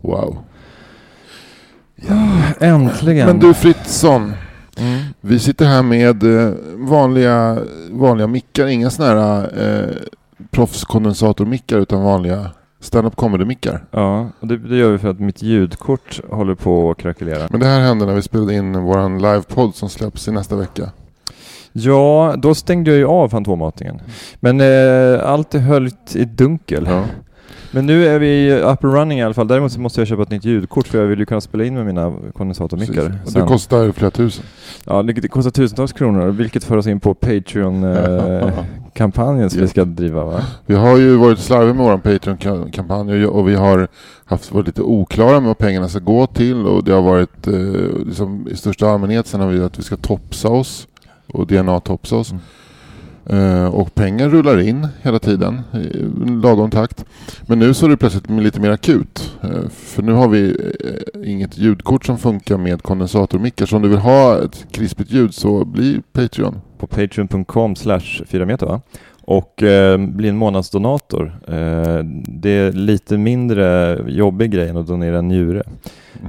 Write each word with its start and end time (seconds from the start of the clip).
Wow. 0.00 0.38
Äntligen! 2.60 3.26
Men 3.26 3.38
du 3.38 3.54
Fritzson, 3.54 4.32
Mm. 4.78 5.00
vi 5.20 5.38
sitter 5.38 5.64
här 5.66 5.82
med 5.82 6.22
eh, 6.22 6.52
vanliga, 6.74 7.58
vanliga 7.90 8.26
mickar, 8.26 8.66
inga 8.66 8.90
sådana 8.90 9.14
här 9.22 9.50
eh, 9.62 9.96
proffskondensatormickar 10.50 11.78
utan 11.78 12.02
vanliga 12.02 12.50
stand-up 12.80 13.16
comedy-mickar. 13.16 13.84
Ja, 13.90 14.28
och 14.40 14.46
det, 14.46 14.56
det 14.58 14.76
gör 14.76 14.90
vi 14.92 14.98
för 14.98 15.08
att 15.10 15.20
mitt 15.20 15.42
ljudkort 15.42 16.20
håller 16.30 16.54
på 16.54 16.90
att 16.90 16.98
krackelera. 16.98 17.46
Men 17.50 17.60
det 17.60 17.66
här 17.66 17.80
hände 17.80 18.06
när 18.06 18.14
vi 18.14 18.22
spelade 18.22 18.54
in 18.54 18.82
våran 18.82 19.22
livepodd 19.22 19.74
som 19.74 19.88
släpps 19.88 20.28
i 20.28 20.32
nästa 20.32 20.56
vecka. 20.56 20.90
Ja, 21.72 22.34
då 22.38 22.54
stängde 22.54 22.90
jag 22.90 22.98
ju 22.98 23.06
av 23.06 23.28
fantommatningen. 23.28 24.00
Men 24.40 24.60
eh, 24.60 25.28
allt 25.30 25.54
är 25.54 25.58
höljt 25.58 26.16
i 26.16 26.24
dunkel. 26.24 26.86
Ja. 26.90 27.04
Men 27.70 27.86
nu 27.86 28.06
är 28.06 28.18
vi 28.18 28.52
up 28.52 28.84
and 28.84 28.94
running 28.94 29.18
i 29.18 29.22
alla 29.22 29.34
fall. 29.34 29.48
Däremot 29.48 29.72
så 29.72 29.80
måste 29.80 30.00
jag 30.00 30.08
köpa 30.08 30.22
ett 30.22 30.30
nytt 30.30 30.44
ljudkort 30.44 30.88
för 30.88 30.98
jag 30.98 31.06
vill 31.06 31.18
ju 31.18 31.26
kunna 31.26 31.40
spela 31.40 31.64
in 31.64 31.74
med 31.74 31.86
mina 31.86 32.12
kondensatormickar. 32.32 33.18
Det 33.34 33.40
kostar 33.40 33.92
flera 33.92 34.10
tusen. 34.10 34.44
Ja, 34.86 35.02
det, 35.02 35.12
det 35.12 35.28
kostar 35.28 35.50
tusentals 35.50 35.92
kronor, 35.92 36.30
vilket 36.30 36.64
för 36.64 36.76
oss 36.76 36.86
in 36.86 37.00
på 37.00 37.14
Patreon-kampanjen 37.14 39.50
som 39.50 39.60
vi 39.60 39.68
ska 39.68 39.84
driva 39.84 40.24
va? 40.24 40.42
Vi 40.66 40.74
har 40.74 40.96
ju 40.96 41.16
varit 41.16 41.38
slarviga 41.38 41.74
med 41.74 41.86
vår 41.86 41.98
Patreon-kampanj 41.98 43.26
och 43.26 43.48
vi 43.48 43.54
har 43.54 43.88
haft 44.24 44.52
varit 44.52 44.66
lite 44.66 44.82
oklara 44.82 45.40
med 45.40 45.48
vad 45.48 45.58
pengarna 45.58 45.88
ska 45.88 45.98
gå 45.98 46.26
till 46.26 46.66
och 46.66 46.84
det 46.84 46.92
har 46.92 47.02
varit 47.02 47.46
eh, 47.46 47.54
liksom, 48.06 48.48
i 48.50 48.56
största 48.56 48.88
allmänhet 48.88 49.26
sen 49.26 49.40
har 49.40 49.48
vi 49.48 49.62
att 49.62 49.78
vi 49.78 49.82
ska 49.82 49.96
topsa 49.96 50.48
oss 50.48 50.86
och 51.32 51.46
DNA-topsa 51.46 52.16
oss. 52.16 52.30
Mm. 52.30 52.42
Eh, 53.26 53.66
och 53.66 53.94
pengar 53.94 54.28
rullar 54.28 54.58
in 54.58 54.88
hela 55.02 55.18
tiden 55.18 55.60
i 55.74 56.30
lagom 56.42 56.70
takt. 56.70 57.04
Men 57.42 57.58
nu 57.58 57.74
så 57.74 57.86
är 57.86 57.90
det 57.90 57.96
plötsligt 57.96 58.30
lite 58.30 58.60
mer 58.60 58.70
akut. 58.70 59.36
Eh, 59.42 59.68
för 59.70 60.02
nu 60.02 60.12
har 60.12 60.28
vi 60.28 60.48
eh, 60.50 61.30
inget 61.30 61.58
ljudkort 61.58 62.06
som 62.06 62.18
funkar 62.18 62.58
med 62.58 62.82
kondensatormickar. 62.82 63.66
Så 63.66 63.76
om 63.76 63.82
du 63.82 63.88
vill 63.88 63.98
ha 63.98 64.44
ett 64.44 64.66
krispigt 64.70 65.10
ljud 65.10 65.34
så 65.34 65.64
bli 65.64 66.02
Patreon. 66.12 66.60
På 66.78 66.86
patreon.com 66.86 67.76
slash 67.76 68.22
4 68.26 68.46
meter 68.46 68.66
va? 68.66 68.80
Och 69.30 69.62
eh, 69.62 69.98
bli 69.98 70.28
en 70.28 70.36
månadsdonator. 70.36 71.38
Eh, 71.48 71.98
det 72.28 72.50
är 72.50 72.72
lite 72.72 73.18
mindre 73.18 73.98
jobbig 74.08 74.50
grej 74.50 74.68
än 74.68 74.76
att 74.76 74.86
donera 74.86 75.18
en 75.18 75.28
njure. 75.28 75.62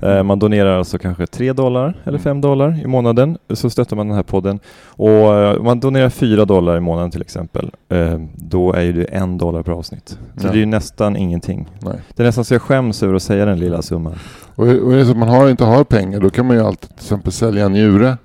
Eh, 0.02 0.23
man 0.23 0.39
donerar 0.39 0.77
alltså 0.77 0.97
kanske 0.97 1.25
3 1.27 1.53
dollar 1.53 1.94
eller 2.03 2.17
5 2.17 2.41
dollar 2.41 2.79
i 2.83 2.88
månaden 2.88 3.38
så 3.49 3.69
stöttar 3.69 3.95
man 3.95 4.07
den 4.07 4.16
här 4.16 4.23
podden. 4.23 4.59
Och 4.85 5.07
eh, 5.09 5.57
om 5.59 5.66
man 5.66 5.79
donerar 5.79 6.09
4 6.09 6.45
dollar 6.45 6.77
i 6.77 6.79
månaden 6.79 7.11
till 7.11 7.22
exempel, 7.22 7.72
eh, 7.89 8.19
då 8.35 8.73
är 8.73 8.81
ju 8.81 8.94
det 8.94 9.03
en 9.03 9.38
dollar 9.38 9.63
per 9.63 9.72
avsnitt. 9.72 10.09
Så 10.38 10.47
Ja. 10.47 10.52
det 10.52 10.57
är 10.57 10.59
ju 10.59 10.66
nästan 10.66 11.16
ingenting. 11.17 11.67
Nej. 11.79 11.95
Det 12.16 12.23
är 12.23 12.27
nästan 12.27 12.45
så 12.45 12.53
jag 12.53 12.61
skäms 12.61 13.03
över 13.03 13.13
att 13.16 13.23
säga 13.23 13.45
den 13.45 13.59
lilla 13.59 13.81
summan. 13.81 14.13
Och, 14.55 14.63
och 14.67 14.94
är 14.94 14.97
det 14.97 15.05
så 15.05 15.11
att 15.11 15.17
man 15.17 15.29
har, 15.29 15.49
inte 15.49 15.63
har 15.63 15.83
pengar 15.83 16.19
då 16.19 16.29
kan 16.29 16.45
man 16.45 16.55
ju 16.57 16.63
alltid 16.63 16.89
till 16.89 16.97
exempel 17.05 17.31
sälja 17.31 17.66
en 17.66 17.72
njure 17.72 18.17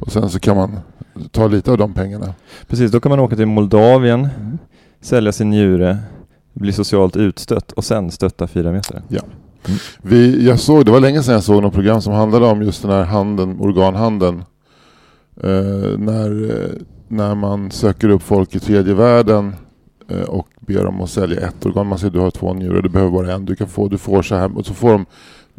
och 0.00 0.12
sen 0.12 0.28
så 0.28 0.40
kan 0.40 0.56
man 0.56 0.78
ta 1.30 1.46
lite 1.46 1.70
av 1.70 1.78
de 1.78 1.94
pengarna. 1.94 2.34
Precis, 2.66 2.90
då 2.92 3.00
kan 3.00 3.10
man 3.10 3.20
åka 3.20 3.36
till 3.36 3.46
Moldavien, 3.46 4.28
sälja 5.00 5.32
sin 5.32 5.50
njure, 5.50 5.98
bli 6.52 6.72
socialt 6.72 7.16
utstött 7.16 7.72
och 7.72 7.84
sen 7.84 8.10
stötta 8.10 8.46
4 8.46 8.72
meter. 8.72 9.02
Vi, 10.02 10.46
jag 10.46 10.58
såg, 10.60 10.84
det 10.84 10.90
var 10.90 11.00
länge 11.00 11.22
sedan 11.22 11.34
jag 11.34 11.42
såg 11.42 11.62
något 11.62 11.74
program 11.74 12.02
som 12.02 12.12
handlade 12.12 12.46
om 12.46 12.62
just 12.62 12.82
den 12.82 12.90
här 12.90 13.04
handeln, 13.04 13.60
organhandeln. 13.60 14.44
Eh, 15.42 15.98
när, 15.98 16.50
eh, 16.50 16.70
när 17.08 17.34
man 17.34 17.70
söker 17.70 18.08
upp 18.08 18.22
folk 18.22 18.54
i 18.54 18.60
tredje 18.60 18.94
världen 18.94 19.54
eh, 20.08 20.22
och 20.22 20.48
ber 20.60 20.84
dem 20.84 21.00
att 21.00 21.10
sälja 21.10 21.40
ett 21.40 21.66
organ. 21.66 21.86
Man 21.86 21.98
säger 21.98 22.12
du 22.12 22.18
har 22.18 22.30
två 22.30 22.54
njurar, 22.54 22.82
du 22.82 22.88
behöver 22.88 23.10
bara 23.10 23.32
en. 23.32 23.44
Du, 23.44 23.56
kan 23.56 23.68
få, 23.68 23.88
du 23.88 23.98
får 23.98 24.22
så 24.22 24.34
här 24.34 24.58
och 24.58 24.66
så 24.66 24.74
får 24.74 24.90
de 24.90 25.06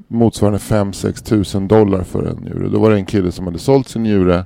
motsvarande 0.08 0.60
5-6 0.60 1.24
tusen 1.24 1.68
dollar 1.68 2.04
för 2.04 2.24
en 2.24 2.38
njure. 2.38 2.70
Då 2.70 2.80
var 2.80 2.90
det 2.90 2.96
en 2.96 3.06
kille 3.06 3.32
som 3.32 3.46
hade 3.46 3.60
sålt 3.60 3.88
sin 3.88 4.04
njure. 4.04 4.46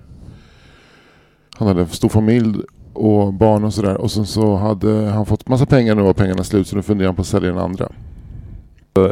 Han 1.57 1.67
hade 1.67 1.81
en 1.81 1.87
stor 1.87 2.09
familj 2.09 2.57
och 2.93 3.33
barn 3.33 3.63
och 3.63 3.73
sådär. 3.73 3.95
Och 3.97 4.11
sen 4.11 4.25
så 4.25 4.55
hade 4.55 5.09
han 5.09 5.25
fått 5.25 5.47
massa 5.47 5.65
pengar 5.65 5.95
nu 5.95 6.01
var 6.01 6.13
pengarna 6.13 6.43
slut 6.43 6.67
så 6.67 6.75
nu 6.75 6.81
funderar 6.81 7.07
han 7.07 7.15
på 7.15 7.21
att 7.21 7.27
sälja 7.27 7.49
den 7.49 7.59
andra. 7.59 7.91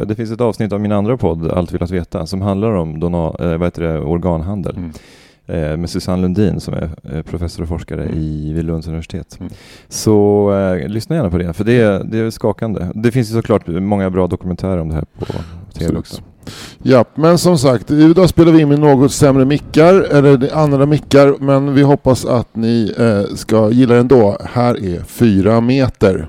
Det 0.06 0.14
finns 0.14 0.30
ett 0.30 0.40
avsnitt 0.40 0.72
av 0.72 0.80
min 0.80 0.92
andra 0.92 1.16
podd, 1.16 1.50
Allt 1.50 1.72
vill 1.72 1.82
att 1.82 1.90
veta, 1.90 2.26
som 2.26 2.42
handlar 2.42 2.72
om 2.72 3.00
dona, 3.00 3.26
eh, 3.26 3.58
vad 3.58 3.62
heter 3.62 3.82
det, 3.82 4.00
organhandel. 4.00 4.76
Mm. 4.76 4.90
Eh, 5.46 5.76
med 5.76 5.90
Susanne 5.90 6.22
Lundin 6.22 6.60
som 6.60 6.74
är 6.74 6.90
eh, 7.12 7.22
professor 7.22 7.62
och 7.62 7.68
forskare 7.68 8.02
Mm. 8.02 8.18
i 8.18 8.52
vid 8.52 8.64
Lunds 8.64 8.86
universitet. 8.86 9.36
Mm. 9.40 9.52
Så 9.88 10.52
eh, 10.52 10.88
lyssna 10.88 11.16
gärna 11.16 11.30
på 11.30 11.38
det, 11.38 11.52
för 11.52 11.64
det 11.64 11.80
är, 11.80 12.04
det 12.04 12.18
är 12.18 12.30
skakande. 12.30 12.86
Det 12.94 13.12
finns 13.12 13.30
ju 13.30 13.34
såklart 13.34 13.66
många 13.66 14.10
bra 14.10 14.26
dokumentärer 14.26 14.78
om 14.78 14.88
det 14.88 14.94
här 14.94 15.04
på 15.18 15.26
tv 15.78 15.98
också. 15.98 16.22
Ja, 16.82 17.04
men 17.14 17.38
som 17.38 17.58
sagt, 17.58 17.90
idag 17.90 18.28
spelar 18.28 18.52
vi 18.52 18.60
in 18.60 18.68
med 18.68 18.78
något 18.78 19.12
sämre 19.12 19.44
mickar, 19.44 19.94
eller 19.94 20.56
andra 20.56 20.86
mickar, 20.86 21.34
men 21.40 21.74
vi 21.74 21.82
hoppas 21.82 22.24
att 22.24 22.56
ni 22.56 22.94
eh, 22.98 23.36
ska 23.36 23.70
gilla 23.70 23.94
det 23.94 24.00
ändå. 24.00 24.38
Här 24.52 24.84
är 24.84 25.02
fyra 25.04 25.60
meter. 25.60 26.28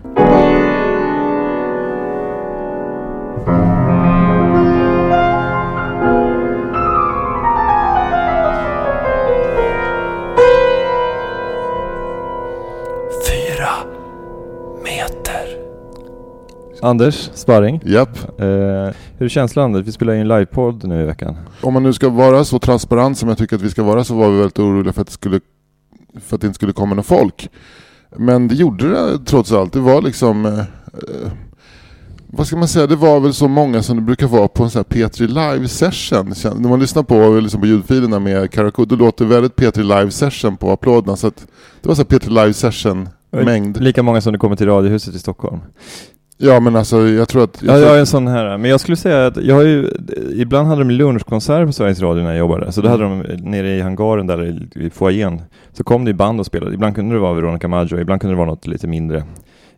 Anders 16.85 17.29
Sparring, 17.33 17.81
Japp. 17.85 18.39
eh, 18.39 18.45
hur 19.17 19.25
är 19.25 19.27
känslan 19.27 19.65
Anders? 19.65 19.87
Vi 19.87 19.91
spelar 19.91 20.13
in 20.13 20.21
en 20.21 20.27
livepodd 20.27 20.83
nu 20.83 21.01
i 21.01 21.05
veckan. 21.05 21.35
Om 21.61 21.73
man 21.73 21.83
nu 21.83 21.93
ska 21.93 22.09
vara 22.09 22.43
så 22.43 22.59
transparent 22.59 23.17
som 23.17 23.29
jag 23.29 23.37
tycker 23.37 23.55
att 23.55 23.61
vi 23.61 23.69
ska 23.69 23.83
vara 23.83 24.03
så 24.03 24.15
var 24.15 24.29
vi 24.29 24.37
väldigt 24.37 24.59
oroliga 24.59 24.93
för 24.93 25.01
att 25.01 25.07
det, 25.07 25.13
skulle, 25.13 25.39
för 26.21 26.35
att 26.35 26.41
det 26.41 26.47
inte 26.47 26.55
skulle 26.55 26.73
komma 26.73 26.95
någon 26.95 27.03
folk. 27.03 27.49
Men 28.17 28.47
det 28.47 28.55
gjorde 28.55 28.89
det 28.89 29.19
trots 29.25 29.51
allt. 29.51 29.73
Det 29.73 29.79
var 29.79 30.01
liksom... 30.01 30.45
Eh, 30.45 30.59
eh, 30.59 31.31
vad 32.27 32.47
ska 32.47 32.57
man 32.57 32.67
säga? 32.67 32.87
Det 32.87 32.95
var 32.95 33.19
väl 33.19 33.33
så 33.33 33.47
många 33.47 33.83
som 33.83 33.95
det 33.95 34.01
brukar 34.01 34.27
vara 34.27 34.47
på 34.47 34.63
en 34.63 34.69
sån 34.69 34.83
här 34.89 35.07
P3 35.07 35.27
Live 35.27 35.67
session. 35.67 36.33
När 36.61 36.69
man 36.69 36.79
lyssnar 36.79 37.03
på, 37.03 37.39
liksom 37.39 37.61
på 37.61 37.67
ljudfilerna 37.67 38.19
med 38.19 38.51
Karakou, 38.51 38.85
då 38.85 38.95
låter 38.95 39.25
väldigt 39.25 39.55
P3 39.55 39.81
Live 39.81 40.11
session 40.11 40.57
på 40.57 40.71
applåderna. 40.71 41.15
Så 41.15 41.27
att 41.27 41.47
det 41.81 41.87
var 41.87 41.95
så 41.95 42.01
här 42.01 42.19
P3 42.19 42.29
Live 42.29 42.53
session 42.53 43.09
mängd. 43.31 43.81
Lika 43.81 44.03
många 44.03 44.21
som 44.21 44.33
det 44.33 44.39
kommer 44.39 44.55
till 44.55 44.67
Radiohuset 44.67 45.15
i 45.15 45.19
Stockholm. 45.19 45.59
Ja 46.37 46.59
men 46.59 46.75
alltså 46.75 47.07
jag 47.07 47.29
tror 47.29 47.43
att... 47.43 47.63
Ja, 47.63 47.77
jag 47.77 47.95
är 47.95 47.99
en 47.99 48.05
sån 48.05 48.27
här. 48.27 48.57
Men 48.57 48.71
jag 48.71 48.79
skulle 48.79 48.97
säga 48.97 49.27
att 49.27 49.37
jag 49.37 49.55
har 49.55 49.63
ju, 49.63 49.89
ibland 50.35 50.67
hade 50.67 50.81
de 50.83 50.89
lunchkonserter 50.89 51.65
på 51.65 51.71
Sveriges 51.71 52.01
Radio 52.01 52.23
när 52.23 52.29
jag 52.29 52.39
jobbade. 52.39 52.71
Så 52.71 52.81
då 52.81 52.89
hade 52.89 53.03
de 53.03 53.19
nere 53.37 53.75
i 53.75 53.81
hangaren 53.81 54.27
där 54.27 54.67
i, 54.75 54.89
foajén, 54.89 55.41
så 55.73 55.83
kom 55.83 56.05
det 56.05 56.09
ju 56.09 56.15
band 56.15 56.39
och 56.39 56.45
spelade. 56.45 56.73
Ibland 56.73 56.95
kunde 56.95 57.15
det 57.15 57.19
vara 57.19 57.33
Veronica 57.33 57.67
Maggio, 57.67 57.99
ibland 57.99 58.21
kunde 58.21 58.33
det 58.33 58.37
vara 58.37 58.49
något 58.49 58.67
lite 58.67 58.87
mindre. 58.87 59.23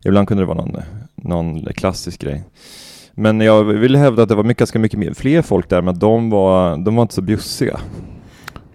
Ibland 0.05 0.27
kunde 0.27 0.43
det 0.43 0.47
vara 0.47 0.57
någon, 0.57 0.81
någon 1.15 1.65
klassisk 1.65 2.21
grej. 2.21 2.43
Men 3.13 3.41
jag 3.41 3.63
vill 3.63 3.95
hävda 3.95 4.23
att 4.23 4.29
det 4.29 4.35
var 4.35 4.43
mycket, 4.43 4.59
ganska 4.59 4.79
mycket 4.79 5.17
fler 5.17 5.41
folk 5.41 5.69
där, 5.69 5.81
men 5.81 5.99
de 5.99 6.29
var, 6.29 6.77
de 6.77 6.95
var 6.95 7.01
inte 7.01 7.13
så 7.13 7.21
bjussiga. 7.21 7.79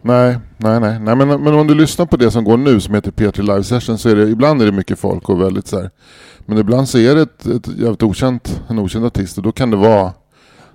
Nej, 0.03 0.38
nej, 0.56 0.81
nej. 0.81 0.99
nej 1.00 1.16
men, 1.16 1.28
men 1.28 1.54
om 1.54 1.66
du 1.66 1.75
lyssnar 1.75 2.06
på 2.06 2.16
det 2.16 2.31
som 2.31 2.44
går 2.44 2.56
nu 2.56 2.81
som 2.81 2.94
heter 2.94 3.10
P3 3.10 3.43
Live 3.43 3.62
Session 3.62 3.99
så 3.99 4.09
är 4.09 4.16
det 4.16 4.28
ibland 4.28 4.62
är 4.62 4.66
det 4.66 4.72
mycket 4.72 4.99
folk 4.99 5.28
och 5.28 5.41
väldigt 5.41 5.66
så 5.66 5.81
här. 5.81 5.91
Men 6.47 6.59
ibland 6.59 6.89
så 6.89 6.99
är 6.99 7.15
det 7.15 7.23
ett, 7.23 7.47
ett 7.47 7.69
jävligt 7.69 8.03
okänt, 8.03 8.63
en 8.69 8.79
okänd 8.79 9.07
artist 9.07 9.37
och 9.37 9.43
då 9.43 9.53
kan 9.53 9.71
det 9.71 9.77
vara 9.77 10.13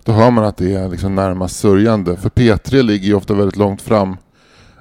då 0.08 0.14
hör 0.14 0.32
man 0.32 0.44
att 0.44 0.58
det 0.58 0.74
är 0.74 0.90
liksom 0.90 1.16
närmast 1.16 1.60
sörjande. 1.60 2.18
För 2.18 2.30
P3 2.30 2.82
ligger 2.82 3.08
ju 3.08 3.14
ofta 3.14 3.34
väldigt 3.34 3.56
långt 3.56 3.82
fram. 3.82 4.18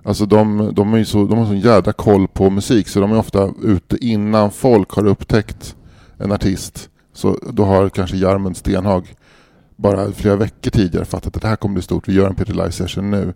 Alltså 0.03 0.27
de, 0.27 0.71
de, 0.75 0.95
är 0.95 0.99
ju 0.99 1.05
så, 1.05 1.25
de 1.25 1.39
har 1.39 1.47
sån 1.47 1.61
jädra 1.61 1.93
koll 1.93 2.29
på 2.29 2.51
musik 2.51 2.89
så 2.89 3.01
de 3.01 3.13
är 3.13 3.19
ofta 3.19 3.51
ute 3.63 3.97
innan 4.07 4.51
folk 4.51 4.91
har 4.91 5.07
upptäckt 5.07 5.77
en 6.19 6.33
artist. 6.33 6.89
Så 7.13 7.39
då 7.51 7.65
har 7.65 7.89
kanske 7.89 8.17
Jarmen 8.17 8.55
Stenhag 8.55 9.15
bara 9.77 10.13
flera 10.13 10.37
veckor 10.37 10.71
tidigare 10.71 11.05
fattat 11.05 11.37
att 11.37 11.43
det 11.43 11.49
här 11.49 11.56
kommer 11.56 11.75
bli 11.75 11.82
stort, 11.82 12.09
vi 12.09 12.12
gör 12.12 12.27
en 12.27 12.35
P3 12.35 12.50
Live 12.50 12.73
Session 12.73 13.11
nu. 13.11 13.32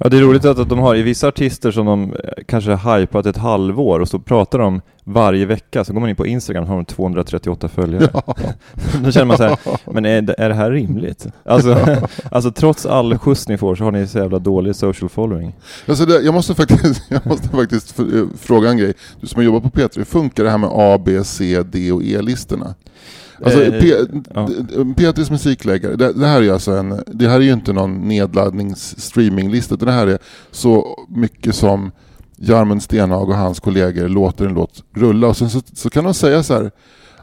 Ja, 0.00 0.08
det 0.08 0.16
är 0.16 0.20
roligt 0.20 0.44
att, 0.44 0.58
att 0.58 0.68
de 0.68 0.78
har 0.78 0.96
i 0.96 1.02
vissa 1.02 1.28
artister 1.28 1.70
som 1.70 1.86
de 1.86 2.12
eh, 2.12 2.18
kanske 2.46 2.72
har 2.72 2.98
hypat 2.98 3.26
ett 3.26 3.36
halvår 3.36 4.00
och 4.00 4.08
så 4.08 4.18
pratar 4.18 4.58
de 4.58 4.80
varje 5.04 5.46
vecka, 5.46 5.84
så 5.84 5.92
går 5.92 6.00
man 6.00 6.10
in 6.10 6.16
på 6.16 6.26
Instagram 6.26 6.62
och 6.62 6.68
har 6.68 6.76
de 6.76 6.84
238 6.84 7.68
följare. 7.68 8.08
Då 9.04 9.12
känner 9.12 9.24
man 9.24 9.36
så 9.36 9.42
här, 9.42 9.58
men 9.92 10.04
är 10.04 10.22
det, 10.22 10.34
är 10.38 10.48
det 10.48 10.54
här 10.54 10.70
rimligt? 10.70 11.26
Alltså, 11.44 11.76
alltså 12.30 12.50
trots 12.50 12.86
all 12.86 13.18
skjuts 13.18 13.48
ni 13.48 13.58
får 13.58 13.74
så 13.74 13.84
har 13.84 13.92
ni 13.92 14.06
så 14.06 14.18
jävla 14.18 14.38
dålig 14.38 14.76
social 14.76 15.08
following. 15.08 15.54
Alltså 15.86 16.06
det, 16.06 16.20
jag 16.20 16.34
måste 16.34 16.54
faktiskt, 16.54 17.02
jag 17.08 17.26
måste 17.26 17.48
faktiskt 17.48 17.98
eh, 17.98 18.06
fråga 18.40 18.70
en 18.70 18.78
grej. 18.78 18.94
Du 19.20 19.26
som 19.26 19.38
har 19.38 19.44
jobbat 19.44 19.62
på 19.62 19.80
P3, 19.80 19.90
hur 19.96 20.04
funkar 20.04 20.44
det 20.44 20.50
här 20.50 20.58
med 20.58 20.70
A, 20.72 21.00
B, 21.04 21.24
C, 21.24 21.62
D 21.62 21.92
och 21.92 22.02
E-listorna? 22.02 22.74
Alltså 23.44 23.62
Eh, 23.64 23.84
ja. 24.34 24.48
P3s 24.96 25.30
musikläggare, 25.30 25.96
det, 25.96 26.12
det 26.12 26.26
här 26.26 26.42
är 26.42 26.52
alltså 26.52 26.72
en, 26.72 27.02
det 27.06 27.28
här 27.28 27.36
är 27.36 27.44
ju 27.44 27.52
inte 27.52 27.72
någon 27.72 28.08
nedladdnings 28.08 29.00
streaminglista 29.00 29.74
utan 29.74 29.86
det 29.86 29.94
här 29.94 30.06
är 30.06 30.18
så 30.50 30.86
mycket 31.08 31.54
som 31.54 31.90
Jarmund 32.36 32.82
Stenhag 32.82 33.28
och 33.28 33.36
hans 33.36 33.60
kollegor 33.60 34.08
låter 34.08 34.46
en 34.46 34.54
låt 34.54 34.82
rulla 34.94 35.26
och 35.26 35.36
sen 35.36 35.50
så, 35.50 35.60
så 35.74 35.90
kan 35.90 36.04
de 36.04 36.14
säga 36.14 36.42
så 36.42 36.54
här 36.54 36.70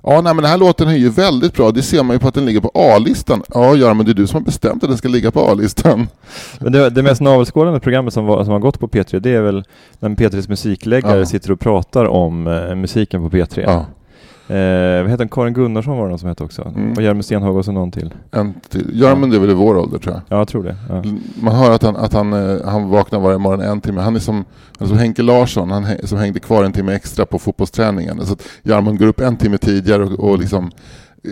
Ja, 0.08 0.22
nej, 0.22 0.34
men 0.34 0.38
den 0.38 0.52
här 0.52 0.58
låten 0.58 0.88
är 0.88 0.96
ju 0.96 1.10
väldigt 1.10 1.54
bra. 1.54 1.72
Det 1.72 1.82
ser 1.82 2.04
man 2.04 2.16
ju 2.16 2.20
på 2.20 2.28
att 2.28 2.34
den 2.34 2.46
ligger 2.46 2.62
på 2.62 2.72
A-listan. 2.74 3.44
Ja, 3.54 3.76
Göran, 3.76 3.98
men 3.98 4.06
det 4.06 4.12
är 4.12 4.14
du 4.14 4.28
som 4.28 4.36
har 4.36 4.46
bestämt 4.46 4.84
att 4.84 4.90
den 4.90 4.98
ska 4.98 5.08
ligga 5.08 5.32
på 5.32 5.40
A-listan. 5.52 6.08
Men 6.60 6.72
det, 6.72 6.90
det 6.90 7.04
mest 7.04 7.22
navelskådande 7.22 7.80
programmet 7.80 8.14
som, 8.14 8.26
var, 8.26 8.44
som 8.44 8.54
har 8.54 8.60
gått 8.60 8.80
på 8.80 8.88
P3, 8.88 9.20
det 9.20 9.30
är 9.30 9.42
väl 9.42 9.64
när 10.00 10.10
P3s 10.10 10.50
musikläggare 10.50 11.20
Ja. 11.20 11.26
sitter 11.26 11.52
och 11.52 11.60
pratar 11.60 12.06
om 12.06 12.48
eh, 12.48 12.76
musiken 12.76 13.30
på 13.30 13.38
P3. 13.38 13.62
Ja, 13.62 13.86
Eh, 14.48 15.02
vad 15.02 15.12
heter 15.12 15.18
den? 15.18 15.30
Karin 15.30 15.54
Gunnarsson 15.54 15.98
var 15.98 16.04
det 16.04 16.10
någon 16.10 16.20
som 16.20 16.30
hette 16.30 16.44
också. 16.44 16.62
Mm. 16.76 16.92
Och 16.94 17.02
Jeremy 17.02 17.24
Stenhag 17.24 17.56
och 17.58 17.66
så 17.66 17.72
någon 17.72 17.92
till. 17.92 18.14
en 18.32 18.54
till. 18.70 19.16
Men 19.18 19.30
det 19.30 19.36
är 19.36 19.40
väl 19.40 19.50
i 19.50 19.54
vår 19.54 19.78
ålder 19.78 19.98
tror 19.98 20.14
jag. 20.14 20.22
Ja, 20.30 20.38
jag 20.38 20.48
tror 20.48 20.64
det. 20.64 20.76
Ja. 20.90 21.04
Man 21.42 21.56
hör 21.56 21.72
att 21.72 21.84
han, 21.84 21.96
att 21.96 22.14
han, 22.14 22.34
eh, 22.34 22.58
han 22.66 22.90
vaknar 22.90 23.20
varje 23.20 23.38
morgon 23.38 23.62
en 23.62 23.82
timme. 23.82 24.02
Han 24.02 24.16
är 24.16 24.20
som, 24.20 24.36
han 24.78 24.86
är 24.86 24.90
som 24.90 24.98
Henke 24.98 25.22
Larsson, 25.22 25.72
han 25.72 25.84
hä- 25.86 26.06
som 26.06 26.18
hängde 26.18 26.40
kvar 26.40 26.64
en 26.64 26.72
timme 26.72 26.94
extra 26.94 27.26
på 27.26 27.40
fotbollsträningen. 27.40 28.26
Så 28.26 28.34
att 28.34 28.48
Jarman 28.64 28.98
går 28.98 29.06
upp 29.08 29.20
en 29.20 29.38
timme 29.38 29.58
tidigare 29.58 30.04
och, 30.04 30.30
och 30.32 30.40
liksom 30.40 30.72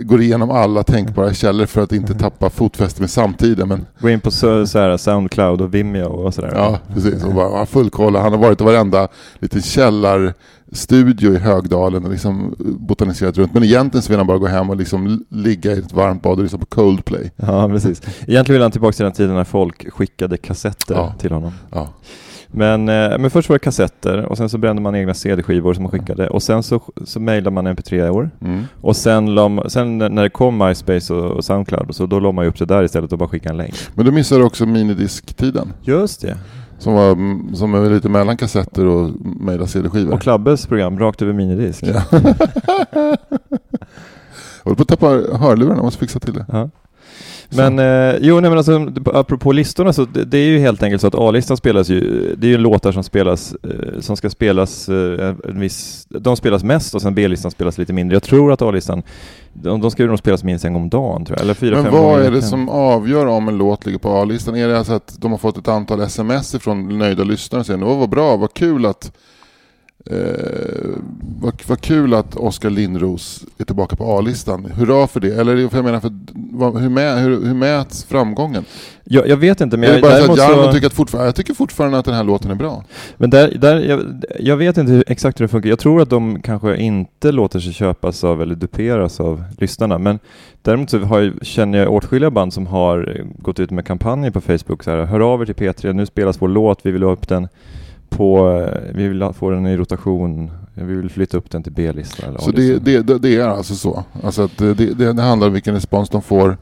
går 0.02 0.22
igenom 0.22 0.50
alla 0.50 0.82
tänkbara 0.82 1.34
källor 1.34 1.66
för 1.66 1.82
att 1.82 1.92
inte 1.92 2.14
tappa 2.14 2.50
fotfäste 2.50 3.00
med 3.02 3.10
samtiden. 3.10 3.68
Men 3.68 3.86
Gå 4.00 4.10
in 4.10 4.20
på 4.20 4.30
så, 4.30 4.66
så 4.66 4.78
här, 4.78 4.96
Soundcloud 4.96 5.60
och 5.60 5.74
Vimeo 5.74 6.08
och 6.08 6.34
sådär. 6.34 6.52
ja, 6.54 6.78
precis. 6.94 7.24
Och 7.24 7.34
bara, 7.34 7.66
full 7.66 7.90
koll. 7.90 8.16
Han 8.16 8.32
har 8.32 8.38
varit 8.38 8.60
i 8.60 8.64
varenda 8.64 9.08
liten 9.38 9.62
källarstudio 9.62 11.32
i 11.34 11.38
Högdalen 11.38 12.04
och 12.04 12.10
liksom 12.10 12.54
botaniserat 12.58 13.38
runt. 13.38 13.54
Men 13.54 13.64
egentligen 13.64 14.02
så 14.02 14.08
vill 14.12 14.18
han 14.18 14.26
bara 14.26 14.38
gå 14.38 14.46
hem 14.46 14.70
och 14.70 14.76
liksom 14.76 15.24
ligga 15.30 15.72
i 15.72 15.78
ett 15.78 15.92
varmt 15.92 16.22
bad 16.22 16.38
och 16.38 16.42
lyssna 16.42 16.58
på 16.58 16.66
Coldplay. 16.66 17.30
Ja, 17.36 17.68
precis. 17.68 18.02
Egentligen 18.26 18.52
vill 18.54 18.62
han 18.62 18.70
tillbaka 18.72 18.92
till 18.92 19.04
den 19.04 19.12
tiden 19.12 19.34
när 19.34 19.44
folk 19.44 19.92
skickade 19.92 20.36
kassetter 20.36 20.94
Ja. 20.94 21.14
till 21.18 21.32
honom. 21.32 21.52
Ja. 21.72 21.88
Men, 22.56 22.88
eh, 22.88 23.18
men 23.18 23.30
först 23.30 23.48
var 23.48 23.54
det 23.54 23.58
kassetter 23.58 24.24
och 24.24 24.36
sen 24.36 24.48
så 24.48 24.58
brände 24.58 24.82
man 24.82 24.94
egna 24.94 25.14
CD-skivor 25.14 25.74
som 25.74 25.82
man 25.82 25.90
skickade 25.92 26.28
och 26.28 26.42
sen 26.42 26.62
så, 26.62 26.80
så 27.04 27.20
mejlade 27.20 27.54
man 27.54 27.66
mp3-or 27.66 28.30
Mm. 28.40 28.64
och 28.80 28.96
sen, 28.96 29.34
la, 29.34 29.68
sen 29.68 29.98
när 29.98 30.22
det 30.22 30.30
kom 30.30 30.58
MySpace 30.58 31.14
och, 31.14 31.30
och 31.30 31.44
Soundcloud 31.44 31.94
så 31.94 32.06
då 32.06 32.20
la 32.20 32.32
man 32.32 32.44
ju 32.44 32.48
upp 32.48 32.58
det 32.58 32.64
där 32.64 32.82
istället 32.84 33.12
och 33.12 33.18
bara 33.18 33.28
skickade 33.28 33.50
en 33.52 33.56
länk. 33.56 33.74
Men 33.94 34.04
du 34.06 34.12
missar 34.12 34.42
också 34.42 34.66
minidisktiden. 34.66 35.72
Just 35.82 36.20
det. 36.22 36.36
Som 36.78 36.92
var 36.94 37.16
som 37.54 37.74
är 37.74 37.90
lite 37.90 38.08
mellan 38.08 38.36
kassetter 38.36 38.86
och 38.86 39.10
mejla 39.40 39.66
CD-skivor. 39.66 40.12
Och 40.14 40.20
Klabbes 40.22 40.66
program 40.66 40.98
rakt 40.98 41.22
över 41.22 41.32
minidisk. 41.32 41.82
Ja. 41.86 42.02
Jag 42.10 42.20
håller 44.64 44.76
på 44.76 44.82
att 44.82 44.88
tappa 44.88 45.06
hörlurarna, 45.38 45.82
måste 45.82 45.98
fixa 45.98 46.20
till 46.20 46.34
det. 46.34 46.46
Ja. 46.52 46.70
Men 47.48 47.78
eh, 47.78 48.18
jo, 48.20 48.40
nej 48.40 48.50
men 48.50 48.58
alltså 48.58 48.92
apropå 49.06 49.52
listorna 49.52 49.92
så 49.92 50.04
det, 50.04 50.24
det 50.24 50.38
är 50.38 50.46
ju 50.46 50.58
helt 50.58 50.82
enkelt 50.82 51.00
så 51.00 51.06
att 51.06 51.14
A-listan 51.14 51.56
spelas 51.56 51.88
ju, 51.88 52.00
det 52.38 52.46
är 52.46 52.48
ju 52.48 52.58
låtar 52.58 52.92
som 52.92 53.04
spelas, 53.04 53.54
eh, 53.62 54.00
som 54.00 54.16
ska 54.16 54.30
spelas 54.30 54.88
eh, 54.88 55.34
en 55.44 55.60
viss, 55.60 56.06
de 56.08 56.36
spelas 56.36 56.64
mest 56.64 56.94
och 56.94 57.02
sen 57.02 57.14
B-listan 57.14 57.50
spelas 57.50 57.78
lite 57.78 57.92
mindre. 57.92 58.14
Jag 58.14 58.22
tror 58.22 58.52
att 58.52 58.62
A-listan, 58.62 59.02
de, 59.52 59.80
de 59.80 59.90
ska 59.90 60.02
ju 60.02 60.08
nog 60.08 60.18
spelas 60.18 60.44
minst 60.44 60.64
en 60.64 60.72
gång 60.72 60.82
om 60.82 60.90
dagen 60.90 61.24
tror 61.24 61.38
jag, 61.38 61.44
eller 61.44 61.54
fyra, 61.54 61.74
Men 61.74 61.84
fem 61.84 61.92
vad 61.92 62.02
gånger 62.02 62.22
i 62.22 62.26
är 62.26 62.30
det 62.30 62.42
som 62.42 62.68
avgör 62.68 63.26
om 63.26 63.48
en 63.48 63.56
låt 63.56 63.86
ligger 63.86 63.98
på 63.98 64.08
A-listan? 64.08 64.56
Är 64.56 64.68
det 64.68 64.78
alltså 64.78 64.92
att 64.92 65.16
de 65.18 65.30
har 65.30 65.38
fått 65.38 65.58
ett 65.58 65.68
antal 65.68 66.00
sms 66.00 66.56
från 66.60 66.98
nöjda 66.98 67.24
lyssnare 67.24 67.60
och 67.60 67.66
säger 67.66 67.84
åh 67.84 67.98
vad 67.98 68.08
bra, 68.08 68.36
vad 68.36 68.54
kul 68.54 68.86
att 68.86 69.12
Eh, 70.10 70.90
vad, 71.40 71.62
vad 71.66 71.80
kul 71.80 72.14
att 72.14 72.36
Oskar 72.36 72.70
Lindros 72.70 73.44
är 73.58 73.64
tillbaka 73.64 73.96
på 73.96 74.18
A-listan. 74.18 74.64
Hurra 74.64 75.06
för 75.06 75.20
det. 75.20 75.40
Eller 75.40 75.68
för 75.68 75.78
jag 75.78 75.84
menar, 75.84 76.00
för, 76.00 76.12
vad, 76.32 76.80
hur, 76.80 76.88
mä, 76.88 77.16
hur, 77.16 77.46
hur 77.46 77.54
mäts 77.54 78.04
framgången? 78.04 78.64
Jag, 79.04 79.28
jag 79.28 79.36
vet 79.36 79.60
inte, 79.60 79.76
men 79.76 79.90
jag, 79.92 80.02
bara 80.02 80.36
så 80.36 80.60
att 80.60 80.74
tycker 80.74 80.86
att 80.86 80.92
fortfarande, 80.92 81.28
jag 81.28 81.34
tycker 81.34 81.54
fortfarande 81.54 81.98
att 81.98 82.04
den 82.04 82.14
här 82.14 82.24
låten 82.24 82.50
är 82.50 82.54
bra. 82.54 82.84
men 83.16 83.30
där, 83.30 83.58
där, 83.58 83.80
jag, 83.80 84.24
jag 84.40 84.56
vet 84.56 84.76
inte 84.76 84.92
hur, 84.92 85.04
exakt 85.06 85.40
hur 85.40 85.44
det 85.44 85.48
funkar. 85.48 85.68
Jag 85.68 85.78
tror 85.78 86.02
att 86.02 86.10
de 86.10 86.42
kanske 86.42 86.76
inte 86.76 87.32
låter 87.32 87.60
sig 87.60 87.72
köpas 87.72 88.24
av 88.24 88.42
eller 88.42 88.54
duperas 88.54 89.20
av 89.20 89.44
lyssnarna, 89.58 89.98
men 89.98 90.18
däremot 90.62 90.90
så 90.90 90.98
har 90.98 91.20
jag, 91.20 91.32
känner 91.42 91.78
jag 91.78 91.92
åtskilliga 91.92 92.30
band 92.30 92.52
som 92.52 92.66
har 92.66 93.24
gått 93.38 93.60
ut 93.60 93.70
med 93.70 93.86
kampanjer 93.86 94.30
på 94.30 94.40
Facebook 94.40 94.82
så 94.82 94.90
här, 94.90 95.04
hör 95.04 95.20
av 95.20 95.42
er 95.42 95.46
till 95.46 95.54
P3, 95.54 95.92
nu 95.92 96.06
spelas 96.06 96.42
vår 96.42 96.48
låt, 96.48 96.80
vi 96.82 96.90
vill 96.90 97.02
ha 97.02 97.12
upp 97.12 97.28
den 97.28 97.48
på, 98.16 98.60
eh, 98.60 98.94
vi 98.94 99.08
vill 99.08 99.28
få 99.34 99.50
den 99.50 99.66
i 99.66 99.76
rotation, 99.76 100.50
vi 100.74 100.94
vill 100.94 101.10
flytta 101.10 101.36
upp 101.36 101.50
den 101.50 101.62
till 101.62 101.72
B-listan 101.72 102.36
Så 102.38 102.50
A-listan. 102.50 102.84
det, 102.84 103.02
det, 103.02 103.18
det 103.18 103.36
är 103.36 103.48
alltså 103.48 103.74
så. 103.74 104.04
Alltså 104.22 104.42
att 104.42 104.58
det, 104.58 104.74
det, 104.74 105.12
det 105.12 105.22
handlar 105.22 105.46
om 105.46 105.52
vilken 105.52 105.74
respons 105.74 106.08
de 106.08 106.22
får. 106.22 106.56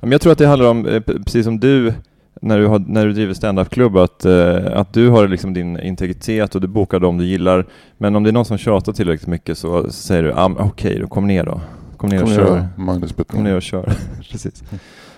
Jag 0.00 0.20
tror 0.20 0.32
att 0.32 0.38
det 0.38 0.46
handlar 0.46 0.70
om, 0.70 0.86
eh, 0.86 1.00
precis 1.00 1.44
som 1.44 1.60
du, 1.60 1.92
när 2.42 2.58
du, 2.58 2.66
har, 2.66 2.78
när 2.78 3.06
du 3.06 3.12
driver 3.12 3.34
standup-klubb, 3.34 3.96
att, 3.96 4.24
eh, 4.24 4.56
att 4.72 4.92
du 4.92 5.08
har 5.08 5.28
liksom 5.28 5.54
din 5.54 5.80
integritet 5.80 6.54
och 6.54 6.60
du 6.60 6.66
bokar 6.66 7.00
dem 7.00 7.18
du 7.18 7.24
gillar. 7.24 7.66
Men 7.98 8.16
om 8.16 8.22
det 8.22 8.30
är 8.30 8.32
någon 8.32 8.44
som 8.44 8.58
tjatar 8.58 8.92
tillräckligt 8.92 9.28
mycket 9.28 9.58
så 9.58 9.90
säger 9.90 10.22
du, 10.22 10.32
ah, 10.32 10.50
okej 10.58 10.98
då, 11.00 11.06
kom 11.06 11.26
ner 11.26 11.44
då. 11.44 11.60
Kom 11.96 12.10
ner 12.10 12.22
och 12.22 12.28
Kom 12.28 12.36
ner 12.36 12.44
kör. 12.46 12.68
Magnus 12.76 13.14
Kom 13.28 13.44
ner 13.44 13.56
och 13.56 13.62
kör. 13.62 13.92
precis. 14.30 14.62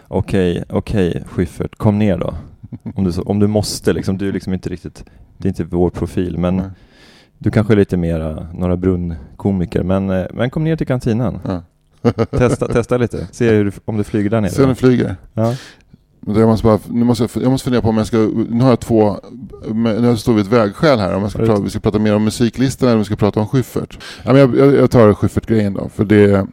Okej, 0.09 0.65
okej 0.69 1.23
Schyffert, 1.27 1.77
kom 1.77 1.99
ner 1.99 2.19
då. 2.19 2.35
Om 2.95 3.05
du, 3.05 3.21
om 3.21 3.39
du 3.39 3.47
måste 3.47 3.93
liksom, 3.93 4.19
du 4.19 4.29
är 4.29 4.33
liksom 4.33 4.53
inte 4.55 4.69
riktigt, 4.69 5.05
det 5.39 5.47
är 5.49 5.51
inte 5.51 5.65
vår 5.65 5.91
profil, 5.91 6.39
men 6.39 6.57
Nej. 6.57 6.67
du 7.39 7.51
kanske 7.51 7.75
är 7.75 7.77
lite 7.77 7.97
mera 7.97 8.47
Norra 8.55 8.77
Brunn-komiker, 8.77 9.83
men, 9.83 10.11
eh, 10.11 10.27
men 10.35 10.51
kom 10.51 10.65
ner 10.65 10.77
till 10.77 10.87
kantinan. 10.87 11.39
Ja. 11.45 11.63
Testa, 12.31 12.69
testa 12.69 12.97
lite, 12.97 13.27
se 13.33 13.51
hur, 13.51 13.65
du- 13.65 13.73
om 13.85 13.97
du 13.97 14.05
flyger 14.05 14.31
där 14.31 14.41
nere. 14.41 14.51
Se 14.51 14.63
om 14.63 14.67
den 14.69 14.77
flyger. 14.77 15.17
Ja. 15.35 15.55
Jag 16.27 16.49
måste 16.49 16.65
bara, 16.65 16.79
nu 16.89 17.05
måste 17.05 17.25
jag, 17.35 17.43
jag 17.43 17.51
måste 17.51 17.65
fundera 17.65 17.83
på 17.83 17.89
om 17.89 17.97
jag 17.97 18.07
ska, 18.07 18.17
nu 18.49 18.63
har 18.63 18.69
jag 18.71 18.81
två, 18.81 19.17
nu 19.75 20.17
står 20.17 20.35
vi 20.35 20.41
ett 20.41 20.47
vägskäl 20.47 20.99
här 20.99 21.15
om 21.15 21.23
jag 21.23 21.31
ska 21.31 21.39
du 21.41 21.47
prata, 21.47 21.63
vi 21.63 21.71
ska 21.71 21.81
prata 21.81 21.99
mer 21.99 22.15
om 22.17 22.25
musiklistan 22.25 22.89
eller 22.89 22.97
om 22.97 22.99
vi 23.01 23.05
ska 23.05 23.17
prata 23.17 23.41
om 23.41 23.47
Schyffert. 23.49 23.99
Ja, 24.25 24.39
jag, 24.39 24.57
jag, 24.59 24.75
jag 24.75 24.91
tar 24.91 25.15
Schyffert-grejen 25.15 25.75
då, 25.75 25.89
för 25.89 26.05
det 26.05 26.47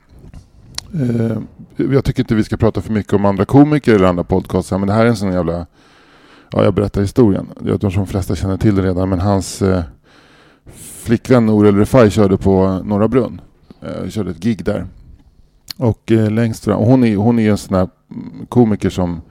eh, 0.93 1.37
jag 1.77 2.05
tycker 2.05 2.23
inte 2.23 2.35
vi 2.35 2.43
ska 2.43 2.57
prata 2.57 2.81
för 2.81 2.93
mycket 2.93 3.13
om 3.13 3.25
andra 3.25 3.45
komiker 3.45 3.95
eller 3.95 4.07
andra 4.07 4.23
podcasts 4.23 4.71
men 4.71 4.87
det 4.87 4.93
här 4.93 5.05
är 5.05 5.09
en 5.09 5.15
sån 5.15 5.33
jävla, 5.33 5.65
ja 6.53 6.63
jag 6.63 6.73
berättar 6.73 7.01
historien. 7.01 7.47
Jag 7.65 7.81
tror 7.81 7.91
de 7.91 8.07
flesta 8.07 8.35
känner 8.35 8.57
till 8.57 8.75
det 8.75 8.81
redan, 8.81 9.09
men 9.09 9.19
hans 9.19 9.61
eh, 9.61 9.81
flickvän 11.03 11.45
Nour 11.45 11.67
El 11.67 11.77
Refai 11.77 12.09
körde 12.09 12.37
på 12.37 12.81
Norra 12.85 13.07
Brunn. 13.07 13.41
Eh, 13.81 14.09
körde 14.09 14.31
ett 14.31 14.43
gig 14.43 14.65
där. 14.65 14.87
Och 15.77 16.11
eh, 16.11 16.31
längst 16.31 16.65
fram, 16.65 16.79
och 16.79 16.85
hon 16.85 17.03
är, 17.03 17.15
hon 17.15 17.39
är 17.39 17.51
en 17.51 17.57
sån 17.57 17.75
här 17.75 17.87
mm, 18.11 18.45
komiker 18.49 18.89
som 18.89 19.21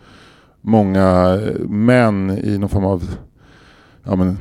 många 0.61 1.39
eh, 1.43 1.69
män 1.69 2.31
i 2.45 2.59
någon 2.59 2.69
form 2.69 2.85
av 2.85 3.03
ja, 4.05 4.17
men, 4.17 4.39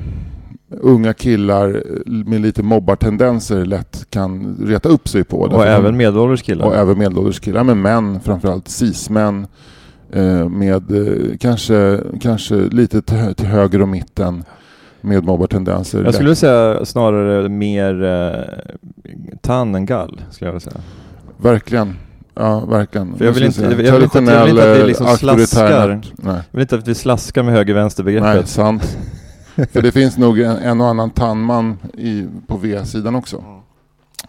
unga 0.70 1.14
killar 1.14 1.70
eh, 1.70 2.12
med 2.12 2.42
lite 2.42 2.64
mobbartendenser 2.64 3.66
lätt 3.66 4.06
kan 4.10 4.58
reta 4.66 4.90
upp 4.90 5.08
sig 5.08 5.24
på. 5.24 5.38
Och 5.38 5.66
även 5.66 5.92
de- 5.92 5.98
medelålders 5.98 6.42
killar. 6.42 6.66
och 6.66 6.76
även 6.76 6.98
medelålders 6.98 7.40
killar, 7.40 7.64
men 7.64 7.82
män 7.82 8.20
framförallt, 8.20 8.68
cis-män 8.68 9.48
med 10.50 10.92
eh, 10.92 11.38
kanske, 11.40 12.00
kanske 12.22 12.56
lite 12.56 13.02
till, 13.02 13.18
hö- 13.18 13.34
till 13.34 13.46
höger 13.48 13.82
och 13.82 13.88
mitten 13.88 14.44
med 15.02 15.24
mobbartendenser. 15.24 16.04
Jag 16.04 16.14
skulle 16.14 16.26
vilja 16.30 16.36
säga 16.36 16.86
snarare 16.86 17.50
mer 17.50 18.04
eh, 18.04 18.44
tann 19.42 19.76
än 19.76 19.86
gall, 19.86 20.22
skulle 20.32 20.48
jag 20.48 20.54
vilja 20.54 20.72
säga. 20.72 20.82
Verkligen. 21.38 21.96
Ja, 22.36 22.60
verkligen. 22.66 23.16
För 23.18 23.26
jag 23.26 23.32
vill 23.32 23.44
Jag 23.44 23.48
inte- 23.50 23.58
säga 23.60 23.70
jag 23.72 23.76
vill 23.78 23.86
inte- 24.04 24.18
jag 24.34 24.46
vill 24.46 24.50
inte 24.58 24.72
att 24.72 24.78
vi 24.80 24.84
liksom 24.88 25.06
eh, 25.06 25.12
auktoritär 25.12 25.46
slaskar. 25.46 26.02
Nej. 26.16 26.34
Jag 26.34 26.44
vill 26.52 26.62
inte 26.62 26.76
att 26.76 26.88
vi 26.88 26.96
slaskar 26.96 27.44
med 27.44 27.54
höger-vänster 27.54 28.04
Nej, 28.22 28.48
sant. 28.48 28.98
För 29.72 29.82
det 29.82 29.92
finns 29.92 30.18
nog 30.18 30.40
en, 30.40 30.58
en 30.58 30.82
och 30.82 30.88
annan 30.88 31.10
tandman 31.10 31.78
i, 31.98 32.28
på 32.48 32.58
V-sidan 32.58 33.16
också. 33.16 33.44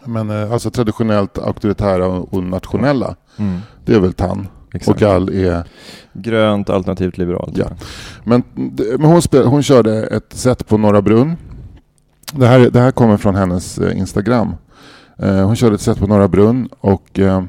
Men 0.05 0.29
eh, 0.29 0.51
alltså 0.51 0.71
traditionellt 0.71 1.37
auktoritära 1.37 2.07
och, 2.07 2.33
och 2.33 2.43
nationella, 2.43 3.15
Mm, 3.37 3.59
det 3.85 3.95
är 3.95 3.99
väl 3.99 4.13
tann. 4.13 4.47
Exakt. 4.73 4.95
Och 4.95 5.01
gall 5.01 5.29
är... 5.29 5.63
Grönt 6.13 6.69
alternativt 6.69 7.17
liberalt. 7.17 7.57
Ja. 7.57 7.65
Men, 8.23 8.43
men 8.97 9.05
hon, 9.05 9.21
spel, 9.21 9.45
hon 9.45 9.63
körde 9.63 10.03
ett 10.03 10.33
set 10.33 10.67
på 10.67 10.77
Norra 10.77 11.01
Brunn. 11.01 11.35
Det 12.33 12.47
här, 12.47 12.59
det 12.69 12.79
här 12.79 12.91
kommer 12.91 13.17
från 13.17 13.35
hennes 13.35 13.77
eh, 13.77 13.97
Instagram. 13.97 14.55
Eh, 15.17 15.45
hon 15.45 15.55
körde 15.55 15.75
ett 15.75 15.81
set 15.81 15.99
på 15.99 16.07
Norra 16.07 16.27
Brunn 16.27 16.69
och 16.79 17.19
eh, 17.19 17.43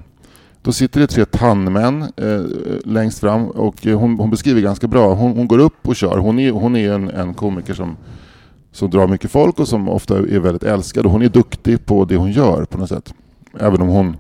då 0.63 0.73
sitter 0.73 1.01
det 1.01 1.07
tre 1.07 1.25
tandmän 1.25 2.03
eh, 2.03 2.43
längst 2.85 3.19
fram 3.19 3.47
och 3.47 3.85
hon, 3.85 4.19
hon 4.19 4.31
beskriver 4.31 4.61
ganska 4.61 4.87
bra. 4.87 5.15
Hon, 5.15 5.33
hon 5.33 5.49
går 5.49 5.59
upp 5.59 5.89
och 5.89 5.97
kör. 5.97 6.19
Hon 6.19 6.39
är, 6.39 6.51
hon 6.51 6.77
är 6.77 6.93
en, 6.93 7.11
en 7.11 7.35
komiker 7.35 7.75
som, 7.75 7.97
som 8.73 8.91
drar 8.91 9.09
mycket 9.09 9.31
folk 9.31 9.59
och 9.59 9.69
som 9.69 9.89
ofta 9.89 10.17
är 10.17 10.39
väldigt 10.39 10.63
älskad. 10.63 11.07
Och 11.07 11.13
hon 11.13 11.23
är 11.23 11.29
duktig 11.29 11.87
på 11.87 12.05
det 12.05 12.17
hon 12.17 12.33
gör 12.33 12.65
på 12.65 12.79
något 12.79 12.89
sätt. 12.89 13.15
Även 13.61 13.83
om 13.83 13.89
hon 13.89 14.17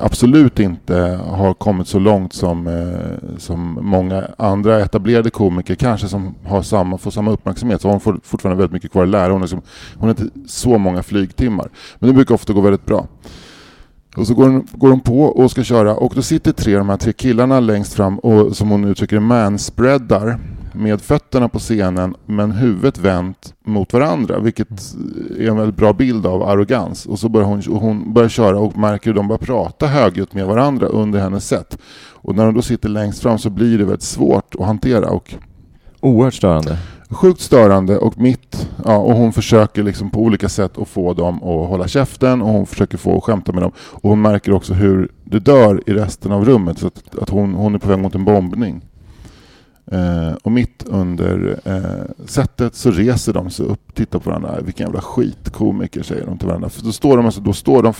absolut 0.00 0.60
inte 0.60 1.20
har 1.28 1.54
kommit 1.54 1.88
så 1.88 1.98
långt 1.98 2.32
som, 2.32 2.66
eh, 2.66 3.38
som 3.38 3.78
många 3.82 4.24
andra 4.38 4.80
etablerade 4.80 5.30
komiker 5.30 5.74
kanske 5.74 6.08
som 6.08 6.34
har 6.46 6.62
samma, 6.62 6.98
får 6.98 7.10
samma 7.10 7.30
uppmärksamhet. 7.30 7.82
Så 7.82 7.88
hon 7.88 8.00
får 8.00 8.20
fortfarande 8.22 8.58
väldigt 8.58 8.72
mycket 8.72 8.92
kvar 8.92 9.02
att 9.02 9.08
lära. 9.08 9.32
Hon, 9.32 9.40
liksom, 9.40 9.62
hon 9.96 10.08
har 10.08 10.10
inte 10.10 10.40
så 10.46 10.78
många 10.78 11.02
flygtimmar. 11.02 11.68
Men 11.98 12.08
det 12.08 12.14
brukar 12.14 12.34
ofta 12.34 12.52
gå 12.52 12.60
väldigt 12.60 12.86
bra. 12.86 13.06
Och 14.16 14.26
så 14.26 14.34
går 14.34 14.48
hon, 14.48 14.66
går 14.72 14.90
hon 14.90 15.00
på 15.00 15.22
och 15.22 15.50
ska 15.50 15.64
köra 15.64 15.94
och 15.94 16.12
då 16.14 16.22
sitter 16.22 16.52
tre 16.52 16.74
av 16.74 16.78
de 16.78 16.88
här 16.88 16.96
tre 16.96 17.12
killarna 17.12 17.60
längst 17.60 17.94
fram 17.94 18.18
och 18.18 18.56
som 18.56 18.70
hon 18.70 18.84
uttrycker 18.84 19.16
det 19.16 19.22
manspreadar 19.22 20.38
med 20.72 21.00
fötterna 21.00 21.48
på 21.48 21.58
scenen 21.58 22.14
men 22.26 22.52
huvudet 22.52 22.98
vänt 22.98 23.54
mot 23.64 23.92
varandra, 23.92 24.38
vilket 24.38 24.68
är 25.38 25.48
en 25.48 25.56
väldigt 25.56 25.76
bra 25.76 25.92
bild 25.92 26.26
av 26.26 26.42
arrogans. 26.42 27.06
Och 27.06 27.18
så 27.18 27.28
börjar 27.28 27.46
hon, 27.46 27.62
hon 27.66 28.12
börjar 28.12 28.28
köra 28.28 28.58
och 28.58 28.78
märker 28.78 29.06
hur 29.10 29.14
de 29.14 29.28
börjar 29.28 29.38
prata 29.38 29.86
högljutt 29.86 30.34
med 30.34 30.46
varandra 30.46 30.86
under 30.86 31.20
hennes 31.20 31.48
set. 31.48 31.78
Och 32.10 32.34
när 32.36 32.44
de 32.44 32.54
då 32.54 32.62
sitter 32.62 32.88
längst 32.88 33.22
fram 33.22 33.38
så 33.38 33.50
blir 33.50 33.78
det 33.78 33.84
väldigt 33.84 34.02
svårt 34.02 34.54
att 34.54 34.66
hantera 34.66 35.10
och 35.10 35.34
Oerhört 36.00 36.34
störande. 36.34 36.78
sjukt 37.10 37.40
störande 37.40 37.98
och 37.98 38.18
mitt, 38.18 38.68
ja, 38.84 38.96
och 38.96 39.14
hon 39.14 39.32
försöker 39.32 39.82
liksom 39.82 40.10
på 40.10 40.20
olika 40.20 40.48
sätt 40.48 40.78
att 40.78 40.88
få 40.88 41.14
dem 41.14 41.36
att 41.36 41.68
hålla 41.68 41.88
käften 41.88 42.42
och 42.42 42.48
hon 42.48 42.66
försöker 42.66 42.98
få 42.98 43.16
att 43.16 43.24
skämta 43.24 43.52
med 43.52 43.62
dem. 43.62 43.72
Och 43.78 44.10
hon 44.10 44.22
märker 44.22 44.52
också 44.52 44.74
hur 44.74 45.08
det 45.24 45.38
dör 45.38 45.82
i 45.86 45.92
resten 45.92 46.32
av 46.32 46.44
rummet 46.44 46.78
så 46.78 46.86
att, 46.86 47.18
att 47.22 47.30
hon, 47.30 47.54
hon 47.54 47.74
är 47.74 47.78
på 47.78 47.88
väg 47.88 47.98
mot 47.98 48.14
en 48.14 48.24
bombning. 48.24 48.87
Eh, 49.92 50.32
och 50.42 50.52
mitt 50.52 50.84
under 50.86 51.60
eh, 51.64 52.26
sättet 52.26 52.74
så 52.74 52.90
reser 52.90 53.32
de 53.32 53.50
sig 53.50 53.66
upp, 53.66 53.94
tittar 53.94 54.18
på 54.18 54.30
varandra, 54.30 54.60
vilken 54.60 54.86
jävla 54.86 55.00
skitkomiker 55.00 56.02
säger 56.02 56.26
de 56.26 56.38
till 56.38 56.48
varandra. 56.48 56.68
För 56.68 56.84
då 56.84 56.92
står 56.92 57.16
de, 57.16 57.26
alltså, 57.26 57.40
då 57.40 57.52
står 57.52 57.82
de 57.82 57.94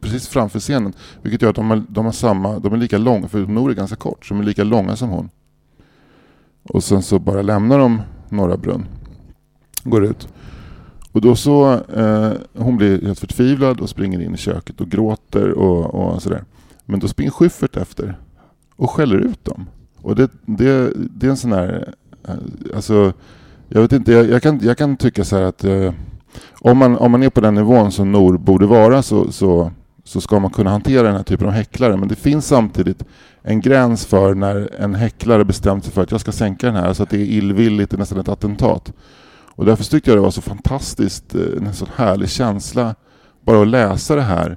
precis 0.00 0.28
framför 0.28 0.60
scenen, 0.60 0.92
vilket 1.22 1.42
gör 1.42 1.50
att 1.50 1.56
de 1.56 1.70
har, 1.70 1.82
de 1.88 2.04
har 2.04 2.12
samma, 2.12 2.58
de 2.58 2.72
är 2.72 2.76
lika 2.76 2.98
långa, 2.98 3.28
för 3.28 3.46
Nour 3.46 3.70
är 3.70 3.74
ganska 3.74 3.96
kort, 3.96 4.26
så 4.26 4.34
de 4.34 4.40
är 4.40 4.44
lika 4.44 4.64
långa 4.64 4.96
som 4.96 5.08
hon. 5.08 5.30
Och 6.62 6.84
sen 6.84 7.02
så 7.02 7.18
bara 7.18 7.42
lämnar 7.42 7.78
de 7.78 8.02
Norra 8.28 8.56
Brunn. 8.56 8.86
Går 9.84 10.04
ut. 10.04 10.28
Och 11.12 11.20
då 11.20 11.36
så, 11.36 11.72
eh, 11.72 12.32
hon 12.54 12.76
blir 12.76 13.02
helt 13.02 13.20
förtvivlad 13.20 13.80
och 13.80 13.90
springer 13.90 14.20
in 14.20 14.34
i 14.34 14.36
köket 14.36 14.80
och 14.80 14.88
gråter 14.88 15.50
och, 15.50 15.94
och 15.94 16.22
sådär. 16.22 16.44
Men 16.84 17.00
då 17.00 17.08
springer 17.08 17.30
Schyffert 17.30 17.76
efter 17.76 18.18
och 18.76 18.90
skäller 18.90 19.16
ut 19.16 19.44
dem. 19.44 19.66
Och 20.02 20.16
det, 20.16 20.30
det, 20.46 20.92
det 20.94 21.26
är 21.26 21.30
en 21.30 21.36
sån 21.36 21.52
här, 21.52 21.94
eh, 22.28 22.34
alltså, 22.74 23.12
jag 23.68 23.80
vet 23.80 23.92
inte, 23.92 24.12
jag, 24.12 24.28
jag, 24.28 24.42
kan, 24.42 24.60
jag 24.62 24.78
kan 24.78 24.96
tycka 24.96 25.24
så 25.24 25.36
här 25.36 25.42
att 25.42 25.64
eh, 25.64 25.92
om, 26.60 26.78
man, 26.78 26.96
om 26.96 27.10
man 27.10 27.22
är 27.22 27.30
på 27.30 27.40
den 27.40 27.54
nivån 27.54 27.92
som 27.92 28.12
Nor 28.12 28.38
borde 28.38 28.66
vara 28.66 29.02
så, 29.02 29.32
så, 29.32 29.72
så 30.04 30.20
ska 30.20 30.38
man 30.38 30.50
kunna 30.50 30.70
hantera 30.70 31.02
den 31.02 31.16
här 31.16 31.22
typen 31.22 31.46
av 31.46 31.52
häcklare. 31.52 31.96
Men 31.96 32.08
det 32.08 32.16
finns 32.16 32.46
samtidigt 32.46 33.04
en 33.42 33.60
gräns 33.60 34.06
för 34.06 34.34
när 34.34 34.70
en 34.78 34.94
häcklare 34.94 35.44
bestämt 35.44 35.84
sig 35.84 35.92
för 35.92 36.02
att 36.02 36.10
jag 36.10 36.20
ska 36.20 36.32
sänka 36.32 36.66
den 36.66 36.76
här, 36.76 36.92
så 36.92 37.02
att 37.02 37.10
det 37.10 37.16
är 37.16 37.24
illvilligt, 37.24 37.90
det 37.90 37.96
är 37.96 37.98
nästan 37.98 38.18
ett 38.18 38.28
attentat. 38.28 38.92
Och 39.54 39.64
därför 39.64 39.84
tyckte 39.84 40.10
jag 40.10 40.18
det 40.18 40.22
var 40.22 40.30
så 40.30 40.42
fantastiskt, 40.42 41.34
eh, 41.34 41.66
en 41.66 41.74
sån 41.74 41.88
härlig 41.96 42.28
känsla 42.28 42.94
bara 43.44 43.62
att 43.62 43.68
läsa 43.68 44.16
det 44.16 44.22
här 44.22 44.56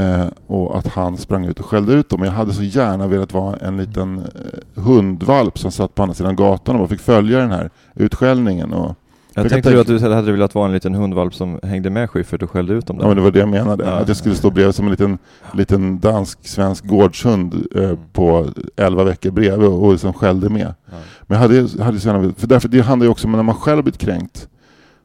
eh, 0.00 0.26
och 0.46 0.78
att 0.78 0.86
han 0.86 1.16
sprang 1.16 1.44
ut 1.46 1.60
och 1.60 1.66
skällde 1.66 1.92
ut 1.92 2.08
dem. 2.08 2.22
Jag 2.24 2.32
hade 2.32 2.52
så 2.52 2.62
gärna 2.62 3.06
velat 3.06 3.32
vara 3.32 3.56
en 3.56 3.76
liten 3.76 4.18
eh, 4.18 4.82
hundvalp 4.82 5.58
som 5.58 5.70
satt 5.72 5.94
på 5.94 6.02
andra 6.02 6.14
sidan 6.14 6.36
gatan 6.36 6.76
och 6.76 6.88
fick 6.88 7.00
följa 7.00 7.38
den 7.38 7.50
här 7.50 7.70
utskällningen. 7.94 8.72
Och 8.72 8.94
Jag, 9.34 9.48
tänkte 9.48 9.70
du 9.70 9.80
att 9.80 9.86
tänka- 9.86 10.08
du 10.08 10.14
hade 10.14 10.32
velat 10.32 10.54
vara 10.54 10.66
en 10.66 10.72
liten 10.72 10.94
hundvalp 10.94 11.34
som 11.34 11.60
hängde 11.62 11.90
med 11.90 12.10
Schyffert 12.10 12.42
och 12.42 12.50
skällde 12.50 12.72
ut 12.74 12.86
dem 12.86 12.96
där. 12.98 13.04
Ja, 13.04 13.08
men 13.08 13.16
det 13.16 13.22
var 13.22 13.30
det 13.30 13.38
jag 13.38 13.48
menade. 13.48 13.84
Ja. 13.84 13.90
Att 13.90 14.08
jag 14.08 14.16
skulle 14.16 14.34
stå 14.34 14.50
bredvid 14.50 14.74
som 14.74 14.84
en 14.84 14.90
liten, 14.90 15.18
liten 15.54 15.98
dansk-svensk 16.00 16.86
gårdshund 16.86 17.66
eh, 17.76 17.92
på 18.12 18.46
11 18.76 19.04
veckor 19.04 19.30
bredvid 19.30 19.68
och, 19.68 19.84
och 19.84 19.92
liksom 19.92 20.12
skällde 20.12 20.48
med. 20.48 20.74
Ja. 20.86 20.96
Men 21.22 21.40
jag 21.40 21.48
hade, 21.48 21.84
hade 21.84 22.00
så 22.00 22.08
gärna, 22.08 22.18
velat- 22.18 22.38
för 22.40 22.46
därför 22.46 22.68
det 22.68 22.80
handlar 22.80 23.04
ju 23.04 23.10
också 23.10 23.26
om 23.26 23.32
när 23.32 23.42
man 23.42 23.54
själv 23.54 23.82
blivit 23.82 24.00
kränkt 24.00 24.48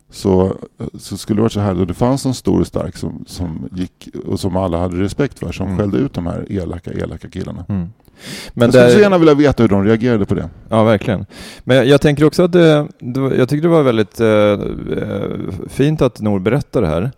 så, 0.10 0.56
så 1.00 1.18
skulle 1.18 1.38
det 1.38 1.42
varit 1.42 1.52
så 1.52 1.60
här, 1.60 1.80
och 1.80 1.88
det 1.88 1.94
fanns 1.94 2.26
en 2.26 2.34
stor 2.34 2.60
och 2.62 2.68
stark 2.68 2.98
som, 2.98 3.24
som 3.28 3.70
gick 3.72 4.10
och 4.28 4.40
som 4.40 4.58
alla 4.58 4.78
hade 4.78 5.02
respekt 5.02 5.40
för, 5.40 5.52
som 5.52 5.66
Mm. 5.66 5.78
skällde 5.78 5.98
ut 5.98 6.14
de 6.14 6.26
här 6.28 6.46
elaka, 6.52 6.92
elaka 6.92 7.30
killarna. 7.30 7.66
Mm. 7.70 7.90
Men 8.54 8.66
jag 8.66 8.74
skulle 8.74 8.90
så 8.90 8.96
där, 8.96 9.04
gärna 9.04 9.18
vilja 9.18 9.34
veta 9.34 9.64
hur 9.64 9.68
de 9.70 9.84
reagerade 9.84 10.26
på 10.26 10.36
det. 10.36 10.50
ja, 10.70 10.84
verkligen. 10.84 11.26
Men 11.64 11.88
jag, 11.88 12.02
tänker 12.02 12.26
också 12.26 12.44
att 12.44 12.52
det, 12.52 12.88
jag 13.38 13.50
tyckte 13.50 13.68
det 13.68 13.68
var 13.68 13.84
väldigt 13.84 14.20
eh, 14.20 14.28
eh, 14.28 15.68
fint 15.70 16.02
att 16.02 16.22
Nor 16.22 16.40
berättade 16.40 16.88
det 16.88 16.94
här 16.94 17.12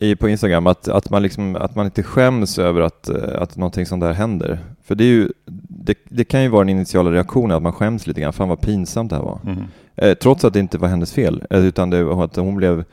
i, 0.00 0.16
på 0.16 0.28
Instagram, 0.28 0.66
att, 0.66 0.88
att, 0.88 1.10
man 1.10 1.22
liksom, 1.22 1.56
att 1.56 1.76
man 1.76 1.84
inte 1.84 2.02
skäms 2.02 2.58
över 2.58 2.80
att, 2.80 3.08
eh, 3.08 3.42
att 3.42 3.56
någonting 3.56 3.86
sånt 3.86 4.00
där 4.02 4.12
händer. 4.12 4.58
För 4.84 4.94
det, 4.94 5.04
är 5.04 5.08
ju, 5.08 5.28
det, 5.68 5.94
det 6.08 6.24
kan 6.24 6.42
ju 6.42 6.48
vara 6.48 6.60
den 6.60 6.68
initiala 6.68 7.10
reaktionen, 7.12 7.56
att 7.56 7.62
man 7.62 7.72
skäms 7.72 8.06
lite 8.06 8.20
grann. 8.20 8.32
Fan 8.32 8.48
vad 8.48 8.60
pinsamt 8.60 9.10
det 9.10 9.16
här 9.16 9.22
var. 9.22 9.38
Mm. 9.44 9.64
Eh, 9.96 10.14
trots 10.14 10.44
att 10.44 10.52
det 10.52 10.60
inte 10.60 10.78
var 10.78 10.88
hennes 10.88 11.12
fel, 11.12 11.42
eh, 11.50 11.66
utan 11.66 11.90
det 11.90 12.04
var 12.04 12.24
att 12.24 12.36
hon 12.36 12.56
blev 12.56 12.84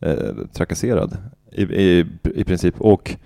eh, 0.00 0.14
trakasserad 0.52 1.16
i, 1.52 1.62
i, 1.62 2.06
i 2.34 2.44
princip. 2.44 2.74
Och, 2.78 3.16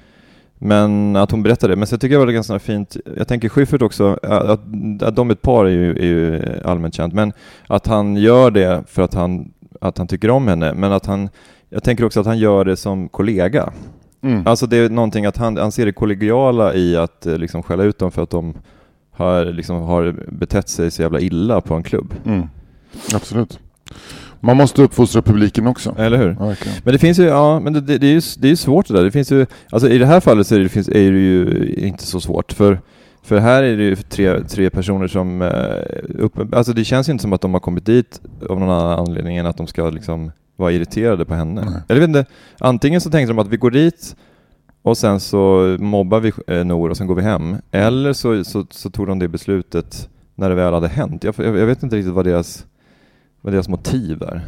men 0.59 1.17
att 1.17 1.31
hon 1.31 1.43
berättade, 1.43 1.77
men 1.77 1.87
så 1.87 1.95
jag 1.95 2.01
tycker 2.01 2.19
det 2.19 2.25
var 2.25 2.33
ganska 2.33 2.59
fint. 2.59 2.97
Jag 3.17 3.29
tänker 3.29 3.49
Schyffert 3.49 3.83
också, 3.83 4.19
att, 4.23 5.03
att 5.03 5.17
de 5.17 5.31
ett 5.31 5.43
par 5.43 5.65
är 5.65 5.71
ju, 5.71 5.91
är 5.91 6.05
ju 6.05 6.43
allmänt 6.65 6.95
känt, 6.95 7.15
men 7.15 7.33
att 7.67 7.87
han 7.87 8.17
gör 8.17 8.51
det 8.51 8.83
för 8.87 9.03
att 9.03 9.15
han, 9.15 9.53
att 9.81 9.99
han 9.99 10.07
tycker 10.07 10.31
om 10.31 10.49
henne, 10.49 10.75
men 10.75 10.93
att 10.93 11.07
han, 11.07 11.29
jag 11.69 11.83
tänker 11.83 12.05
också 12.05 12.21
att 12.21 12.27
han 12.27 12.39
gör 12.39 12.65
det 12.65 12.77
som 12.77 13.09
kollega. 13.09 13.73
Mm. 14.23 14.47
Alltså 14.47 14.67
det 14.67 14.77
är 14.77 14.91
någonting 14.91 15.27
att 15.27 15.37
han, 15.37 15.57
han 15.57 15.73
ser 15.73 15.87
det 15.87 15.93
kollegiala 15.93 16.75
i 16.75 16.97
att 16.97 17.27
liksom 17.27 17.63
skälla 17.63 17.83
ut 17.83 17.99
dem 17.99 18.11
för 18.11 18.23
att 18.23 18.31
de 18.31 18.55
har, 19.11 19.45
liksom, 19.45 19.83
har 19.83 20.15
betett 20.29 20.69
sig 20.69 20.91
så 20.91 21.03
jävla 21.03 21.21
illa 21.21 21.61
på 21.61 21.75
en 21.75 21.83
klubb. 21.83 22.15
Mm. 22.25 22.49
Absolut. 23.15 23.59
Man 24.41 24.57
måste 24.57 24.83
uppfostra 24.83 25.23
publiken 25.23 25.67
också. 25.67 25.95
Eller 25.99 26.19
hur? 26.19 26.37
Ja, 26.39 26.47
verkligen. 26.47 26.79
Men 26.85 26.93
det 26.93 26.99
finns 26.99 27.19
ju, 27.19 27.25
ja, 27.25 27.61
men 27.61 27.73
det, 27.73 27.81
det, 27.81 27.99
det 27.99 28.07
är 28.07 28.13
ju 28.13 28.21
det 28.39 28.47
är 28.47 28.51
ju 28.51 28.57
svårt 28.57 28.89
det 28.89 28.95
där. 28.95 29.05
Det 29.05 29.11
finns 29.11 29.33
ju, 29.33 29.47
alltså 29.71 29.89
i 29.89 29.99
det 29.99 30.07
här 30.07 30.21
fallet 30.21 30.47
så 30.47 30.55
är 30.55 30.59
det, 30.59 30.69
finns, 30.69 30.89
är 30.89 31.13
det 31.13 31.19
ju 31.19 31.75
inte 31.77 32.07
så 32.07 32.21
svårt. 32.21 32.53
För, 32.53 32.81
för 33.23 33.39
här 33.39 33.63
är 33.63 33.77
det 33.77 33.83
ju 33.83 33.97
tre, 33.97 34.45
tre 34.45 34.71
personer 34.71 35.09
som, 35.09 35.43
eh, 35.43 36.19
upp, 36.19 36.55
alltså 36.55 36.73
det 36.73 36.85
känns 36.85 37.09
ju 37.09 37.13
inte 37.13 37.23
som 37.23 37.33
att 37.33 37.41
de 37.41 37.53
har 37.53 37.61
kommit 37.61 37.87
dit 37.87 38.21
av 38.49 38.61
någon 38.61 38.71
annan 38.71 38.99
anledning 38.99 39.37
än 39.37 39.47
att 39.47 39.57
de 39.57 39.67
ska 39.67 39.91
liksom 39.91 40.33
vara 40.57 40.73
irriterade 40.73 41.25
på 41.25 41.35
henne. 41.35 41.65
Nej. 41.65 41.81
Eller 41.89 42.01
vet 42.01 42.09
inte, 42.09 42.25
antingen 42.59 43.01
så 43.01 43.11
tänkte 43.11 43.33
de 43.33 43.39
att 43.39 43.49
vi 43.49 43.57
går 43.57 43.71
dit 43.71 44.17
och 44.83 44.99
sen 44.99 45.21
så 45.21 45.77
mobbar 45.81 46.21
vi 46.21 46.33
eh, 46.47 46.65
Nor 46.65 46.91
och 46.91 46.97
sen 46.97 47.07
går 47.07 47.15
vi 47.15 47.23
hem. 47.23 47.57
Eller 47.71 48.13
så, 48.13 48.45
så, 48.45 48.67
så 48.71 48.91
tog 48.91 49.07
de 49.07 49.19
det 49.19 49.29
beslutet 49.29 50.09
när 50.35 50.49
det 50.49 50.55
väl 50.55 50.75
hade 50.75 50.89
hänt. 50.89 51.25
Jag, 51.25 51.35
jag, 51.39 51.59
jag 51.59 51.67
vet 51.67 51.83
inte 51.83 51.97
riktigt 51.97 52.15
vad 52.15 52.25
deras, 52.25 52.67
vad 53.41 53.53
deras 53.53 53.69
motiv 53.69 54.23
är. 54.23 54.47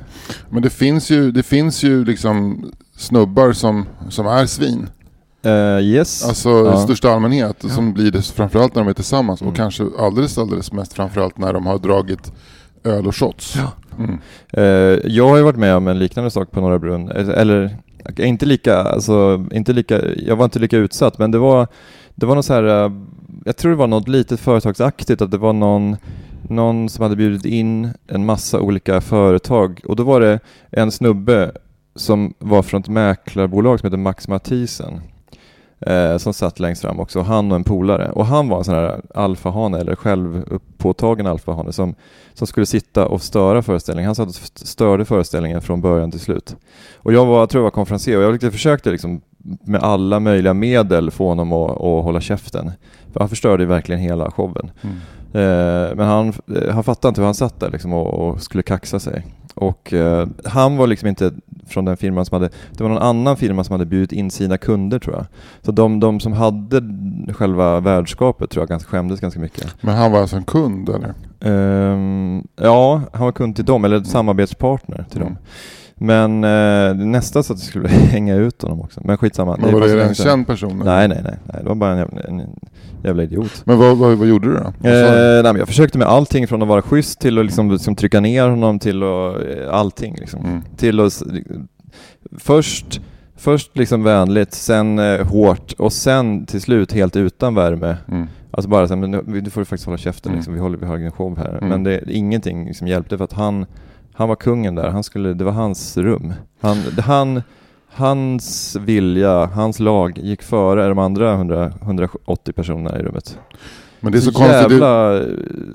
Men 0.51 0.63
det 0.63 0.71
finns 0.71 1.11
ju, 1.11 1.31
det 1.33 1.43
finns 1.43 1.83
ju 1.83 2.05
liksom 2.05 2.65
snubbar 2.97 3.53
som, 3.53 3.87
som 4.09 4.27
är 4.27 4.47
svin. 4.47 4.89
Eh, 5.45 5.81
yes. 5.81 6.29
Alltså 6.29 6.49
Ja. 6.51 6.79
i 6.79 6.85
största 6.85 7.11
allmänhet. 7.11 7.65
Som 7.71 7.93
blir 7.93 8.11
det 8.11 8.23
framförallt 8.23 8.75
när 8.75 8.83
de 8.83 8.89
är 8.89 8.95
tillsammans. 8.95 9.41
Mm. 9.41 9.51
Och 9.51 9.57
kanske 9.57 9.85
alldeles, 9.99 10.39
alldeles 10.39 10.73
mest 10.73 10.93
framförallt 10.93 11.39
när 11.39 11.53
de 11.53 11.67
har 11.67 11.79
dragit 11.79 12.33
öl 12.85 13.07
och 13.07 13.17
shots. 13.17 13.57
Mm. 13.99 14.19
Eh, 14.51 14.65
jag 15.13 15.29
har 15.29 15.37
ju 15.37 15.43
varit 15.43 15.57
med 15.59 15.77
om 15.77 15.89
en 15.89 15.99
liknande 15.99 16.31
sak 16.31 16.51
på 16.51 16.61
Norra 16.61 16.79
Brunn, 16.79 17.09
Eh, 17.11 17.29
eller 17.29 17.77
inte 18.19 18.47
lika, 18.47 18.77
alltså, 18.77 19.47
inte 19.53 19.73
lika, 19.73 20.01
jag 20.17 20.37
var 20.37 20.45
inte 20.45 20.59
lika 20.59 20.77
utsatt, 20.77 21.19
men 21.19 21.31
det 21.31 21.39
var, 21.39 21.67
det 22.15 22.27
var 22.27 22.35
något 22.35 22.45
så 22.45 22.55
här, 22.55 22.93
jag 23.45 23.57
tror 23.57 23.71
det 23.71 23.77
var 23.77 23.87
något 23.87 24.09
litet 24.09 24.41
företagsaktigt, 24.41 25.23
att 25.23 25.31
det 25.31 25.39
var 25.39 25.53
någon, 25.53 25.97
någon 26.43 26.89
som 26.89 27.03
hade 27.03 27.17
bjudit 27.17 27.45
in 27.45 27.91
en 28.07 28.27
massa 28.27 28.61
olika 28.61 29.01
företag 29.01 29.81
och 29.85 29.97
då 29.97 30.03
var 30.03 30.21
det 30.21 30.41
en 30.71 30.91
snubbe 30.91 31.53
som 31.95 32.35
var 32.39 32.63
från 32.63 32.81
ett 32.81 32.89
mäklarbolag 32.89 33.81
som 33.81 33.87
heter 33.87 33.99
Max 33.99 34.29
Mathisen 34.29 35.01
eh, 35.87 36.17
som 36.17 36.35
satt 36.35 36.61
längst 36.61 36.83
fram 36.83 37.01
också, 37.01 37.21
han 37.21 37.51
och 37.51 37.57
en 37.57 37.65
polare. 37.65 38.11
Och 38.11 38.27
han 38.27 38.49
var 38.49 38.59
en 38.59 38.65
sån 38.65 38.75
här 38.75 39.01
alfahane, 39.15 39.79
eller 39.79 39.97
självpåtagen 39.97 41.27
alfahane 41.27 41.73
som, 41.73 41.95
som 42.35 42.47
skulle 42.47 42.67
sitta 42.67 43.07
och 43.07 43.23
störa 43.23 43.63
föreställningen. 43.63 44.07
Han 44.07 44.15
satt 44.15 44.29
och 44.29 44.35
störde 44.55 45.05
föreställningen 45.05 45.61
från 45.61 45.81
början 45.81 46.11
till 46.11 46.21
slut. 46.21 46.57
Och 46.95 47.13
jag 47.13 47.27
var, 47.27 47.39
jag 47.39 47.51
tror 47.51 47.61
jag 47.61 47.65
var 47.65 47.71
konferencier 47.71 48.17
och 48.17 48.23
jag 48.23 48.33
liksom 48.33 48.51
försökte 48.51 48.91
liksom 48.91 49.21
med 49.65 49.83
alla 49.83 50.21
möjliga 50.21 50.55
medel 50.55 51.11
få 51.11 51.29
honom 51.29 51.53
att, 51.53 51.71
att 51.71 52.05
hålla 52.05 52.21
käften. 52.21 52.71
För 53.13 53.21
han 53.21 53.29
förstörde 53.29 53.63
ju 53.63 53.69
verkligen 53.69 54.01
hela 54.01 54.31
showen. 54.31 54.71
Mm. 54.83 54.97
Eh, 55.35 55.97
men 55.97 56.07
han, 56.07 56.29
eh, 56.29 56.75
han 56.75 56.85
fattade 56.85 57.09
inte 57.09 57.21
hur 57.21 57.27
han 57.27 57.35
satt 57.35 57.61
där 57.61 57.71
liksom 57.71 57.93
och, 57.93 58.15
och 58.29 58.43
skulle 58.43 58.63
kaxa 58.63 59.01
sig. 59.01 59.27
Och 59.55 59.93
eh, 59.93 60.27
han 60.45 60.77
var 60.77 60.87
liksom 60.87 61.09
inte 61.09 61.33
från 61.67 61.85
den 61.85 61.97
firman 61.97 62.25
som 62.27 62.35
hade, 62.35 62.51
det 62.73 62.83
var 62.83 62.91
någon 62.91 63.03
annan 63.03 63.37
firma 63.37 63.65
som 63.65 63.73
hade 63.73 63.87
bjudit 63.87 64.13
in 64.13 64.31
sina 64.31 64.59
kunder 64.59 64.99
tror 64.99 65.17
jag. 65.17 65.27
Så 65.63 65.73
de, 65.73 66.01
de 66.01 66.21
som 66.21 66.33
hade 66.33 66.83
själva 67.35 67.81
värdskapet 67.81 68.51
tror 68.51 68.63
jag 68.63 68.69
ganska, 68.69 68.89
skämdes 68.91 69.21
ganska 69.21 69.41
mycket. 69.41 69.75
Men 69.81 69.95
han 69.97 70.13
var 70.13 70.21
alltså 70.21 70.37
en 70.37 70.45
kund 70.45 70.89
eller? 70.89 71.15
Ehm, 71.41 72.47
ja, 72.57 73.01
han 73.13 73.25
var 73.25 73.33
kund 73.33 73.57
till 73.57 73.65
dem, 73.65 73.85
eller 73.85 74.03
samarbetspartner 74.03 75.05
till 75.11 75.21
Mm. 75.21 75.29
dem. 75.35 75.43
Men 76.03 76.45
eh, 76.45 76.95
nästa 76.95 77.43
så 77.43 77.53
att 77.53 77.59
jag 77.59 77.69
skulle 77.69 77.89
hänga 78.13 78.35
ut 78.35 78.63
honom 78.63 78.81
också. 78.81 79.01
Men 79.05 79.17
skitsamma. 79.17 79.57
Men 79.61 79.73
var 79.73 79.81
det 79.81 79.87
länge 79.87 80.03
en 80.03 80.15
känd 80.15 80.47
person? 80.47 80.83
Nej, 80.85 81.09
nej, 81.09 81.21
nej, 81.25 81.39
nej. 81.45 81.63
Det 81.63 81.69
var 81.69 81.75
bara 81.75 81.93
en 81.93 81.99
jävla, 81.99 82.21
en 82.21 82.43
jävla 83.05 83.23
idiot. 83.23 83.63
Men 83.65 83.79
vad, 83.79 83.99
vad, 83.99 84.19
vad 84.19 84.29
gjorde 84.29 84.49
du 84.49 84.55
då? 84.55 84.89
Eh, 84.89 85.43
nej, 85.43 85.55
jag 85.59 85.69
försökte 85.69 85.99
med 85.99 86.07
allting 86.09 86.49
från 86.49 86.63
att 86.63 86.69
vara 86.69 86.83
schysst 86.83 87.21
till 87.21 87.39
att 87.39 87.45
liksom, 87.45 87.71
liksom 87.71 87.97
trycka 87.97 88.21
ner 88.21 88.49
honom 88.49 88.79
till 88.79 89.03
att, 89.03 89.37
eh, 89.37 89.75
allting 89.75 90.17
liksom. 90.19 90.45
Mm. 90.45 90.63
Till 90.77 91.01
att, 91.01 91.23
först, 92.39 93.01
först 93.37 93.79
liksom 93.79 94.03
vänligt, 94.03 94.55
sen 94.55 94.99
eh, 94.99 95.27
hårt 95.27 95.73
och 95.73 95.93
sen 95.93 96.47
till 96.47 96.61
slut 96.61 96.93
helt 96.93 97.17
utan 97.17 97.55
värme. 97.55 97.97
Mm. 98.09 98.27
Alltså 98.51 98.69
bara 98.69 98.89
så 98.89 98.95
här, 98.95 99.01
men 99.01 99.11
nu, 99.11 99.23
nu 99.43 99.51
får 99.51 99.61
du 99.61 99.65
faktiskt 99.65 99.87
hålla 99.87 99.99
käften 99.99 100.31
Mm. 100.31 100.39
liksom, 100.39 100.55
vi, 100.55 100.61
håller, 100.61 100.79
vi 100.79 100.87
har 100.87 100.99
en 100.99 101.13
show 101.13 101.39
här. 101.39 101.59
Mm. 101.59 101.69
Men 101.69 101.85
det, 101.85 102.03
ingenting 102.07 102.67
liksom 102.67 102.87
hjälpte 102.89 103.19
för 103.19 103.25
att 103.25 103.33
han, 103.33 103.67
han 104.15 104.29
var 104.29 104.37
kungen 104.37 104.75
där, 104.75 104.89
han 104.89 105.03
skulle, 105.03 105.35
det 105.35 105.45
var 105.45 105.53
hans 105.53 105.97
rum. 105.97 106.33
Han, 106.61 106.77
han, 106.99 107.43
hans 107.89 108.77
vilja, 108.81 109.47
hans 109.47 109.79
lag 109.79 110.19
gick 110.19 110.43
före 110.43 110.89
de 110.89 110.99
andra 110.99 111.33
100, 111.33 111.73
180 111.83 112.53
personerna 112.53 112.99
i 112.99 113.03
rummet. 113.03 113.39
Men 114.03 114.13
det 114.13 114.19
är 114.19 114.21
så, 114.21 114.33
konstigt. 114.33 114.69
Det, 114.69 114.75
jävla 114.75 115.19
eh, 115.21 115.27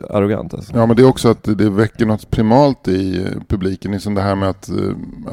arrogant 0.10 0.54
alltså. 0.54 0.74
ja 0.76 0.86
men 0.86 0.96
det 0.96 1.02
är 1.02 1.08
också 1.08 1.30
att 1.30 1.44
det 1.44 1.70
väcker 1.70 2.06
något 2.06 2.30
primalt 2.30 2.88
i 2.88 3.18
eh, 3.18 3.42
publiken. 3.48 3.92
Liksom 3.92 4.16
det 4.16 4.22
här 4.22 4.36
med 4.36 4.50
att, 4.50 4.70
eh, 4.70 4.76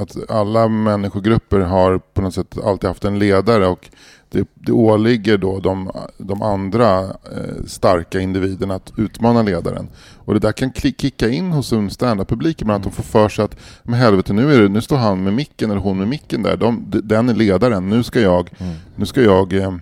att 0.01 0.31
alla 0.31 0.69
människogrupper 0.69 1.59
har 1.59 1.99
på 1.99 2.23
något 2.23 2.35
sätt 2.35 2.59
alltid 2.65 2.89
haft 2.89 3.05
en 3.05 3.19
ledare 3.19 3.67
och 3.67 3.91
det, 4.31 4.49
det 4.55 4.73
åligger 4.73 5.39
då 5.39 5.61
de, 5.61 5.91
de 6.19 6.43
andra 6.43 6.99
eh, 7.03 7.65
starka 7.67 8.21
individerna 8.21 8.75
att 8.75 8.93
utmana 8.97 9.43
ledaren. 9.43 9.89
Och 10.17 10.35
det 10.35 10.41
där 10.41 10.53
kan 10.53 10.73
kicka 10.73 11.29
in 11.29 11.53
hos 11.53 11.73
en 11.73 11.91
standup-publik 11.91 12.63
ibland, 12.63 12.77
att 12.77 12.93
de 12.93 12.93
får 12.93 13.03
för 13.03 13.29
sig 13.29 13.45
att 13.45 13.57
men 13.83 13.95
helvete 14.01 14.33
nu, 14.33 14.55
är 14.55 14.61
det, 14.63 14.69
nu 14.69 14.81
står 14.81 14.97
han 14.97 15.25
med 15.25 15.33
micken 15.33 15.71
eller 15.71 15.81
hon 15.81 15.99
med 15.99 16.09
micken 16.09 16.43
där, 16.43 16.57
de, 16.57 16.85
den 16.87 17.29
är 17.29 17.35
ledaren, 17.35 17.89
nu 17.89 18.03
ska 18.03 18.21
jag, 18.21 18.51
Mm. 18.59 18.75
nu 18.97 19.07
ska 19.07 19.23
jag, 19.23 19.53
eh, 19.53 19.73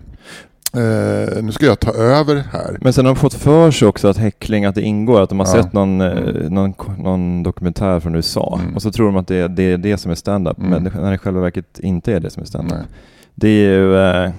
eh, 0.74 1.42
nu 1.42 1.52
ska 1.52 1.66
jag 1.66 1.80
ta 1.80 1.92
över 1.92 2.36
här. 2.52 2.78
Men 2.80 2.92
sen 2.92 3.06
har 3.06 3.14
de 3.14 3.20
fått 3.20 3.34
för 3.34 3.70
sig 3.70 3.88
också 3.88 4.08
att 4.08 4.16
häckling, 4.16 4.64
att 4.64 4.74
det 4.74 4.82
ingår, 4.82 5.20
att 5.20 5.28
de 5.28 5.40
har 5.40 5.46
Ja. 5.46 5.52
sett 5.62 5.72
någon, 5.72 6.00
eh, 6.00 6.50
någon, 6.50 6.74
någon 6.98 7.42
dokumentär 7.42 8.00
från 8.00 8.14
USA 8.14 8.58
Mm. 8.62 8.74
och 8.74 8.82
så 8.82 8.92
tror 8.92 9.06
de 9.06 9.16
att 9.16 9.28
det, 9.28 9.48
det 9.48 9.62
är 9.62 9.76
det 9.78 9.98
som 9.98 10.10
är 10.10 10.14
stand-up, 10.14 10.58
Mm. 10.58 10.70
men 10.70 10.84
det, 10.84 10.90
när 11.00 11.08
det 11.08 11.14
i 11.14 11.18
själva 11.18 11.40
verket 11.40 11.78
inte 11.78 12.12
är 12.12 12.20
det 12.20 12.30
som 12.30 12.42
är 12.42 12.46
stand-up. 12.46 12.78
Nej. 12.78 12.86
Det 13.34 13.48
är 13.48 13.72
ju 13.78 13.96
eh, 13.96 14.30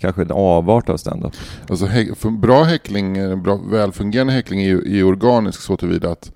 kanske 0.00 0.22
en 0.22 0.30
avart 0.32 0.88
av 0.88 0.96
stand-up. 0.96 1.32
Alltså, 1.68 1.86
hä- 1.86 2.14
för 2.16 2.30
bra 2.30 2.62
häckling, 2.62 3.16
eh, 3.16 3.36
bra, 3.36 3.60
välfungerande 3.70 4.32
häckling 4.32 4.60
är 4.62 4.68
ju, 4.68 4.98
är 4.98 5.04
organisk 5.04 5.60
så 5.62 5.76
tillvida 5.76 6.10
att, 6.10 6.32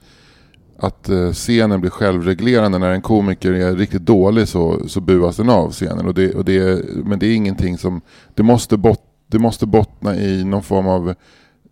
att 0.78 1.10
scenen 1.32 1.80
blir 1.80 1.90
självreglerande. 1.90 2.78
När 2.78 2.90
en 2.90 3.02
komiker 3.02 3.52
är 3.52 3.76
riktigt 3.76 4.02
dålig 4.06 4.48
så, 4.48 4.80
så 4.88 5.00
buas 5.00 5.36
den 5.36 5.50
av 5.50 5.70
scenen. 5.72 6.06
Och 6.06 6.14
det, 6.14 6.34
och 6.34 6.44
det, 6.44 6.56
är- 6.58 6.82
men 7.04 7.18
det 7.18 7.26
är 7.26 7.34
ingenting 7.34 7.78
som... 7.78 8.00
Det 8.34 8.42
måste, 8.42 8.76
bot, 8.76 9.00
det 9.34 9.40
måste 9.40 9.66
bottna 9.66 10.16
i 10.16 10.44
någon 10.44 10.62
form 10.62 10.86
av 10.86 11.14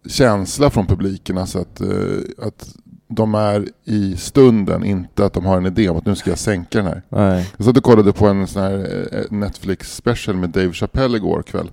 känsla 0.06 0.70
från 0.70 0.86
publiken. 0.86 1.38
Alltså 1.38 1.58
att, 1.58 1.80
eh, 1.80 2.46
att 2.46 2.74
de 3.08 3.34
är 3.34 3.68
i 3.84 4.16
stunden, 4.16 4.84
inte 4.84 5.24
att 5.24 5.32
de 5.32 5.46
har 5.46 5.56
en 5.56 5.66
idé 5.66 5.88
om 5.88 5.96
att 5.96 6.06
nu 6.06 6.14
ska 6.14 6.30
jag 6.30 6.38
sänka 6.38 6.78
den 6.78 6.86
här. 6.86 7.02
Nej. 7.08 7.50
Jag 7.56 7.66
satt 7.66 7.76
och 7.76 7.84
kollade 7.84 8.12
på 8.12 8.26
en 8.26 8.46
sån 8.46 8.62
här 8.62 9.08
eh, 9.12 9.36
Netflix 9.36 9.96
special 9.96 10.36
med 10.36 10.50
Dave 10.50 10.72
Chappelle 10.72 11.16
igår 11.16 11.42
kväll. 11.42 11.70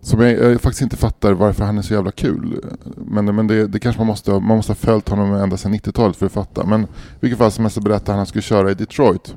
Som 0.00 0.20
jag, 0.20 0.32
jag 0.32 0.60
faktiskt 0.60 0.82
inte 0.82 0.96
fattar 0.96 1.32
varför 1.32 1.64
han 1.64 1.78
är 1.78 1.82
så 1.82 1.94
jävla 1.94 2.10
kul. 2.10 2.64
Men, 2.96 3.36
men 3.36 3.46
det, 3.46 3.66
det 3.66 3.78
kanske 3.80 4.00
man 4.00 4.06
måste, 4.06 4.30
man 4.30 4.56
måste 4.56 4.70
ha 4.70 4.76
följt 4.76 5.08
honom 5.08 5.34
ända 5.34 5.56
sedan 5.56 5.74
90-talet 5.74 6.16
för 6.16 6.26
att 6.26 6.32
fatta. 6.32 6.66
Men 6.66 6.82
i 6.82 6.86
vilket 7.20 7.38
fall 7.38 7.52
som 7.52 7.64
helst 7.64 7.74
så 7.74 7.80
berättade 7.80 8.12
han 8.12 8.14
att 8.14 8.18
han 8.18 8.26
skulle 8.26 8.42
köra 8.42 8.70
i 8.70 8.74
Detroit. 8.74 9.34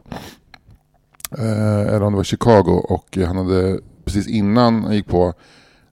Eh, 1.38 1.82
eller 1.82 2.04
om 2.04 2.14
det 2.14 2.18
var 2.18 2.24
Chicago. 2.24 2.72
Och 2.72 3.18
han 3.26 3.38
hade 3.38 3.80
precis 4.06 4.28
innan 4.28 4.84
han 4.84 4.96
gick 4.96 5.08
på 5.08 5.34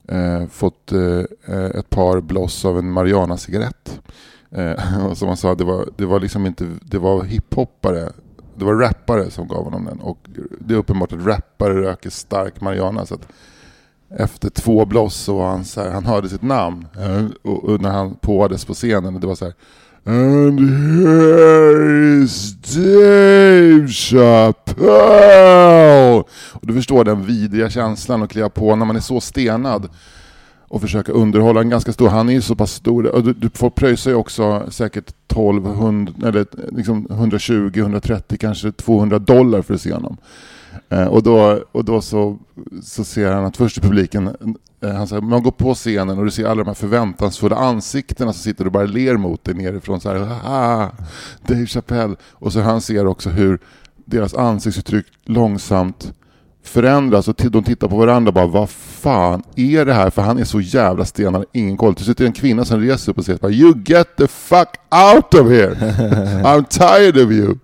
eh, 0.08 0.46
fått 0.46 0.92
eh, 0.92 1.24
eh, 1.46 1.64
ett 1.64 1.90
par 1.90 2.20
bloss 2.20 2.64
av 2.64 2.78
en 2.78 2.90
Mariana-cigarett. 2.90 4.00
Eh, 4.50 5.06
och 5.10 5.18
som 5.18 5.28
han 5.28 5.36
sa, 5.36 5.54
det 5.54 5.64
var, 5.64 5.88
det 5.96 6.06
var 6.06 6.20
liksom 6.20 6.46
inte, 6.46 6.66
det 6.82 6.98
var 6.98 7.24
hiphoppare 7.24 8.12
det 8.54 8.64
var 8.64 8.74
rappare 8.74 9.30
som 9.30 9.48
gav 9.48 9.64
honom 9.64 9.84
den 9.84 10.00
och 10.00 10.18
det 10.60 10.74
är 10.74 10.78
uppenbart 10.78 11.12
att 11.12 11.26
rappare 11.26 11.82
röker 11.82 12.10
stark 12.10 12.60
marijuana 12.60 13.06
så 13.06 13.14
att 13.14 13.28
efter 14.16 14.50
två 14.50 14.84
bloss 14.84 15.14
så 15.14 15.36
var 15.36 15.48
han 15.48 15.64
så 15.64 15.80
här, 15.80 15.90
han 15.90 16.06
hörde 16.06 16.28
sitt 16.28 16.42
namn 16.42 16.86
eh, 16.98 17.26
och, 17.42 17.64
och 17.64 17.80
när 17.80 17.90
han 17.90 18.14
påades 18.14 18.64
på 18.64 18.74
scenen 18.74 19.14
och 19.14 19.20
det 19.20 19.26
var 19.26 19.34
så 19.34 19.44
här 19.44 19.54
And 20.04 20.60
here 20.60 22.22
is 22.22 22.54
Dave 22.54 23.88
Chappelle! 23.88 25.32
Och 26.52 26.66
du 26.66 26.74
förstår 26.74 27.04
den 27.04 27.26
vidriga 27.26 27.70
känslan 27.70 28.22
att 28.22 28.30
kliva 28.30 28.48
på 28.48 28.76
när 28.76 28.86
man 28.86 28.96
är 28.96 29.00
så 29.00 29.20
stenad 29.20 29.88
och 30.68 30.80
försöka 30.80 31.12
underhålla 31.12 31.60
en 31.60 31.70
ganska 31.70 31.92
stor, 31.92 32.08
han 32.08 32.28
är 32.28 32.32
ju 32.32 32.40
så 32.40 32.54
pass 32.54 32.72
stor, 32.72 33.06
och 33.06 33.24
du, 33.24 33.32
du 33.32 33.50
får 33.50 33.70
pröjsa 33.70 34.10
ju 34.10 34.16
också 34.16 34.66
säkert 34.70 35.08
1200, 35.08 36.28
eller 36.28 36.46
liksom 36.72 37.06
120, 37.10 37.72
130, 37.74 38.38
kanske 38.40 38.72
200 38.72 39.18
dollar 39.18 39.62
för 39.62 39.74
att 39.74 39.80
se 39.80 39.92
honom. 39.92 40.16
Eh, 40.88 41.06
och 41.06 41.22
då, 41.22 41.64
och 41.72 41.84
då 41.84 42.00
så, 42.00 42.38
så 42.82 43.04
ser 43.04 43.32
han 43.32 43.44
att 43.44 43.56
först 43.56 43.78
i 43.78 43.80
publiken, 43.80 44.36
eh, 44.82 44.94
han 44.94 45.08
säger, 45.08 45.22
man 45.22 45.42
går 45.42 45.50
på 45.50 45.74
scenen 45.74 46.18
och 46.18 46.24
du 46.24 46.30
ser 46.30 46.44
alla 46.44 46.62
de 46.62 46.66
här 46.66 46.74
förväntansfulla 46.74 47.56
ansiktena 47.56 48.32
som 48.32 48.42
sitter 48.42 48.66
och 48.66 48.72
bara 48.72 48.84
ler 48.84 49.16
mot 49.16 49.44
dig 49.44 49.54
nerifrån 49.54 50.00
så 50.00 50.08
här, 50.08 50.18
Haha, 50.18 50.90
Dave 51.46 51.66
Chappelle. 51.66 52.16
Och 52.32 52.52
så 52.52 52.60
han 52.60 52.80
ser 52.80 53.06
också 53.06 53.30
hur 53.30 53.58
deras 54.04 54.34
ansiktsuttryck 54.34 55.06
långsamt 55.24 56.12
förändras 56.62 57.28
och 57.28 57.34
de 57.50 57.64
tittar 57.64 57.88
på 57.88 57.96
varandra 57.96 58.28
och 58.28 58.34
bara 58.34 58.46
vad 58.46 58.70
fan 58.70 59.42
är 59.56 59.84
det 59.84 59.94
här? 59.94 60.10
För 60.10 60.22
han 60.22 60.38
är 60.38 60.44
så 60.44 60.60
jävla 60.60 61.04
stenad, 61.04 61.44
ingen 61.52 61.76
koll. 61.76 61.94
Till 61.94 62.04
slut 62.04 62.20
är 62.20 62.24
det 62.24 62.28
en 62.28 62.32
kvinna 62.32 62.64
som 62.64 62.80
reser 62.80 63.12
upp 63.12 63.18
och 63.18 63.24
säger 63.24 63.38
bara 63.38 63.52
You 63.52 63.74
get 63.84 64.16
the 64.16 64.26
fuck 64.26 64.68
out 64.90 65.34
of 65.34 65.50
here! 65.50 65.74
I'm 66.44 66.64
tired 66.68 67.24
of 67.24 67.32
you! 67.32 67.56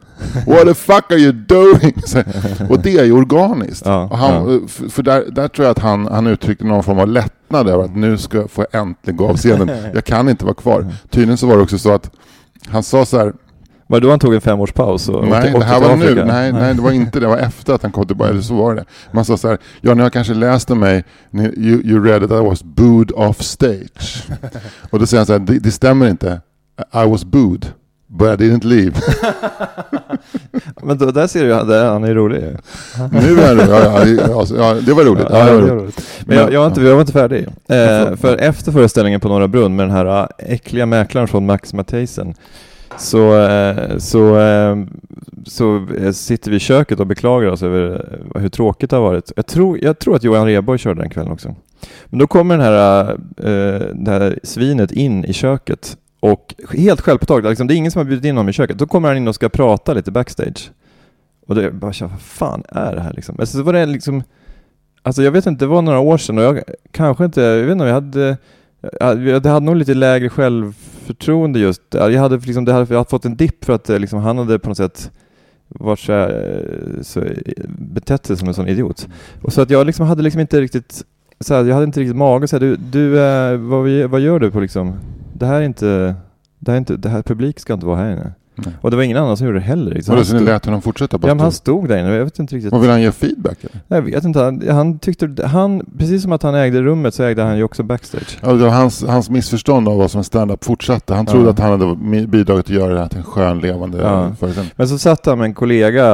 What 0.46 0.62
the 0.66 0.74
fuck 0.74 1.12
are 1.12 1.18
you 1.18 1.32
doing? 1.32 1.94
Och 2.70 2.80
det 2.80 2.98
är 2.98 3.04
ju 3.04 3.12
organiskt. 3.12 3.82
Ja, 3.86 4.08
och 4.10 4.18
han, 4.18 4.34
ja. 4.34 4.68
För, 4.68 4.88
för 4.88 5.02
där, 5.02 5.24
där 5.30 5.48
tror 5.48 5.64
jag 5.66 5.70
att 5.70 5.78
han, 5.78 6.06
han 6.06 6.26
uttryckte 6.26 6.64
någon 6.64 6.82
form 6.82 6.98
av 6.98 7.08
lättnad 7.08 7.68
över 7.68 7.84
att 7.84 7.96
nu 7.96 8.18
ska 8.18 8.48
få 8.48 8.66
jag 8.72 8.80
äntligen 8.82 9.16
gå 9.16 9.28
av 9.28 9.36
scenen. 9.36 9.70
Jag 9.94 10.04
kan 10.04 10.28
inte 10.28 10.44
vara 10.44 10.54
kvar. 10.54 10.86
Tydligen 11.10 11.36
så 11.36 11.46
var 11.46 11.56
det 11.56 11.62
också 11.62 11.78
så 11.78 11.92
att 11.94 12.10
han 12.66 12.82
sa 12.82 13.04
så 13.06 13.18
här 13.18 13.32
Var 13.86 14.00
det 14.00 14.06
då 14.06 14.10
han 14.10 14.18
tog 14.18 14.34
en 14.34 14.40
femårspaus? 14.40 15.08
Och 15.08 15.28
Nej, 15.28 15.38
åkte- 15.38 15.58
det 15.58 15.64
här 15.64 15.80
var 15.80 15.96
nu. 15.96 16.24
Nej, 16.24 16.52
nej, 16.52 16.74
det 16.74 16.82
var 16.82 16.90
inte 16.90 17.10
det. 17.20 17.26
Det 17.26 17.28
var 17.28 17.36
efter 17.38 17.74
att 17.74 17.82
han 17.82 17.92
kom 17.92 18.06
tillbaka. 18.06 18.30
Eller 18.30 18.40
så 18.42 18.54
var 18.54 18.74
det. 18.74 18.84
Man 19.12 19.24
sa 19.24 19.36
så 19.36 19.48
här, 19.48 19.58
ja 19.80 19.94
ni 19.94 20.02
har 20.02 20.10
kanske 20.10 20.34
läst 20.34 20.70
om 20.70 20.78
mig, 20.80 21.04
you, 21.32 21.82
you 21.84 22.04
read 22.04 22.20
that 22.28 22.30
I 22.30 22.44
was 22.44 22.62
booed 22.62 23.10
off 23.14 23.42
stage. 23.42 24.24
Och 24.90 24.98
då 24.98 25.06
säger 25.06 25.18
han 25.18 25.26
så 25.26 25.32
här, 25.32 25.40
det, 25.40 25.58
det 25.58 25.70
stämmer 25.70 26.08
inte. 26.08 26.40
I 26.94 27.10
was 27.10 27.24
booed, 27.24 27.66
but 28.08 28.40
I 28.40 28.44
didn't 28.44 28.64
leave. 28.64 28.92
Men 30.82 30.98
då, 30.98 31.10
där 31.10 31.26
ser 31.26 31.44
du, 31.44 31.52
han 31.74 32.04
är 32.04 32.14
rolig 32.14 32.40
ju. 32.40 32.56
nu 33.12 33.40
är 33.40 33.56
det, 33.56 33.66
ja, 33.70 34.06
ja, 34.06 34.38
alltså, 34.38 34.56
ja, 34.56 34.74
det 34.74 34.92
var 34.92 35.04
roligt. 35.04 35.26
Ja, 35.30 35.44
det 35.44 35.52
var 35.52 35.60
roligt. 35.60 36.24
Men 36.26 36.36
jag, 36.36 36.52
jag, 36.52 36.60
var 36.60 36.66
inte, 36.66 36.80
jag 36.80 36.94
var 36.94 37.00
inte 37.00 37.12
färdig. 37.12 37.46
Eh, 37.68 38.16
för 38.16 38.36
efter 38.36 38.72
föreställningen 38.72 39.20
på 39.20 39.28
Norra 39.28 39.48
Brunn 39.48 39.76
med 39.76 39.86
den 39.86 39.96
här 39.96 40.20
äh, 40.20 40.26
äckliga 40.38 40.86
mäklaren 40.86 41.28
från 41.28 41.46
Max 41.46 41.72
Matheisen 41.72 42.34
så, 42.96 43.38
eh, 43.38 43.98
så, 43.98 44.38
eh, 44.38 44.76
så 45.46 45.86
eh, 45.96 46.12
sitter 46.12 46.50
vi 46.50 46.56
i 46.56 46.60
köket 46.60 47.00
och 47.00 47.06
beklagar 47.06 47.50
oss 47.50 47.62
över 47.62 48.06
eh, 48.34 48.40
hur 48.40 48.48
tråkigt 48.48 48.90
det 48.90 48.96
har 48.96 49.02
varit. 49.02 49.32
Jag 49.36 49.46
tror, 49.46 49.78
jag 49.82 49.98
tror 49.98 50.16
att 50.16 50.24
Johan 50.24 50.46
Rheborg 50.46 50.78
körde 50.78 51.00
den 51.00 51.10
kvällen 51.10 51.32
också. 51.32 51.54
Men 52.06 52.18
då 52.18 52.26
kommer 52.26 52.58
den 52.58 52.66
här, 52.66 53.10
eh, 53.36 53.86
det 53.94 54.10
här 54.10 54.38
svinet 54.42 54.92
in 54.92 55.24
i 55.24 55.32
köket 55.32 55.96
och 56.20 56.54
helt 56.70 57.00
självpåtaget, 57.00 57.48
liksom, 57.50 57.66
det 57.66 57.74
är 57.74 57.76
ingen 57.76 57.90
som 57.90 58.00
har 58.00 58.04
bjudit 58.04 58.24
in 58.24 58.36
honom 58.36 58.48
i 58.48 58.52
köket. 58.52 58.78
Då 58.78 58.86
kommer 58.86 59.08
han 59.08 59.16
in 59.16 59.28
och 59.28 59.34
ska 59.34 59.48
prata 59.48 59.94
lite 59.94 60.10
backstage. 60.10 60.70
Och 61.46 61.54
då 61.54 61.62
jag 61.62 61.74
bara 61.74 61.92
känner, 61.92 62.12
vad 62.12 62.20
fan 62.20 62.62
är 62.68 62.94
det 62.94 63.00
här 63.00 63.12
liksom? 63.12 63.36
Alltså, 63.40 63.58
så 63.58 63.62
var 63.62 63.72
det 63.72 63.86
liksom 63.86 64.22
Alltså 65.02 65.22
jag 65.22 65.30
vet 65.30 65.46
inte, 65.46 65.64
det 65.64 65.68
var 65.68 65.82
några 65.82 65.98
år 65.98 66.18
sedan 66.18 66.38
och 66.38 66.44
jag 66.44 66.62
kanske 66.90 67.24
inte, 67.24 67.40
jag 67.40 67.64
vet 67.64 67.72
inte, 67.72 67.84
jag 67.84 67.94
hade 67.94 68.36
jag 69.00 69.46
hade 69.46 69.66
nog 69.66 69.76
lite 69.76 69.94
lägre 69.94 70.28
självförtroende 70.28 71.58
just. 71.58 71.82
Jag 71.90 72.12
hade 72.12 72.36
liksom, 72.38 72.64
det 72.64 72.72
hade, 72.72 72.86
jag 72.88 72.98
hade 72.98 73.10
fått 73.10 73.24
en 73.24 73.36
dipp 73.36 73.64
för 73.64 73.72
att 73.72 73.90
eh, 73.90 73.98
liksom, 73.98 74.18
han 74.18 74.38
hade 74.38 74.58
på 74.58 74.68
något 74.68 74.76
sätt 74.76 75.10
varit 75.68 75.98
så, 75.98 76.12
här, 76.12 76.28
eh, 76.28 77.02
så 77.02 77.24
betett 77.68 78.26
sig 78.26 78.36
som 78.36 78.48
en 78.48 78.54
sån 78.54 78.68
idiot. 78.68 79.08
Och 79.42 79.52
så 79.52 79.60
att 79.60 79.70
jag 79.70 79.86
liksom 79.86 80.06
hade 80.06 80.22
liksom 80.22 80.40
inte 80.40 80.60
riktigt, 80.60 81.04
så 81.40 81.54
här, 81.54 81.64
jag 81.64 81.74
hade 81.74 81.84
inte 81.84 82.00
riktigt 82.00 82.16
mage 82.16 82.44
att 82.44 82.50
säga 82.50 82.60
du, 82.60 82.76
du 82.76 83.20
eh, 83.20 83.56
vad, 83.56 84.10
vad 84.10 84.20
gör 84.20 84.38
du 84.38 84.50
på 84.50 84.60
liksom, 84.60 84.98
det 85.38 85.46
här 85.46 85.60
är 85.60 85.64
inte, 85.64 86.14
det 86.58 86.70
här 86.70 86.74
är 86.76 86.78
inte, 86.78 86.96
det 86.96 87.08
här 87.08 87.22
publik 87.22 87.60
ska 87.60 87.72
inte 87.74 87.86
vara 87.86 87.96
här 87.96 88.12
inne. 88.12 88.32
Nej. 88.64 88.74
Och 88.80 88.90
det 88.90 88.96
var 88.96 89.02
ingen 89.04 89.16
annan 89.16 89.36
som 89.36 89.46
gjorde 89.46 89.58
det 89.58 89.64
heller. 89.64 89.94
Liksom. 89.94 90.14
Vadå, 90.14 90.24
så 90.24 90.36
ni 90.36 90.42
lät 90.42 90.64
honom 90.64 90.82
fortsätta? 90.82 91.18
Ja 91.22 91.26
men 91.28 91.40
han 91.40 91.52
stod 91.52 91.88
där 91.88 91.98
inne 91.98 92.14
jag 92.14 92.24
vet 92.24 92.38
inte 92.38 92.56
riktigt. 92.56 92.72
Vad 92.72 92.80
vill 92.80 92.90
han 92.90 93.02
ge 93.02 93.12
feedback? 93.12 93.58
Eller? 93.64 93.80
Jag 93.88 94.02
vet 94.02 94.24
inte, 94.24 94.40
han, 94.40 94.68
han 94.68 94.98
tyckte, 94.98 95.46
han, 95.46 95.82
precis 95.98 96.22
som 96.22 96.32
att 96.32 96.42
han 96.42 96.54
ägde 96.54 96.82
rummet 96.82 97.14
så 97.14 97.22
ägde 97.22 97.42
han 97.42 97.56
ju 97.56 97.62
också 97.62 97.82
backstage. 97.82 98.38
Ja, 98.42 98.52
det 98.52 98.64
var 98.64 98.70
hans, 98.70 99.04
hans 99.04 99.30
missförstånd 99.30 99.88
av 99.88 99.98
vad 99.98 100.10
som 100.10 100.18
är 100.18 100.22
stand-up 100.22 100.64
fortsatte. 100.64 101.14
Han 101.14 101.26
trodde 101.26 101.44
Ja. 101.44 101.50
att 101.50 101.58
han 101.58 101.70
hade 101.80 102.26
bidragit 102.26 102.64
att 102.66 102.70
göra 102.70 102.94
det 102.94 103.00
här 103.00 103.08
till 103.08 103.18
en 103.18 103.24
skön, 103.24 103.58
levande 103.58 103.98
Ja. 103.98 104.34
föreställning. 104.40 104.72
Men 104.76 104.88
så 104.88 104.98
satt 104.98 105.26
han 105.26 105.38
med 105.38 105.44
en 105.44 105.54
kollega, 105.54 106.04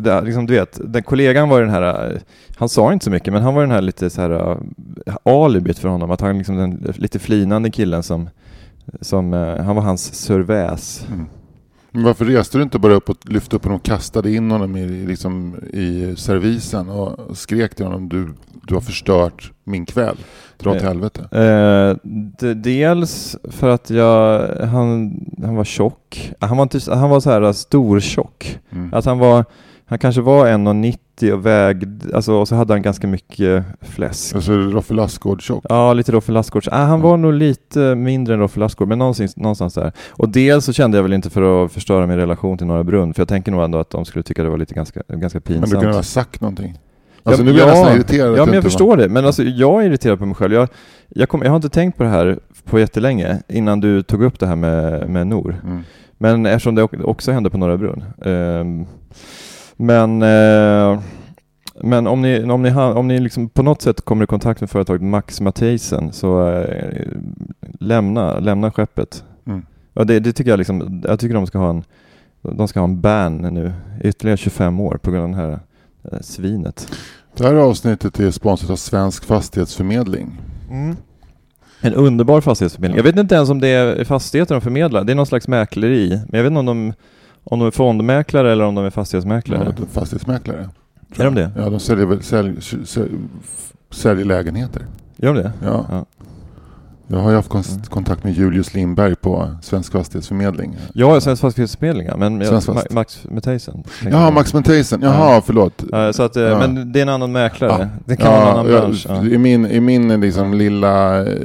där, 0.00 0.22
liksom, 0.22 0.46
du 0.46 0.54
vet, 0.54 0.80
den 0.84 1.02
kollegan 1.02 1.48
var 1.48 1.60
den 1.60 1.70
här, 1.70 2.18
han 2.56 2.68
sa 2.68 2.92
inte 2.92 3.04
så 3.04 3.10
mycket, 3.10 3.32
men 3.32 3.42
han 3.42 3.54
var 3.54 3.62
den 3.62 3.70
här 3.70 3.82
lite 3.82 4.10
så 4.10 4.20
här 4.20 4.30
uh, 4.30 4.56
alibit 5.24 5.78
för 5.78 5.88
honom, 5.88 6.10
att 6.10 6.20
han 6.20 6.38
liksom 6.38 6.56
den 6.56 6.92
lite 6.96 7.18
flinande 7.18 7.70
killen 7.70 8.02
som, 8.02 8.28
som 9.00 9.34
uh, 9.34 9.60
han 9.60 9.76
var 9.76 9.82
hans 9.82 10.14
surväs. 10.14 11.06
Mm. 11.12 11.26
Varför 12.04 12.24
reste 12.24 12.58
du 12.58 12.62
inte 12.62 12.78
bara 12.78 12.92
upp 12.94 13.08
och 13.10 13.16
lyfte 13.22 13.56
upp 13.56 13.64
honom 13.64 13.76
och 13.76 13.84
kastade 13.84 14.32
in 14.32 14.50
honom 14.50 14.76
i, 14.76 14.86
liksom, 15.06 15.56
i 15.72 16.14
servisen 16.16 16.88
och 16.88 17.36
skrek 17.38 17.74
till 17.74 17.84
honom 17.84 18.08
du, 18.08 18.34
du 18.66 18.74
har 18.74 18.80
förstört 18.80 19.52
min 19.64 19.86
kväll. 19.86 20.16
Dra 20.58 20.70
åt 20.70 20.76
Eh, 20.76 20.82
helvete. 20.82 21.20
Eh, 21.38 21.96
d- 22.40 22.54
dels 22.54 23.36
för 23.50 23.68
att 23.68 23.90
jag, 23.90 24.48
han, 24.66 25.20
han 25.42 25.56
var 25.56 25.64
tjock. 25.64 26.32
Han 26.40 26.56
var, 26.56 26.62
inte, 26.62 26.94
han 26.94 27.10
var 27.10 27.20
så 27.20 27.30
här 27.30 27.52
stor 27.52 28.00
tjock. 28.00 28.58
Mm. 28.70 28.94
Att 28.94 29.04
han 29.04 29.18
var, 29.18 29.44
han 29.86 29.98
kanske 29.98 30.20
var 30.20 30.46
1,90 30.46 31.32
och 31.32 31.46
vägde, 31.46 32.16
alltså, 32.16 32.32
och 32.32 32.48
så 32.48 32.54
hade 32.54 32.74
han 32.74 32.82
ganska 32.82 33.06
mycket 33.06 33.64
fläsk. 33.80 34.34
Alltså 34.34 34.52
Roffe 34.52 34.94
Lassgård 34.94 35.42
tjock. 35.42 35.64
Ja, 35.68 35.92
lite 35.92 36.12
Roffe 36.12 36.32
Lassgård. 36.32 36.68
Ah, 36.70 36.84
han 36.84 37.00
var 37.00 37.16
nog 37.16 37.32
lite 37.32 37.94
mindre 37.94 38.34
än 38.34 38.40
Roffe 38.40 38.60
Lassgård, 38.60 38.88
men 38.88 38.98
någonstans, 38.98 39.36
någonstans 39.36 39.74
där. 39.74 39.92
Och 40.10 40.28
dels 40.28 40.64
så 40.64 40.72
kände 40.72 40.98
jag 40.98 41.02
väl 41.02 41.12
inte 41.12 41.30
för 41.30 41.64
att 41.64 41.72
förstöra 41.72 42.06
min 42.06 42.16
relation 42.16 42.58
till 42.58 42.66
Norra 42.66 42.84
Brunn, 42.84 43.14
för 43.14 43.20
jag 43.20 43.28
tänker 43.28 43.52
nog 43.52 43.62
ändå 43.64 43.78
att 43.78 43.90
de 43.90 44.04
skulle 44.04 44.22
tycka 44.22 44.42
det 44.42 44.48
var 44.48 44.58
lite 44.58 44.74
ganska, 44.74 45.02
ganska 45.08 45.36
Men 45.38 45.42
pinsamt. 45.42 45.70
du 45.70 45.76
kunde 45.80 45.96
ha 45.96 46.02
sagt 46.02 46.40
någonting. 46.40 46.78
Alltså 47.22 47.42
Ja, 47.42 47.46
nu 47.46 47.52
blir 47.52 47.62
jag 47.62 47.70
ja. 47.70 47.74
nästan 47.74 47.96
irriterad. 47.96 48.38
Ja, 48.38 48.44
men 48.44 48.54
jag 48.54 48.62
förstår 48.64 48.96
det. 48.96 49.08
Men 49.08 49.26
alltså, 49.26 49.42
jag 49.42 49.82
är 49.82 49.86
irriterad 49.86 50.18
på 50.18 50.26
mig 50.26 50.34
själv. 50.34 50.52
Jag, 50.52 50.68
jag, 51.08 51.28
kom, 51.28 51.42
jag 51.42 51.50
har 51.50 51.56
inte 51.56 51.68
tänkt 51.68 51.96
på 51.98 52.02
det 52.02 52.08
här 52.08 52.38
på 52.64 52.78
jättelänge 52.78 53.42
innan 53.48 53.80
du 53.80 54.02
tog 54.02 54.22
upp 54.22 54.40
det 54.40 54.46
här 54.46 54.56
med, 54.56 55.08
med 55.10 55.26
Nor. 55.26 55.60
Mm. 55.64 55.82
Men 56.18 56.46
eftersom 56.46 56.74
det 56.74 56.82
också 56.82 57.32
hände 57.32 57.50
på 57.50 57.58
Norra 57.58 57.76
Brunn. 57.76 58.04
Ehm, 58.24 58.86
men 59.86 60.22
eh, 60.22 61.00
men 61.80 62.06
om 62.06 62.22
ni, 62.22 62.44
om 62.50 62.62
ni, 62.62 62.72
om 62.74 63.08
ni 63.08 63.20
liksom 63.20 63.48
på 63.48 63.62
något 63.62 63.82
sätt 63.82 64.00
kommer 64.00 64.24
i 64.24 64.26
kontakt 64.26 64.60
med 64.60 64.70
företaget 64.70 65.02
Max 65.02 65.40
Mathisen 65.40 66.12
så 66.12 66.48
eh, 66.48 67.06
lämna, 67.80 68.38
lämna 68.38 68.70
skeppet. 68.70 69.24
Mm. 69.46 69.66
Ja, 69.92 70.04
det, 70.04 70.20
det 70.20 70.32
tycker 70.32 70.50
jag 70.50 70.58
liksom, 70.58 71.02
jag 71.06 71.20
tycker 71.20 71.34
de 71.34 71.46
ska 71.46 71.58
ha 71.58 71.70
en, 71.70 71.84
de 72.42 72.68
ska 72.68 72.80
ha 72.80 72.84
en 72.84 73.00
ban 73.00 73.36
nu 73.36 73.72
ytterligare 74.02 74.36
25 74.36 74.80
år 74.80 74.98
på 75.02 75.10
grund 75.10 75.24
av 75.24 75.30
det 75.30 75.36
här 75.36 75.60
eh, 76.12 76.20
svinet. 76.20 76.88
Det 77.36 77.44
här 77.44 77.54
avsnittet 77.54 78.20
är 78.20 78.30
sponsrat 78.30 78.70
av 78.70 78.76
Svensk 78.76 79.24
Fastighetsförmedling. 79.24 80.40
En 81.80 81.94
underbar 81.94 82.40
fastighetsförmedling. 82.40 82.96
Jag 82.96 83.04
vet 83.04 83.16
inte 83.16 83.34
ens 83.34 83.50
om 83.50 83.60
det 83.60 83.68
är 83.68 84.04
fastigheter 84.04 84.54
de 84.54 84.60
förmedlar. 84.60 85.04
Det 85.04 85.12
är 85.12 85.16
någon 85.16 85.26
slags 85.26 85.48
mäkleri. 85.48 86.08
Men 86.08 86.38
jag 86.38 86.42
vet 86.42 86.50
inte 86.50 86.58
om 86.60 86.66
de, 86.66 86.92
om 87.44 87.58
de 87.58 87.66
är 87.66 87.70
fondmäklare 87.70 88.52
eller 88.52 88.64
om 88.64 88.74
de 88.74 88.84
är 88.84 88.90
fastighetsmäklare. 88.90 89.74
Ja, 89.78 89.84
fastighetsmäklare. 89.92 90.68
Är 91.16 91.24
de 91.24 91.34
det? 91.34 91.50
Ja, 91.56 91.70
de 91.70 91.80
säljer, 91.80 92.06
väl- 92.06 92.22
sälj, 92.22 92.60
sälj, 92.84 93.10
säljer 93.90 94.24
lägenheter. 94.24 94.82
Gör 95.16 95.34
de 95.34 95.42
det? 95.42 95.52
Ja. 95.64 95.86
Ja. 95.90 96.04
Jag 97.06 97.18
har 97.18 97.30
ju 97.30 97.36
haft 97.36 97.54
Mm. 97.54 97.82
kontakt 97.90 98.24
med 98.24 98.32
Julius 98.32 98.74
Lindberg 98.74 99.14
på 99.16 99.50
Svensk 99.62 99.92
Fastighetsförmedling. 99.92 100.76
Ja, 100.94 101.20
Svensk 101.20 101.40
Fastighetsförmedling 101.42 102.08
men 102.18 102.46
Svensk 102.46 102.66
Fast. 102.66 102.90
Max 102.92 103.26
Mathisen. 103.30 103.82
tänker 104.02 104.18
Jaha. 104.18 104.30
Max 104.30 104.54
Mathisen. 104.54 105.00
Jaha, 105.02 105.42
förlåt. 105.46 105.84
Ja, 105.92 106.12
så 106.12 106.22
att, 106.22 106.36
eh, 106.36 106.42
Ja. 106.42 106.58
Men 106.58 106.92
det 106.92 106.98
är 106.98 107.02
en 107.02 107.08
annan 107.08 107.32
mäklare. 107.32 107.72
Ja. 107.94 108.00
Det 108.04 108.16
kan 108.16 108.32
vara 108.32 108.42
en 108.42 108.48
annan 108.48 108.66
bransch. 108.66 109.06
I 109.32 109.38
min, 109.38 109.66
i 109.66 109.80
min 109.80 110.20
liksom 110.20 110.54
lilla 110.54 111.26
eh, 111.26 111.38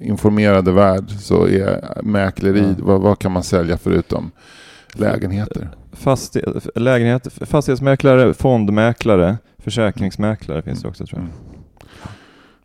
oinformerade 0.00 0.72
värld 0.72 1.10
så 1.10 1.48
är 1.48 2.02
mäkleri, 2.02 2.74
vad, 2.78 3.00
vad 3.00 3.18
kan 3.18 3.32
man 3.32 3.42
sälja 3.42 3.76
förutom 3.78 4.30
lägenheter? 4.94 5.68
Fastighet, 5.92 6.66
lägenhet, 6.74 7.28
fastighetsmäklare, 7.40 8.34
fondmäklare, 8.34 9.36
försäkringsmäklare 9.58 10.62
finns 10.62 10.82
det 10.82 10.88
också 10.88 11.06
tror 11.06 11.20
jag. 11.20 11.28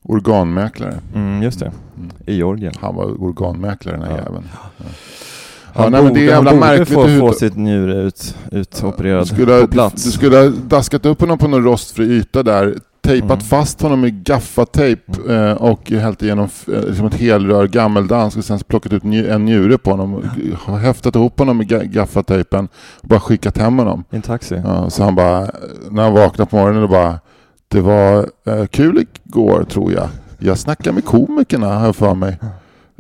Organmäklare. 0.03 0.93
Mm, 1.15 1.43
just 1.43 1.59
det. 1.59 1.71
Mm. 1.97 2.09
I 2.25 2.33
Georgien. 2.35 2.73
Han 2.81 2.95
var 2.95 3.05
organmäklare 3.05 3.95
den 3.97 4.05
här 4.05 4.11
Ja. 4.17 4.23
jäveln. 4.23 4.43
Ja. 4.77 4.85
Han, 5.75 5.91
nej, 5.91 6.03
men 6.03 6.13
det 6.13 6.19
är 6.19 6.23
borde, 6.23 6.31
jävla 6.31 6.51
borde 6.51 6.59
märkligt 6.65 6.89
få, 6.89 7.03
hur- 7.03 7.19
få 7.19 7.33
sitt 7.33 7.55
njure 7.57 7.95
ut, 7.95 8.35
utopererad 8.51 9.27
skulle, 9.27 9.61
på 9.61 9.67
plats. 9.67 10.03
Du 10.03 10.11
skulle 10.11 10.37
ha 10.37 10.47
daskat 10.67 11.05
upp 11.05 11.21
honom 11.21 11.37
på 11.37 11.47
någon 11.47 11.63
rostfri 11.63 12.05
yta 12.05 12.43
där, 12.43 12.75
tejpat 13.01 13.31
Mm. 13.31 13.39
fast 13.39 13.81
honom 13.81 14.01
med 14.01 14.23
gaffatejp 14.23 15.01
eh, 15.29 15.51
och 15.51 15.91
hällt 15.91 16.23
igenom 16.23 16.47
liksom 16.67 17.05
ett 17.07 17.13
helrör 17.15 17.67
gammeldansk 17.67 18.37
och 18.37 18.45
sen 18.45 18.59
plockat 18.59 18.93
ut 18.93 19.03
en 19.03 19.45
njure 19.45 19.77
på 19.77 19.91
honom 19.91 20.23
häftat 20.81 21.15
ihop 21.15 21.39
honom 21.39 21.57
med 21.57 21.67
ga- 21.71 21.83
gaffatejpen 21.85 22.67
och 23.01 23.07
bara 23.07 23.19
skickat 23.19 23.57
hem 23.57 23.77
honom. 23.79 24.03
I 24.11 24.15
en 24.15 24.21
taxi. 24.21 24.61
Ja, 24.65 24.89
så 24.89 25.03
han 25.03 25.15
bara, 25.15 25.47
när 25.91 26.03
han 26.03 26.13
vaknade 26.13 26.49
på 26.49 26.55
morgonen 26.57 26.83
och 26.83 26.89
bara 26.89 27.19
det 27.73 27.81
var 27.81 28.29
eh, 28.45 28.65
kul 28.65 29.05
igår 29.25 29.63
tror 29.63 29.91
jag. 29.91 30.09
Jag 30.39 30.57
snackade 30.57 30.93
med 30.93 31.05
komikerna 31.05 31.67
har 31.67 31.86
jag 31.86 31.95
för 31.95 32.15
mig. 32.15 32.39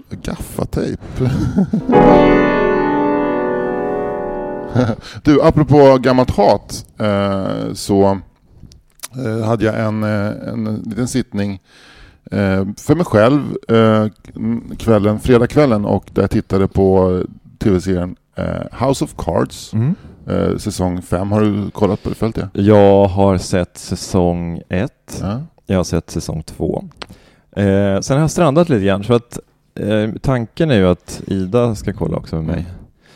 Gaffatejp. 0.09 1.01
du, 5.23 5.41
apropå 5.41 5.97
gammalt 5.97 6.31
hat 6.31 6.85
eh, 6.99 7.73
så 7.73 8.19
eh, 9.25 9.45
hade 9.45 9.65
jag 9.65 9.79
en, 9.79 10.03
en 10.03 10.83
liten 10.85 11.07
sittning 11.07 11.61
för 12.77 12.95
mig 12.95 13.05
själv 13.05 13.41
kvällen, 14.77 15.19
fredagskvällen 15.19 15.85
och 15.85 16.05
där 16.13 16.21
jag 16.23 16.31
tittade 16.31 16.67
på 16.67 17.23
tv-serien 17.59 18.15
House 18.71 19.03
of 19.03 19.15
Cards. 19.17 19.73
Mm. 19.73 19.95
Eh, 20.27 20.57
säsong 20.57 21.01
5. 21.01 21.31
Har 21.31 21.41
du 21.41 21.71
kollat 21.71 22.03
på 22.03 22.09
det? 22.09 22.15
Följt 22.15 22.35
det? 22.35 22.49
Jag 22.53 23.05
har 23.05 23.37
sett 23.37 23.77
säsong 23.77 24.61
ett. 24.69 25.19
Ja. 25.21 25.41
Jag 25.65 25.77
har 25.77 25.83
sett 25.83 26.09
säsong 26.09 26.43
två. 26.43 26.83
Eh, 27.55 27.99
sen 27.99 28.17
har 28.17 28.19
jag 28.19 28.31
strandat 28.31 28.69
lite 28.69 28.85
grann 28.85 29.03
för 29.03 29.13
att 29.13 29.39
eh, 29.79 30.09
tanken 30.21 30.71
är 30.71 30.75
ju 30.75 30.87
att 30.87 31.21
Ida 31.27 31.75
ska 31.75 31.93
kolla 31.93 32.17
också 32.17 32.35
med 32.35 32.45
mig. 32.45 32.65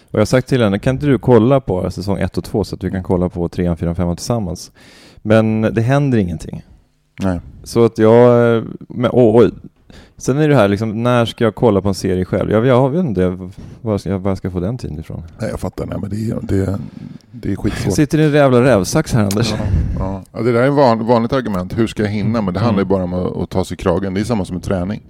Och 0.08 0.14
jag 0.14 0.20
har 0.20 0.26
sagt 0.26 0.48
till 0.48 0.62
henne, 0.64 0.80
kan 0.80 0.96
inte 0.96 1.06
du 1.06 1.18
kolla 1.18 1.60
på 1.60 1.92
säsong 1.92 2.20
ett 2.20 2.38
och 2.38 2.44
två 2.44 2.64
så 2.64 2.76
att 2.76 2.84
vi 2.84 2.92
kan 2.92 3.04
kolla 3.04 3.30
på 3.30 3.50
trean, 3.50 3.78
fyran, 3.78 3.96
femman 3.96 4.16
tillsammans? 4.16 4.72
Men 5.16 5.62
det 5.62 5.82
händer 5.82 6.18
ingenting. 6.18 6.64
Nej. 7.20 7.40
Så 7.64 7.86
att 7.86 7.98
jag, 7.98 8.56
eh, 8.56 8.64
men, 8.80 9.12
och, 9.12 9.36
och, 9.36 9.44
sen 10.18 10.38
är 10.38 10.48
det 10.50 10.56
här 10.56 10.68
liksom, 10.68 11.04
när 11.04 11.26
ska 11.26 11.44
jag 11.44 11.56
kolla 11.56 11.82
på 11.82 11.88
en 11.88 11.94
serie 11.94 12.26
själv? 12.26 12.52
Jag, 12.52 12.66
jag 12.66 12.90
vet 12.90 13.00
inte 13.06 13.50
var 13.82 13.98
ska, 13.98 14.10
jag- 14.10 14.20
var 14.20 14.32
jag 14.32 14.38
ska 14.38 14.52
få 14.52 14.60
den 14.60 14.78
tiden 14.78 15.00
ifrån. 15.00 15.24
Nej, 15.40 15.50
jag 15.50 15.60
fattar. 15.60 15.86
Nej, 15.86 15.98
men 16.02 16.10
det 16.10 16.16
är, 16.16 16.40
det, 16.42 16.80
det 17.32 17.48
är 17.50 17.52
Jag 17.54 17.60
skitsvårt. 17.64 17.94
sitter 17.96 18.18
i 18.18 18.24
en 18.26 18.32
jävla 18.32 18.62
rävsax 18.64 19.14
här 19.14 19.24
Anders. 19.24 19.54
Ja. 20.00 20.22
Ja, 20.34 20.42
det 20.42 20.52
där 20.52 20.62
är 20.62 20.68
ett 20.68 20.74
van, 20.74 21.06
vanligt 21.08 21.34
argument. 21.34 21.78
Hur 21.78 21.88
ska 21.88 22.04
jag 22.04 22.10
hinna? 22.10 22.42
Men 22.42 22.54
det 22.54 22.60
handlar 22.60 22.82
ju 22.82 22.86
bara 22.90 23.04
om 23.04 23.14
att, 23.14 23.38
att 23.38 23.50
ta 23.50 23.66
sig 23.66 23.76
i 23.76 23.78
kragen. 23.78 24.14
Det 24.14 24.20
är 24.20 24.24
samma 24.26 24.46
som 24.46 24.56
en 24.56 24.62
träning. 24.62 25.02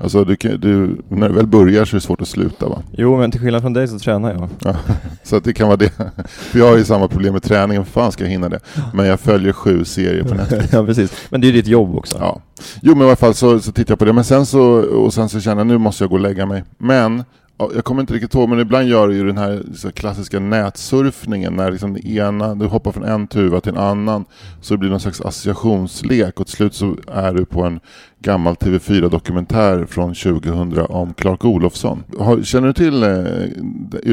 Alltså, 0.00 0.24
du, 0.24 0.36
kan- 0.36 0.60
du, 0.60 0.96
när 1.08 1.28
du 1.28 1.34
väl 1.34 1.46
börjar 1.46 1.84
så 1.84 1.96
är 1.96 2.00
det 2.00 2.06
svårt 2.06 2.20
att 2.20 2.28
sluta. 2.28 2.68
Va? 2.68 2.82
Jo, 2.92 3.16
men 3.18 3.30
till 3.30 3.40
skillnad 3.40 3.62
från 3.62 3.72
dig 3.72 3.88
så 3.88 3.98
tränar 3.98 4.32
jag. 4.32 4.48
Ja, 4.64 4.76
så 5.22 5.36
att 5.36 5.44
det 5.44 5.52
kan 5.52 5.66
vara 5.68 5.76
det. 5.76 5.90
För 6.28 6.58
jag 6.58 6.68
har 6.68 6.76
ju 6.76 6.84
samma 6.84 7.08
problem 7.08 7.32
med 7.32 7.42
träningen. 7.42 7.84
För 7.84 7.92
fan 7.92 8.12
ska 8.12 8.24
jag 8.24 8.30
hinna 8.30 8.48
det? 8.48 8.60
Men 8.94 9.06
jag 9.06 9.20
följer 9.20 9.52
sju 9.52 9.84
serier 9.84 10.24
på 10.24 10.34
Netflix. 10.34 10.68
ja, 10.72 10.86
precis. 10.86 11.12
Men 11.30 11.40
det 11.40 11.46
är 11.46 11.48
ju 11.48 11.56
ditt 11.56 11.66
jobb 11.66 11.96
också. 11.96 12.16
Ja. 12.20 12.40
Jo 12.82 12.94
men 12.94 13.02
i 13.02 13.06
alla 13.06 13.16
fall 13.16 13.34
så, 13.34 13.60
så 13.60 13.72
tittar 13.72 13.92
jag 13.92 13.98
på 13.98 14.04
det. 14.04 14.12
Men 14.12 14.24
sen 14.24 14.46
så, 14.46 14.62
och 14.80 15.14
sen 15.14 15.28
så 15.28 15.40
känner 15.40 15.56
jag 15.60 15.66
nu 15.66 15.78
måste 15.78 16.04
jag 16.04 16.10
gå 16.10 16.16
och 16.16 16.22
lägga 16.22 16.46
mig. 16.46 16.64
Men 16.78 17.24
ja, 17.58 17.70
jag 17.74 17.84
kommer 17.84 18.00
inte 18.00 18.14
riktigt 18.14 18.34
ihåg, 18.34 18.48
men 18.48 18.60
ibland 18.60 18.88
gör 18.88 19.08
du 19.08 19.14
ju 19.14 19.26
den 19.26 19.38
här 19.38 19.62
klassiska 19.94 20.40
nätsurfningen 20.40 21.52
när 21.56 21.70
liksom 21.70 21.96
ena, 21.96 22.54
du 22.54 22.66
hoppar 22.66 22.92
från 22.92 23.04
en 23.04 23.26
tuva 23.26 23.60
till 23.60 23.72
en 23.72 23.78
annan 23.78 24.24
så 24.60 24.74
det 24.74 24.78
blir 24.78 24.90
någon 24.90 25.00
slags 25.00 25.20
associationslek 25.20 26.40
och 26.40 26.46
till 26.46 26.56
slut 26.56 26.74
så 26.74 26.96
är 27.12 27.32
du 27.32 27.44
på 27.44 27.62
en 27.64 27.80
gammal 28.20 28.54
TV4-dokumentär 28.54 29.86
från 29.86 30.14
2000 30.14 30.78
om 30.88 31.14
Clark 31.14 31.44
Olofsson. 31.44 32.04
Har, 32.18 32.42
känner 32.42 32.66
du 32.66 32.72
till 32.72 33.02
eh, 33.02 33.08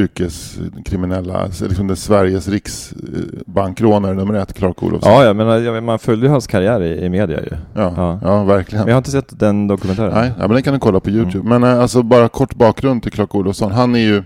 yrkeskriminella, 0.00 1.34
alltså 1.38 1.66
liksom 1.68 1.86
det 1.86 1.96
Sveriges 1.96 2.48
riksbankrånare 2.48 4.14
nummer 4.14 4.34
ett, 4.34 4.52
Clark 4.54 4.82
Olofsson? 4.82 5.12
Ja, 5.12 5.24
ja, 5.24 5.32
men 5.34 5.64
jag 5.64 5.84
man 5.84 5.98
följde 5.98 6.26
ju 6.26 6.30
hans 6.32 6.46
karriär 6.46 6.82
i, 6.82 7.04
i 7.04 7.08
media 7.08 7.40
ju. 7.40 7.50
ja, 7.74 7.92
Ja. 7.96 8.18
ja 8.22 8.44
verkligen. 8.44 8.84
Men 8.84 8.88
jag 8.88 8.94
har 8.94 9.00
inte 9.00 9.10
sett 9.10 9.38
den 9.40 9.66
dokumentären. 9.68 10.12
Nej, 10.14 10.32
ja, 10.38 10.42
men 10.42 10.50
den 10.50 10.62
kan 10.62 10.74
du 10.74 10.80
kolla 10.80 11.00
på 11.00 11.10
Mm. 11.10 11.20
Youtube. 11.22 11.48
Men 11.48 11.64
eh, 11.64 11.80
alltså 11.80 12.02
bara 12.02 12.28
kort 12.28 12.54
bakgrund 12.54 13.02
till 13.02 13.12
Clark 13.12 13.34
Olofsson. 13.34 13.72
Han 13.72 13.94
är 13.94 13.98
ju, 13.98 14.22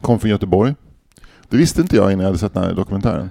kom 0.00 0.18
från 0.18 0.30
Göteborg. 0.30 0.74
Det 1.48 1.56
visste 1.56 1.80
inte 1.80 1.96
jag 1.96 2.12
innan 2.12 2.20
jag 2.20 2.26
hade 2.28 2.38
sett 2.38 2.54
den 2.54 2.62
här 2.62 2.74
dokumentären. 2.74 3.30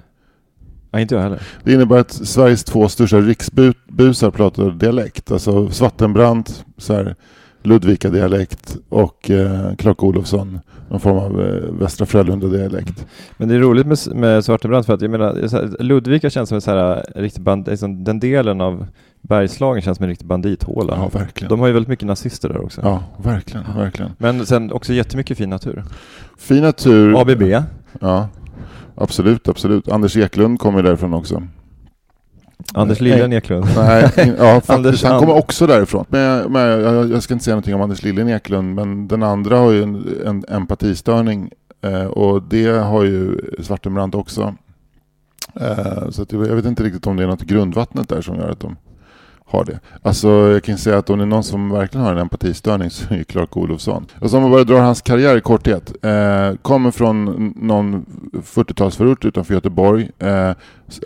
Nej, 0.96 1.02
inte 1.02 1.14
jag 1.14 1.22
heller. 1.22 1.42
Det 1.64 1.72
innebär 1.72 1.98
att 1.98 2.12
Sveriges 2.12 2.64
två 2.64 2.88
största 2.88 3.20
riksbusar 3.20 4.30
pratar 4.30 4.70
dialekt. 4.70 5.30
Alltså 5.30 5.70
Svartenbrandt, 5.70 6.64
så 6.78 6.94
här, 6.94 7.14
Ludvika-dialekt 7.62 8.76
och 8.88 9.30
eh, 9.30 9.74
Clark 9.74 10.02
Olofsson, 10.02 10.60
någon 10.88 11.00
form 11.00 11.18
av 11.18 11.40
eh, 11.40 11.80
Västra 11.80 12.06
Frölunda-dialekt. 12.06 13.06
Men 13.36 13.48
det 13.48 13.54
är 13.54 13.58
roligt 13.58 13.86
med, 13.86 13.98
med 14.14 14.44
Svartenbrandt 14.44 14.86
för 14.86 14.94
att 14.94 15.02
jag 15.02 15.10
menar, 15.10 15.34
här, 15.52 15.82
Ludvika 15.82 16.30
känns 16.30 16.48
som 16.48 16.56
en 16.56 16.60
så 16.60 16.70
här, 16.70 17.04
riktig 17.14 17.42
band, 17.42 17.68
liksom, 17.68 18.04
den 18.04 18.20
delen 18.20 18.60
av 18.60 18.86
Bergslagen 19.20 19.82
känns 19.82 19.96
som 19.96 20.04
en 20.04 20.10
riktig 20.10 20.26
bandithåla. 20.26 20.94
Ja, 20.96 21.18
verkligen. 21.18 21.48
De 21.48 21.60
har 21.60 21.66
ju 21.66 21.72
väldigt 21.72 21.88
mycket 21.88 22.06
nazister 22.06 22.48
där 22.48 22.64
också. 22.64 22.80
Ja, 22.84 23.02
verkligen, 23.22 23.64
verkligen. 23.76 24.12
Men 24.18 24.46
sen 24.46 24.72
också 24.72 24.92
jättemycket 24.92 25.38
fin 25.38 25.50
natur. 25.50 25.84
Fin 26.38 26.62
natur. 26.62 27.20
ABB. 27.20 27.42
Ja, 28.00 28.28
absolut, 28.96 29.48
absolut. 29.48 29.88
Anders 29.88 30.16
Eklund 30.16 30.58
kommer 30.58 30.82
därifrån 30.82 31.14
också. 31.14 31.42
Anders 32.74 33.00
Nej. 33.00 33.10
Liljen 33.10 33.32
Eklund. 33.32 33.66
Nej, 33.76 34.10
ja 34.38 34.60
faktiskt. 34.64 35.04
Han 35.04 35.20
kommer 35.20 35.34
också 35.34 35.66
därifrån. 35.66 36.04
Men, 36.08 36.52
men 36.52 36.62
jag, 36.62 37.10
jag 37.10 37.22
ska 37.22 37.34
inte 37.34 37.44
säga 37.44 37.54
någonting 37.54 37.74
om 37.74 37.80
Anders 37.80 38.02
Liljen 38.02 38.28
Eklund, 38.28 38.74
men 38.74 39.08
den 39.08 39.22
andra 39.22 39.58
har 39.58 39.70
ju 39.70 39.82
en, 39.82 40.06
en 40.26 40.44
empatistörning 40.48 41.50
eh, 41.82 42.04
och 42.04 42.42
det 42.42 42.66
har 42.66 43.04
ju 43.04 43.38
Svartenbrandt 43.62 44.14
också. 44.14 44.54
Eh, 45.60 46.10
så 46.10 46.26
jag 46.30 46.38
vet 46.38 46.64
inte 46.64 46.82
riktigt 46.82 47.06
om 47.06 47.16
det 47.16 47.22
är 47.22 47.26
något 47.26 47.42
i 47.42 47.46
grundvattnet 47.46 48.08
där 48.08 48.20
som 48.22 48.36
gör 48.36 48.50
att 48.50 48.60
de 48.60 48.76
har 49.46 49.64
det. 49.64 49.80
Alltså 50.02 50.28
jag 50.28 50.62
kan 50.64 50.78
säga 50.78 50.98
att 50.98 51.10
om 51.10 51.18
det 51.18 51.24
är 51.24 51.26
någon 51.26 51.44
som 51.44 51.70
verkligen 51.70 52.04
har 52.04 52.12
en 52.12 52.18
empatistörning 52.18 52.90
så 52.90 53.14
är 53.14 53.18
det 53.18 53.24
Clark 53.24 53.56
Olofsson. 53.56 54.06
Alltså 54.20 54.36
om 54.36 54.42
man 54.42 54.52
bara 54.52 54.64
drar 54.64 54.80
hans 54.80 55.02
karriär 55.02 55.36
i 55.36 55.40
korthet. 55.40 56.04
Eh, 56.04 56.54
kommer 56.62 56.90
från 56.90 57.52
någon 57.56 58.06
40-talsförort 58.32 59.26
utanför 59.26 59.54
Göteborg. 59.54 60.10
Eh, 60.18 60.52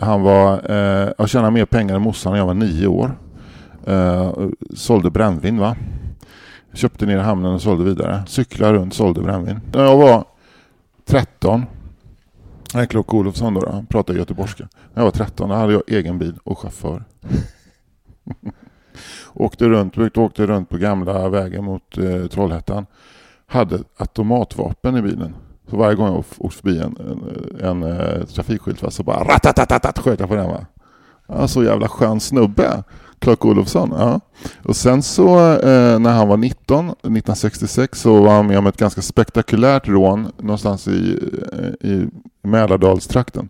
han 0.01 0.21
var, 0.21 0.71
eh, 0.71 1.09
jag 1.17 1.29
tjänade 1.29 1.51
mer 1.51 1.65
pengar 1.65 1.95
än 1.95 2.01
morsan 2.01 2.31
när 2.31 2.39
jag 2.39 2.45
var 2.45 2.53
nio 2.53 2.87
år. 2.87 3.17
Eh, 3.85 4.33
sålde 4.75 5.09
brännvin 5.09 5.57
va. 5.57 5.75
Köpte 6.73 7.05
ner 7.05 7.17
i 7.17 7.21
hamnen 7.21 7.53
och 7.53 7.61
sålde 7.61 7.83
vidare. 7.83 8.23
Cyklade 8.27 8.73
runt, 8.73 8.93
sålde 8.93 9.21
brännvin. 9.21 9.59
När 9.73 9.83
jag 9.83 9.97
var 9.97 10.25
13 11.05 11.65
Nej, 12.73 12.87
Clark 12.87 13.13
Olofsson 13.13 13.53
då, 13.53 13.59
då. 13.59 13.71
Han 13.71 13.85
pratade 13.85 14.19
göteborgska. 14.19 14.67
När 14.93 15.01
jag 15.01 15.03
var 15.03 15.11
13 15.11 15.49
då 15.49 15.55
hade 15.55 15.73
jag 15.73 15.83
egen 15.87 16.19
bil 16.19 16.33
och 16.43 16.59
chaufför. 16.59 17.03
åkte, 19.33 19.69
runt, 19.69 20.17
åkte 20.17 20.45
runt 20.45 20.69
på 20.69 20.77
gamla 20.77 21.29
vägen 21.29 21.63
mot 21.63 21.97
eh, 21.97 22.27
Trollhättan. 22.27 22.85
Hade 23.47 23.79
automatvapen 23.97 24.97
i 24.97 25.01
bilen. 25.01 25.35
Så 25.69 25.77
varje 25.77 25.95
gång 25.95 26.07
jag 26.07 26.23
åkte 26.37 26.57
förbi 26.57 26.79
en, 26.79 26.97
en, 26.97 27.83
en 27.83 27.83
eh, 27.83 28.23
trafikskylt 28.23 28.81
va, 28.83 28.91
så 28.91 29.03
bara 29.03 29.23
ratatatatat 29.23 29.99
sköt 29.99 30.19
jag 30.19 30.29
på 30.29 30.35
den. 30.35 30.47
Va? 30.47 30.65
Ja, 31.27 31.47
så 31.47 31.63
jävla 31.63 31.87
skön 31.87 32.19
snubbe. 32.19 32.83
Clark 33.21 33.45
Olofsson. 33.45 33.93
Ja. 33.97 34.19
Och 34.63 34.75
sen 34.75 35.03
så 35.03 35.53
eh, 35.53 35.99
när 35.99 36.11
han 36.11 36.27
var 36.27 36.37
19, 36.37 36.89
1966, 36.89 38.01
så 38.01 38.21
var 38.21 38.33
han 38.33 38.47
med 38.47 38.57
om 38.57 38.67
ett 38.67 38.77
ganska 38.77 39.01
spektakulärt 39.01 39.87
rån 39.87 40.31
någonstans 40.37 40.87
i, 40.87 41.19
eh, 41.53 41.89
i 41.89 42.07
Mälardalstrakten. 42.43 43.49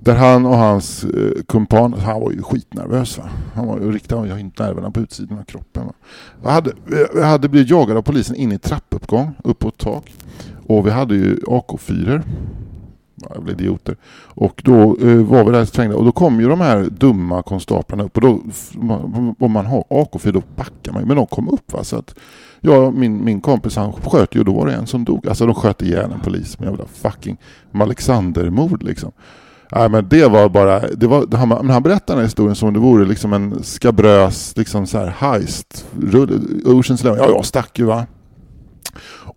Där 0.00 0.14
han 0.14 0.46
och 0.46 0.56
hans 0.56 1.04
eh, 1.04 1.42
kumpan, 1.48 1.92
han 1.92 2.20
var 2.20 2.30
ju 2.30 2.42
skitnervös. 2.42 3.18
Va? 3.18 3.24
Han 3.54 3.66
var 3.66 3.78
riktigt, 3.78 4.10
jag 4.10 4.18
har 4.18 4.38
inte 4.38 4.62
nerverna 4.62 4.90
på 4.90 5.00
utsidan 5.00 5.38
av 5.38 5.42
kroppen. 5.42 5.86
Va? 5.86 5.92
Jag, 6.42 6.50
hade, 6.50 6.72
jag 7.14 7.26
hade 7.26 7.48
blivit 7.48 7.70
jagad 7.70 7.96
av 7.96 8.02
polisen 8.02 8.36
in 8.36 8.52
i 8.52 8.58
trappuppgång, 8.58 9.34
upp 9.44 9.58
på 9.58 9.68
ett 9.68 9.78
tak. 9.78 10.12
Och 10.66 10.86
vi 10.86 10.90
hade 10.90 11.14
ju 11.14 11.36
AK4. 11.36 12.22
Jävla 13.30 13.52
idioter. 13.52 13.96
Och 14.24 14.62
då 14.64 14.96
eh, 15.00 15.16
var 15.16 15.44
vi 15.44 15.50
där 15.50 15.64
trängda 15.64 15.96
och 15.96 16.04
då 16.04 16.12
kom 16.12 16.40
ju 16.40 16.48
de 16.48 16.60
här 16.60 16.88
dumma 16.90 17.42
konstaplarna 17.42 18.04
upp 18.04 18.16
och 18.16 18.22
då, 18.22 18.40
om 19.38 19.52
man 19.52 19.66
har 19.66 19.84
AK4 19.90 20.32
då 20.32 20.42
backar 20.56 20.92
man 20.92 21.02
ju. 21.02 21.06
Men 21.06 21.16
de 21.16 21.26
kom 21.26 21.48
upp 21.48 21.72
va. 21.72 21.84
Så 21.84 21.96
att 21.96 22.14
jag, 22.60 22.94
min, 22.94 23.24
min 23.24 23.40
kompis 23.40 23.76
han 23.76 23.92
sköt 23.92 24.34
ju 24.34 24.38
och 24.38 24.44
då 24.44 24.52
var 24.52 24.66
det 24.66 24.74
en 24.74 24.86
som 24.86 25.04
dog. 25.04 25.28
Alltså 25.28 25.46
de 25.46 25.54
sköt 25.54 25.82
ihjäl 25.82 26.12
en 26.12 26.20
polis 26.20 26.58
med 26.58 26.68
jävla 26.68 26.84
fucking 26.86 27.36
Alexandermord 27.72 28.82
liksom. 28.82 29.12
Nej 29.72 29.88
men 29.88 30.08
det 30.08 30.28
var 30.28 30.48
bara, 30.48 30.88
det 30.88 31.06
var, 31.06 31.36
han, 31.36 31.70
han 31.70 31.82
berättade 31.82 32.12
den 32.12 32.18
här 32.18 32.24
historien 32.24 32.56
som 32.56 32.68
om 32.68 32.74
det 32.74 32.80
vore 32.80 33.04
liksom 33.04 33.32
en 33.32 33.62
skabrös 33.62 34.56
liksom 34.56 34.86
så 34.86 34.98
här 34.98 35.06
heist. 35.06 35.86
Oceans 36.64 37.00
Eleven, 37.00 37.18
ja 37.18 37.30
jag 37.30 37.44
stack 37.44 37.78
ju 37.78 37.84
va. 37.84 38.06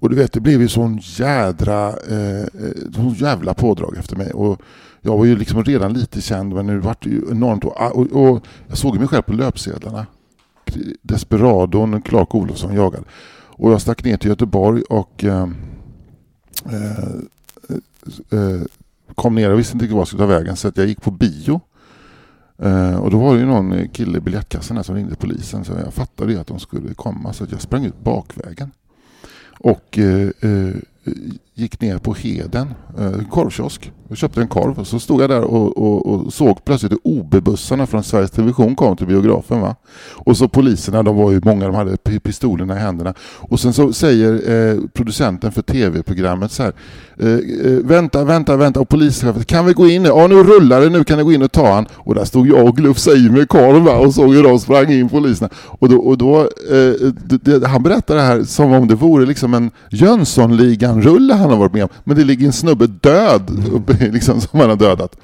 Och 0.02 0.10
du 0.10 0.16
vet 0.16 0.34
det 0.34 0.40
blev 0.40 0.62
ju 0.62 0.68
sån 0.68 1.00
jädra, 1.02 1.88
eh, 1.88 2.42
eh, 2.42 2.92
sån 2.96 3.14
jävla 3.14 3.54
pådrag 3.54 3.98
efter 3.98 4.16
mig. 4.16 4.32
Och 4.32 4.62
jag 5.02 5.18
var 5.18 5.26
ju 5.26 5.36
liksom 5.36 5.64
redan 5.64 5.94
lite 5.94 6.22
känd 6.22 6.54
men 6.54 6.68
nu 6.68 6.80
vart 6.80 7.04
det 7.04 7.10
ju 7.10 7.22
enormt. 7.32 7.66
Och, 7.66 7.82
ah, 7.82 7.90
och, 7.90 8.12
och 8.12 8.46
jag 8.68 8.78
såg 8.78 9.00
mig 9.00 9.08
själv 9.08 9.22
på 9.22 9.34
löpsedlarna. 9.34 10.06
Desperadon 11.02 12.02
Clark 12.02 12.36
Olofsson 12.36 12.76
jagad. 12.76 13.04
Och 13.62 13.72
jag 13.72 13.82
stack 13.82 14.04
ner 14.04 14.18
till 14.18 14.30
Göteborg 14.30 14.82
och 14.82 15.24
eh, 15.24 15.48
eh, 16.66 17.14
eh, 18.40 18.62
kom 19.16 19.36
ner 19.36 19.52
och 19.52 19.60
visste 19.60 19.74
inte 19.74 19.88
vad 19.88 20.00
jag 20.00 20.08
skulle 20.08 20.24
ta 20.24 20.28
vägen 20.28 20.56
så 20.56 20.68
att 20.68 20.78
jag 20.78 20.88
gick 20.88 21.02
på 21.02 21.12
bio. 21.12 21.62
Eh, 22.58 22.96
och 22.96 23.12
då 23.12 23.18
var 23.18 23.34
det 23.34 23.40
ju 23.40 23.46
någon 23.46 23.88
kille 23.90 24.18
i 24.18 24.22
biljettkassan 24.22 24.84
som 24.84 24.96
ringde 24.96 25.16
polisen 25.16 25.66
så 25.66 25.74
jag 25.86 25.94
fattade 25.94 26.34
ju 26.34 26.40
att 26.40 26.48
de 26.48 26.60
skulle 26.60 26.94
komma 26.94 27.34
så 27.34 27.44
att 27.44 27.52
jag 27.52 27.62
sprang 27.62 27.86
ut 27.86 28.04
bakvägen. 28.04 28.72
Och 29.60 30.00
eh, 30.00 30.30
eh, 30.40 30.76
gick 31.56 31.82
ner 31.82 31.98
på 31.98 32.14
Heden, 32.14 32.74
eh, 33.00 33.28
korvkiosk. 33.30 33.92
Jag 34.08 34.18
köpte 34.18 34.42
en 34.42 34.48
korv 34.48 34.80
och 34.80 34.88
så 34.88 35.00
stod 35.00 35.22
jag 35.22 35.30
där 35.30 35.42
och, 35.42 35.78
och, 35.78 36.06
och 36.06 36.34
såg 36.34 36.66
plötsligt 36.66 36.92
hur 36.92 37.00
OB-bussarna 37.04 37.86
från 37.86 38.04
Sveriges 38.04 38.32
Television 38.32 38.76
kom 38.76 38.98
till 38.98 39.08
biografen. 39.08 39.62
Va? 39.62 39.76
Och 40.10 40.38
så 40.38 40.48
poliserna, 40.48 41.04
de 41.04 41.16
var 41.16 41.32
ju 41.32 41.42
många, 41.44 41.66
de 41.66 41.76
hade 41.76 41.98
pistolerna 41.98 42.76
i 42.76 42.80
händerna. 42.80 43.14
Och 43.22 43.60
sen 43.60 43.74
så 43.74 43.94
säger 43.94 44.34
eh, 44.34 44.80
producenten 44.94 45.52
för 45.52 45.62
tv-programmet 45.62 46.52
så 46.52 46.64
här. 46.64 46.74
Eh, 47.20 47.30
eh, 47.30 47.80
vänta, 47.84 48.24
vänta, 48.24 48.58
vänta. 48.58 48.80
Och 48.80 48.90
polischefen, 48.90 49.44
kan 49.44 49.66
vi 49.66 49.74
gå 49.74 49.88
in 49.88 50.04
nu? 50.04 50.10
Ja, 50.10 50.28
nu 50.28 50.44
rullar 50.44 50.82
det, 50.82 50.90
nu 50.90 51.04
kan 51.04 51.18
ni 51.18 51.24
gå 51.24 51.34
in 51.34 51.42
och 51.42 51.52
ta 51.52 51.74
han. 51.74 51.88
Och 51.94 52.16
där 52.16 52.26
stod 52.26 52.48
jag 52.48 52.68
och 52.68 52.78
glufsade 52.78 53.18
i 53.18 53.30
mig 53.30 53.48
korv 53.48 53.84
va? 53.84 53.98
och 53.98 54.14
såg 54.14 54.34
hur 54.34 54.44
de 54.44 54.60
sprang 54.60 54.92
in 54.92 55.10
poliserna. 55.10 55.50
Och 55.56 55.90
då, 55.90 55.98
och 55.98 56.18
då 56.18 56.40
eh, 56.42 57.12
det, 57.24 57.38
det, 57.44 57.68
han 57.68 57.84
berättar 57.84 58.16
det 58.16 58.22
här 58.22 58.44
som 58.44 58.74
om 58.74 58.88
det 58.88 58.96
vore 58.96 59.26
liksom 59.26 59.54
en 59.54 59.72
järnrulle 60.92 61.34
han 61.34 61.50
har 61.50 61.58
varit 61.58 61.74
med 61.74 61.84
om. 61.84 61.90
Men 62.04 62.18
det 62.18 62.24
ligger 62.24 62.46
en 62.46 62.54
snubbe 62.54 62.88
död 62.88 63.68
uppe, 63.74 63.94
liksom, 64.12 64.42
som 64.42 64.60
han 64.60 64.70
har 64.70 64.78
dödat. 64.78 65.16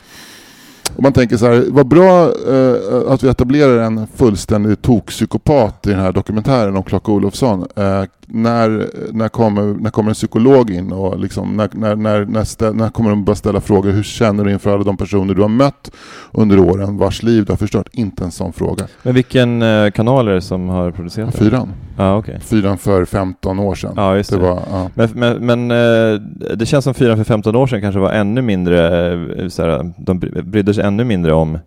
Och 0.98 1.04
man 1.04 1.14
tänker 1.14 1.38
så 1.38 1.46
här, 1.46 1.66
vad 1.70 1.88
bra 1.88 2.24
eh, 2.24 3.12
att 3.14 3.24
vi 3.24 3.30
etablerar 3.30 3.78
en 3.84 4.08
fullständig 4.16 4.82
tokpsykopat 4.82 5.88
i 5.88 5.90
den 5.90 6.00
här 6.00 6.12
dokumentären 6.12 6.76
om 6.78 6.84
Clark 6.84 7.10
Olofsson. 7.10 7.66
Eh, 7.76 8.04
när, 8.30 8.90
när, 9.14 9.30
kommer, 9.30 9.62
när 9.82 9.90
kommer 9.90 10.10
en 10.10 10.16
psykolog 10.16 10.72
in 10.72 10.92
och 10.92 11.20
liksom, 11.20 11.58
när, 11.58 11.70
när, 11.74 11.96
när, 11.96 12.26
när, 12.26 12.44
stä, 12.44 12.74
när 12.74 12.90
kommer 12.90 13.10
de 13.10 13.26
börja 13.26 13.36
ställa 13.36 13.62
frågor? 13.62 13.92
Hur 13.92 14.04
känner 14.04 14.44
du 14.44 14.52
inför 14.52 14.74
alla 14.74 14.84
de 14.84 14.98
personer 14.98 15.34
du 15.34 15.42
har 15.42 15.50
mött 15.50 15.92
under 16.32 16.60
åren 16.60 16.98
vars 16.98 17.24
liv 17.24 17.46
du 17.46 17.52
har 17.52 17.58
förstört? 17.58 17.88
Inte 17.92 18.24
en 18.24 18.32
sån 18.32 18.54
fråga. 18.54 18.88
Men 19.04 19.14
vilken 19.16 19.62
eh, 19.62 19.90
kanal 19.92 20.28
är 20.28 20.34
det 20.34 20.42
som 20.42 20.70
har 20.70 20.92
producerat 20.92 21.32
det? 21.32 21.38
Fyran. 21.38 21.70
Ja, 21.98 22.18
okej. 22.18 22.40
Fyran 22.42 22.78
för 22.78 23.06
15 23.06 23.60
år 23.60 23.76
sedan. 23.76 23.94
Ja, 23.96 24.18
just 24.18 24.30
det 24.30 24.36
det. 24.38 24.42
var, 24.44 24.60
ja. 24.72 24.90
Men, 24.96 25.10
men, 25.14 25.46
men 25.46 25.72
eh, 25.72 26.22
det 26.56 26.66
känns 26.66 26.84
som 26.84 26.94
fyran 26.94 27.18
för 27.18 27.24
15 27.24 27.56
år 27.56 27.68
sedan 27.68 27.82
kanske 27.82 28.00
var 28.00 28.12
ännu 28.12 28.42
mindre, 28.42 29.14
eh, 29.14 29.48
såhär, 29.48 29.94
de 29.98 30.20
bry- 30.20 30.42
brydde 30.42 30.74
sig 30.74 30.84
ännu 30.88 31.04
mindre 31.04 31.34
om, 31.34 31.60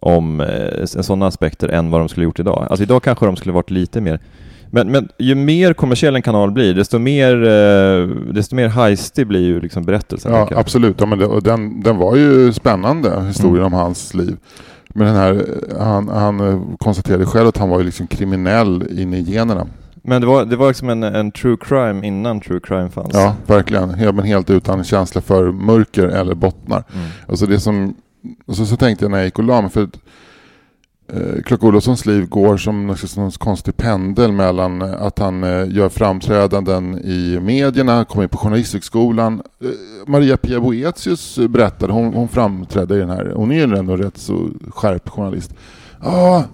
om 0.00 0.40
eh, 0.40 0.84
sådana 0.84 1.26
aspekter 1.26 1.68
än 1.68 1.90
vad 1.90 2.00
de 2.00 2.08
skulle 2.08 2.24
gjort 2.24 2.40
idag. 2.40 2.66
Alltså 2.70 2.82
idag 2.82 3.02
kanske 3.02 3.26
de 3.26 3.36
skulle 3.36 3.52
varit 3.52 3.70
lite 3.70 4.00
mer 4.00 4.20
men, 4.70 4.90
men 4.90 5.08
ju 5.18 5.34
mer 5.34 5.72
kommersiell 5.72 6.16
en 6.16 6.22
kanal 6.22 6.50
blir, 6.50 6.74
desto 6.74 6.98
mer, 6.98 7.42
eh, 7.42 8.08
desto 8.32 8.56
mer 8.56 8.68
heistig 8.68 9.26
blir 9.26 9.40
ju 9.40 9.60
liksom 9.60 9.84
berättelsen. 9.84 10.32
Ja, 10.32 10.48
absolut. 10.56 11.00
Ja, 11.00 11.06
men 11.06 11.18
det, 11.18 11.26
och 11.26 11.42
den, 11.42 11.80
den 11.80 11.96
var 11.96 12.16
ju 12.16 12.52
spännande, 12.52 13.22
historien 13.26 13.64
om 13.64 13.72
hans 13.72 14.14
liv. 14.14 14.36
Men 14.88 15.06
den 15.06 15.16
här, 15.16 15.46
han, 15.78 16.08
han 16.08 16.40
eh, 16.40 16.60
konstaterade 16.78 17.26
själv 17.26 17.48
att 17.48 17.56
han 17.56 17.68
var 17.68 17.78
ju 17.78 17.84
liksom 17.84 18.06
kriminell 18.06 19.00
in 19.00 19.14
i 19.14 19.22
generna. 19.22 19.66
Men 20.02 20.20
det 20.20 20.26
var, 20.26 20.44
det 20.44 20.56
var 20.56 20.68
liksom 20.68 20.88
en, 20.88 21.02
en 21.02 21.30
true 21.30 21.56
crime 21.60 22.06
innan 22.06 22.40
true 22.40 22.60
crime 22.62 22.90
fanns. 22.90 23.14
Ja, 23.14 23.36
verkligen. 23.46 23.94
Helt, 23.94 24.14
men 24.14 24.24
helt 24.24 24.50
utan 24.50 24.84
känsla 24.84 25.20
för 25.20 25.52
mörker 25.52 26.08
eller 26.08 26.34
bottnar. 26.34 26.84
Mm. 26.94 27.06
Alltså 27.28 27.46
det 27.46 27.60
som, 27.60 27.94
och 28.46 28.56
så, 28.56 28.66
så 28.66 28.76
tänkte 28.76 29.04
jag 29.04 29.10
när 29.10 29.18
jag 29.18 29.24
gick 29.24 29.38
och 29.38 29.44
la 29.44 29.60
mig, 29.60 29.70
för 29.70 29.82
att, 29.82 29.98
eh, 31.12 31.42
Clark 31.42 31.64
Olofssons 31.64 32.06
liv 32.06 32.28
går 32.28 32.56
som 32.56 32.90
en 33.16 33.30
konstig 33.30 33.76
pendel 33.76 34.32
mellan 34.32 34.82
eh, 34.82 35.02
att 35.02 35.18
han 35.18 35.44
eh, 35.44 35.68
gör 35.68 35.88
framträdanden 35.88 36.98
i 36.98 37.40
medierna, 37.40 38.04
kommer 38.04 38.22
in 38.22 38.28
på 38.28 38.38
Journalisthögskolan. 38.38 39.42
Eh, 39.60 39.70
Maria 40.06 40.36
Pia 40.36 40.60
Boetius 40.60 41.38
berättade, 41.38 41.92
hon, 41.92 42.14
hon 42.14 42.28
framträdde 42.28 42.96
i 42.96 42.98
den 42.98 43.10
här, 43.10 43.32
hon 43.36 43.52
är 43.52 43.66
ju 43.66 43.76
ändå 43.76 43.96
rätt 43.96 44.18
så 44.18 44.48
skärpt 44.70 45.08
journalist. 45.08 45.54
Ja, 46.02 46.44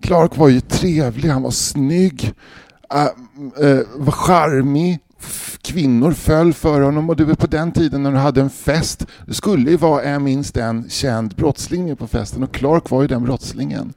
Clark 0.00 0.36
var 0.36 0.48
ju 0.48 0.60
trevlig, 0.60 1.28
han 1.28 1.42
var 1.42 1.50
snygg, 1.50 2.34
äh, 2.94 3.02
äh, 3.68 3.80
var 3.96 4.12
charmig, 4.12 4.98
kvinnor 5.62 6.12
föll 6.12 6.54
för 6.54 6.80
honom 6.80 7.10
och 7.10 7.16
det 7.16 7.24
var 7.24 7.34
på 7.34 7.46
den 7.46 7.72
tiden 7.72 8.02
när 8.02 8.12
du 8.12 8.18
hade 8.18 8.40
en 8.40 8.50
fest. 8.50 9.06
Det 9.26 9.34
skulle 9.34 9.70
ju 9.70 9.76
vara 9.76 10.02
en 10.02 10.24
minst 10.24 10.56
en 10.56 10.90
känd 10.90 11.34
brottsling 11.34 11.84
med 11.84 11.98
på 11.98 12.06
festen 12.06 12.42
och 12.42 12.52
Clark 12.52 12.90
var 12.90 13.02
ju 13.02 13.08
den 13.08 13.24
brottslingen. 13.24 13.94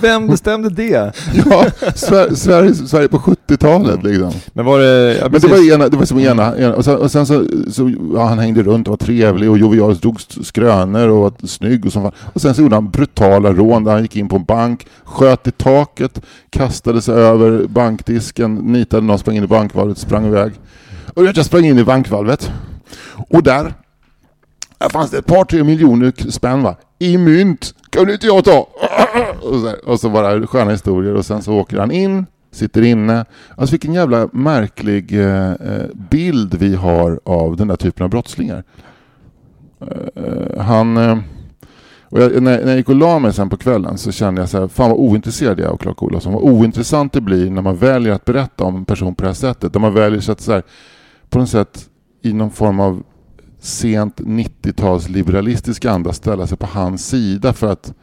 Vem 0.00 0.26
bestämde 0.26 0.68
det? 0.68 0.92
Ja, 1.50 1.64
Sver- 1.94 2.34
Sverige, 2.34 2.74
Sverige 2.74 3.08
på 3.08 3.18
70-talet 3.18 4.02
liksom. 4.02 4.32
Men 4.52 4.64
var 4.64 4.78
det... 4.78 5.16
Ja, 5.18 5.28
Men 5.30 5.40
det 5.40 5.48
var 5.48 5.72
ena, 5.74 5.88
det 5.88 5.96
var 5.96 6.04
som 6.04 6.18
ena, 6.18 6.58
ena 6.58 6.74
och 6.74 6.84
sen, 6.84 6.96
och 6.96 7.10
sen 7.10 7.26
så, 7.26 7.44
så 7.70 7.92
ja, 8.14 8.24
han 8.24 8.38
hängde 8.38 8.62
runt 8.62 8.88
och 8.88 8.90
var 8.92 8.96
trevlig 9.06 9.50
och 9.50 9.58
jovial, 9.58 9.96
drog 9.96 10.20
skrönor 10.20 11.08
och 11.08 11.18
var 11.20 11.46
snygg 11.46 11.86
och 11.86 11.92
så. 11.92 12.12
Och 12.32 12.40
sen 12.40 12.54
så 12.54 12.62
gjorde 12.62 12.76
han 12.76 12.90
brutala 12.90 13.52
rån 13.52 13.84
där 13.84 13.92
han 13.92 14.02
gick 14.02 14.16
in 14.16 14.28
på 14.28 14.36
en 14.36 14.44
bank, 14.44 14.86
sköt 15.04 15.46
i 15.46 15.50
taket, 15.50 16.20
kastade 16.50 17.02
sig 17.02 17.14
över 17.14 17.66
bankdisken, 17.68 18.54
nitade 18.54 19.06
någon, 19.06 19.18
sprang 19.18 19.36
in 19.36 19.44
i 19.44 19.46
bankvalvet, 19.46 19.98
sprang 19.98 20.26
iväg. 20.26 20.52
Och 21.14 21.24
jag 21.24 21.44
sprang 21.44 21.64
in 21.64 21.78
i 21.78 21.84
bankvalvet. 21.84 22.50
Och 23.28 23.42
där 23.42 23.74
här 24.86 24.90
fanns 24.90 25.10
det 25.10 25.18
ett 25.18 25.26
par, 25.26 25.44
tre 25.44 25.64
miljoner 25.64 26.30
spänn 26.30 26.62
va? 26.62 26.76
I 26.98 27.18
mynt. 27.18 27.74
Kunde 27.90 28.12
inte 28.12 28.26
jag 28.26 28.44
ta? 28.44 28.68
Och 29.42 29.60
så, 29.60 29.72
och 29.84 30.00
så 30.00 30.10
bara 30.10 30.46
sköna 30.46 30.70
historier 30.70 31.14
och 31.14 31.26
sen 31.26 31.42
så 31.42 31.54
åker 31.54 31.78
han 31.78 31.90
in, 31.90 32.26
sitter 32.52 32.82
inne. 32.82 33.24
Alltså 33.56 33.72
vilken 33.72 33.94
jävla 33.94 34.28
märklig 34.32 35.12
eh, 35.20 35.50
eh 35.50 35.86
bild 36.10 36.54
vi 36.54 36.74
har 36.74 37.20
av 37.24 37.56
den 37.56 37.68
där 37.68 37.76
typen 37.76 38.04
av 38.04 38.10
brottslingar. 38.10 38.64
Eh, 39.80 40.24
eh, 40.24 40.60
han... 40.60 40.96
Eh, 40.96 41.18
och 42.08 42.20
jag, 42.22 42.42
när, 42.42 42.58
när 42.58 42.68
jag 42.68 42.76
gick 42.76 42.88
och 42.88 42.94
la 42.94 43.18
mig 43.18 43.32
sen 43.32 43.48
på 43.48 43.56
kvällen 43.56 43.98
så 43.98 44.12
kände 44.12 44.42
jag 44.42 44.48
så 44.48 44.60
här, 44.60 44.68
fan 44.68 44.90
vad 44.90 44.98
ointresserad 44.98 45.60
jag 45.60 45.66
är 45.66 45.70
av 45.70 45.76
Clark 45.76 46.02
Olofsson. 46.02 46.32
Vad 46.32 46.42
ointressant 46.42 47.12
det 47.12 47.20
blir 47.20 47.50
när 47.50 47.62
man 47.62 47.76
väljer 47.76 48.12
att 48.12 48.24
berätta 48.24 48.64
om 48.64 48.76
en 48.76 48.84
person 48.84 49.14
på 49.14 49.22
det 49.22 49.28
här 49.28 49.34
sättet. 49.34 49.74
När 49.74 49.80
man 49.80 49.94
väljer 49.94 50.20
så 50.20 50.32
att 50.32 50.40
så 50.40 50.52
här, 50.52 50.62
på 51.28 51.38
något 51.38 51.48
sätt 51.48 51.88
i 52.22 52.32
någon 52.32 52.50
form 52.50 52.80
av 52.80 53.02
sent 53.58 54.20
90-tals 54.20 55.08
liberalistisk 55.08 55.84
anda 55.84 56.12
ställa 56.12 56.46
sig 56.46 56.58
på 56.58 56.66
hans 56.66 57.08
sida 57.08 57.52
för 57.52 57.72
att 57.72 57.94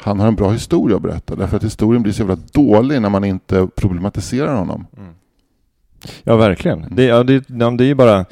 han 0.00 0.20
har 0.20 0.28
en 0.28 0.34
bra 0.36 0.50
historia 0.50 0.96
att 0.96 1.02
berätta. 1.02 1.36
Därför 1.36 1.56
att 1.56 1.64
historien 1.64 2.02
blir 2.02 2.12
så 2.12 2.22
jävla 2.22 2.36
dålig 2.52 3.02
när 3.02 3.08
man 3.10 3.24
inte 3.24 3.68
problematiserar 3.76 4.56
honom. 4.56 4.86
Ja, 6.22 6.36
verkligen. 6.36 6.86
Det, 6.90 7.04
ja, 7.04 7.22
det, 7.22 7.44
ja, 7.48 7.70
det 7.70 7.84
är 7.84 7.88
ju 7.88 7.94
bara... 7.94 8.24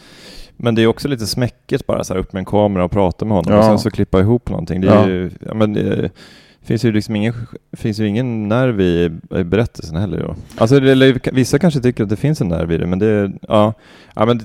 Men 0.57 0.75
det 0.75 0.83
är 0.83 0.87
också 0.87 1.09
lite 1.09 1.27
smäckigt 1.27 1.87
bara 1.87 2.05
så 2.05 2.15
här 2.15 2.21
upp 2.21 2.33
med 2.33 2.41
en 2.41 2.45
kamera 2.45 2.85
och 2.85 2.91
prata 2.91 3.25
med 3.25 3.37
honom 3.37 3.53
Ja. 3.53 3.59
och 3.59 3.65
sen 3.65 3.79
så 3.79 3.91
klippa 3.91 4.21
ihop 4.21 4.49
någonting. 4.51 4.81
Det 4.81 4.89
är 4.89 4.95
Ja. 4.95 5.09
ju, 5.09 5.31
ja, 5.47 5.55
men 5.55 5.73
det 5.73 6.11
finns 6.63 6.85
ju 6.85 6.93
liksom 6.93 7.17
ingen, 7.17 7.35
finns 7.73 7.99
ju 7.99 8.07
ingen 8.09 8.49
nerv 8.49 8.81
i, 8.81 9.11
i 9.39 9.45
berättelsen 9.45 9.97
heller. 9.97 10.21
Då. 10.21 10.35
Alltså, 10.57 10.81
det, 10.81 11.19
vissa 11.33 11.59
kanske 11.59 11.81
tycker 11.81 12.03
att 12.05 12.11
det 12.11 12.17
finns 12.17 12.41
en 12.41 12.49
nerv 12.49 12.73
i 12.73 12.79
det, 12.79 12.87
men 12.87 12.99
det, 12.99 13.33
ja, 13.49 13.75
ja 14.15 14.27
men 14.27 14.39
det, 14.39 14.45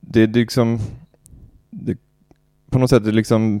det, 0.00 0.26
det 0.26 0.38
liksom, 0.40 0.78
det, 1.82 1.96
på 2.70 2.78
något 2.78 2.90
sätt, 2.90 3.04
det 3.04 3.12
liksom, 3.12 3.60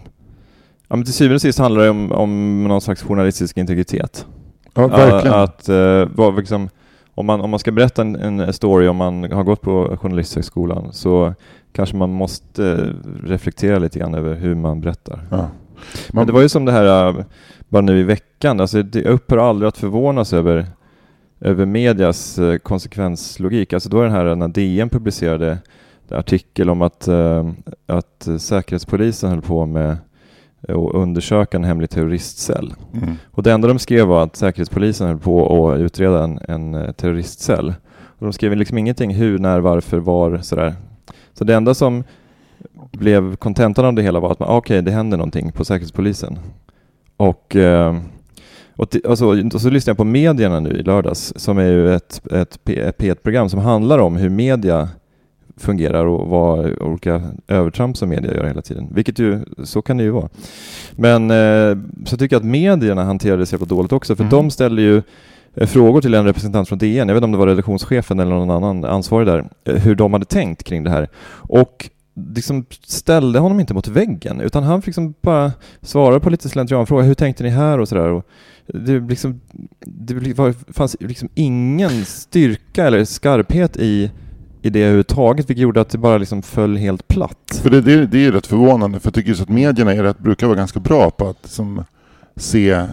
ja 0.88 0.96
men 0.96 1.04
till 1.04 1.14
syvende 1.14 1.34
och 1.34 1.40
sist 1.40 1.58
handlar 1.58 1.82
det 1.82 1.90
om, 1.90 2.12
om 2.12 2.64
någon 2.64 2.80
slags 2.80 3.02
journalistisk 3.02 3.56
integritet. 3.56 4.26
Ja, 4.74 4.86
verkligen. 4.86 5.36
Ja, 5.36 5.42
Att, 5.42 5.68
uh, 5.68 6.08
vad, 6.14 6.36
liksom, 6.36 6.68
om, 7.14 7.26
man, 7.26 7.40
om 7.40 7.50
man 7.50 7.58
ska 7.58 7.72
berätta 7.72 8.02
en, 8.02 8.16
en 8.16 8.52
story, 8.52 8.88
om 8.88 8.96
man 8.96 9.32
har 9.32 9.42
gått 9.42 9.60
på 9.60 9.96
Journalisthögskolan, 9.96 10.92
så 10.92 11.34
kanske 11.72 11.96
man 11.96 12.10
måste 12.10 12.72
eh, 12.72 13.28
reflektera 13.28 13.78
lite 13.78 13.98
grann 13.98 14.14
över 14.14 14.34
hur 14.34 14.54
man 14.54 14.80
berättar. 14.80 15.20
ja. 15.30 15.48
Men 16.12 16.26
det 16.26 16.32
var 16.32 16.40
ju 16.40 16.48
som 16.48 16.64
det 16.64 16.72
här, 16.72 17.08
eh, 17.08 17.24
bara 17.68 17.82
nu 17.82 17.98
i 17.98 18.02
veckan, 18.02 18.60
alltså 18.60 18.82
det, 18.82 19.00
jag 19.00 19.12
upphör 19.12 19.38
aldrig 19.38 19.68
att 19.68 19.78
förvånas 19.78 20.32
över, 20.32 20.66
över 21.40 21.66
medias 21.66 22.38
eh, 22.38 22.58
konsekvenslogik. 22.58 23.72
Alltså 23.72 23.88
då 23.88 24.00
är 24.00 24.04
den 24.04 24.12
här, 24.12 24.34
när 24.34 24.48
DN 24.48 24.88
publicerade 24.88 25.58
artikel 26.10 26.70
om 26.70 26.82
att, 26.82 27.08
eh, 27.08 27.50
att 27.86 28.28
Säkerhetspolisen 28.38 29.30
höll 29.30 29.42
på 29.42 29.66
med 29.66 29.96
att 30.68 30.94
undersöka 30.94 31.56
en 31.56 31.64
hemlig 31.64 31.90
terroristcell. 31.90 32.74
Mm. 32.94 33.14
Och 33.30 33.42
det 33.42 33.52
enda 33.52 33.68
de 33.68 33.78
skrev 33.78 34.06
var 34.06 34.22
att 34.22 34.36
Säkerhetspolisen 34.36 35.08
höll 35.08 35.18
på 35.18 35.70
att 35.70 35.78
utreda 35.78 36.24
en, 36.24 36.38
en 36.48 36.74
eh, 36.74 36.92
terroristcell. 36.92 37.74
Och 38.18 38.26
de 38.26 38.32
skrev 38.32 38.56
liksom 38.56 38.78
ingenting 38.78 39.14
hur, 39.14 39.38
när, 39.38 39.60
varför, 39.60 39.98
var 39.98 40.38
sådär. 40.38 40.74
Så 41.32 41.44
det 41.44 41.54
enda 41.54 41.74
som 41.74 42.04
blev 42.92 43.36
kontentan 43.36 43.84
av 43.84 43.94
det 43.94 44.02
hela 44.02 44.20
var 44.20 44.32
att 44.32 44.38
man, 44.38 44.48
ah, 44.48 44.56
okej, 44.56 44.82
det 44.82 44.90
händer 44.90 45.16
någonting 45.16 45.52
på 45.52 45.64
Säkerhetspolisen. 45.64 46.38
Och, 47.16 47.56
eh, 47.56 47.96
och, 48.76 48.88
ti- 48.92 49.06
och, 49.06 49.18
så, 49.18 49.46
och 49.54 49.60
så 49.60 49.70
lyssnade 49.70 49.90
jag 49.90 49.96
på 49.96 50.04
medierna 50.04 50.60
nu 50.60 50.70
i 50.70 50.82
lördags, 50.82 51.32
som 51.36 51.58
är 51.58 51.64
ju 51.64 51.94
ett, 51.94 52.22
ett 52.32 52.58
P1-program 52.98 53.48
som 53.48 53.60
handlar 53.60 53.98
om 53.98 54.16
hur 54.16 54.28
media 54.28 54.88
fungerar 55.56 56.06
och 56.06 56.28
vad 56.28 56.82
olika 56.82 57.22
övertramp 57.48 57.96
som 57.96 58.08
media 58.08 58.34
gör 58.34 58.44
hela 58.44 58.62
tiden. 58.62 58.88
Vilket 58.94 59.18
ju, 59.18 59.40
så 59.64 59.82
kan 59.82 59.96
det 59.96 60.02
ju 60.04 60.10
vara. 60.10 60.28
Men 60.92 61.30
eh, 61.30 61.76
så 62.04 62.16
tycker 62.16 62.36
jag 62.36 62.40
att 62.40 62.46
medierna 62.46 63.04
hanterade 63.04 63.42
det 63.42 63.46
så 63.46 63.54
jävla 63.54 63.66
dåligt 63.66 63.92
också, 63.92 64.16
för 64.16 64.24
Mhm. 64.24 64.30
de 64.30 64.50
ställde 64.50 64.82
ju 64.82 65.02
eh, 65.54 65.66
frågor 65.66 66.00
till 66.00 66.14
en 66.14 66.24
representant 66.24 66.68
från 66.68 66.78
DN, 66.78 67.08
jag 67.08 67.14
vet 67.14 67.16
inte 67.16 67.24
om 67.24 67.32
det 67.32 67.38
var 67.38 67.46
redaktionschefen 67.46 68.20
eller 68.20 68.32
någon 68.32 68.50
annan 68.50 68.84
ansvarig 68.84 69.26
där, 69.26 69.44
eh, 69.64 69.74
hur 69.74 69.94
de 69.94 70.12
hade 70.12 70.24
tänkt 70.24 70.64
kring 70.64 70.84
det 70.84 70.90
här. 70.90 71.08
Och 71.36 71.90
liksom 72.34 72.64
ställde 72.86 73.38
honom 73.38 73.60
inte 73.60 73.74
mot 73.74 73.88
väggen, 73.88 74.40
utan 74.40 74.62
han 74.62 74.82
fick 74.82 74.86
liksom 74.86 75.14
bara 75.22 75.52
svara 75.82 76.20
på 76.20 76.30
lite 76.30 76.48
slentrianfrågor. 76.48 77.02
Hur 77.02 77.14
tänkte 77.14 77.42
ni 77.44 77.50
här 77.50 77.78
och 77.80 77.88
sådär? 77.88 78.22
Det, 78.66 79.00
liksom, 79.00 79.40
det 79.86 80.38
var, 80.38 80.72
fanns 80.72 80.96
liksom 81.00 81.28
ingen 81.34 82.04
styrka 82.04 82.86
eller 82.86 83.04
skarphet 83.04 83.76
i, 83.76 84.10
i 84.64 84.70
det 84.70 84.80
överhuvudtaget, 84.80 85.50
vilket 85.50 85.62
gjorde 85.62 85.80
att 85.80 85.88
det 85.90 85.98
bara 85.98 86.18
liksom 86.18 86.42
föll 86.42 86.76
helt 86.76 87.08
platt. 87.08 87.60
För 87.62 87.70
det, 87.70 87.80
det, 87.80 88.06
det 88.06 88.26
är 88.26 88.32
rätt 88.32 88.46
förvånande, 88.46 89.00
för 89.00 89.06
jag 89.06 89.14
tycker 89.14 89.42
att 89.42 89.48
medierna 89.48 89.92
är 89.92 90.02
rätt, 90.02 90.18
brukar 90.18 90.46
vara 90.46 90.56
ganska 90.56 90.80
bra 90.80 91.10
på 91.10 91.28
att 91.28 91.46
som, 91.46 91.84
se, 92.36 92.70
eh, 92.70 92.86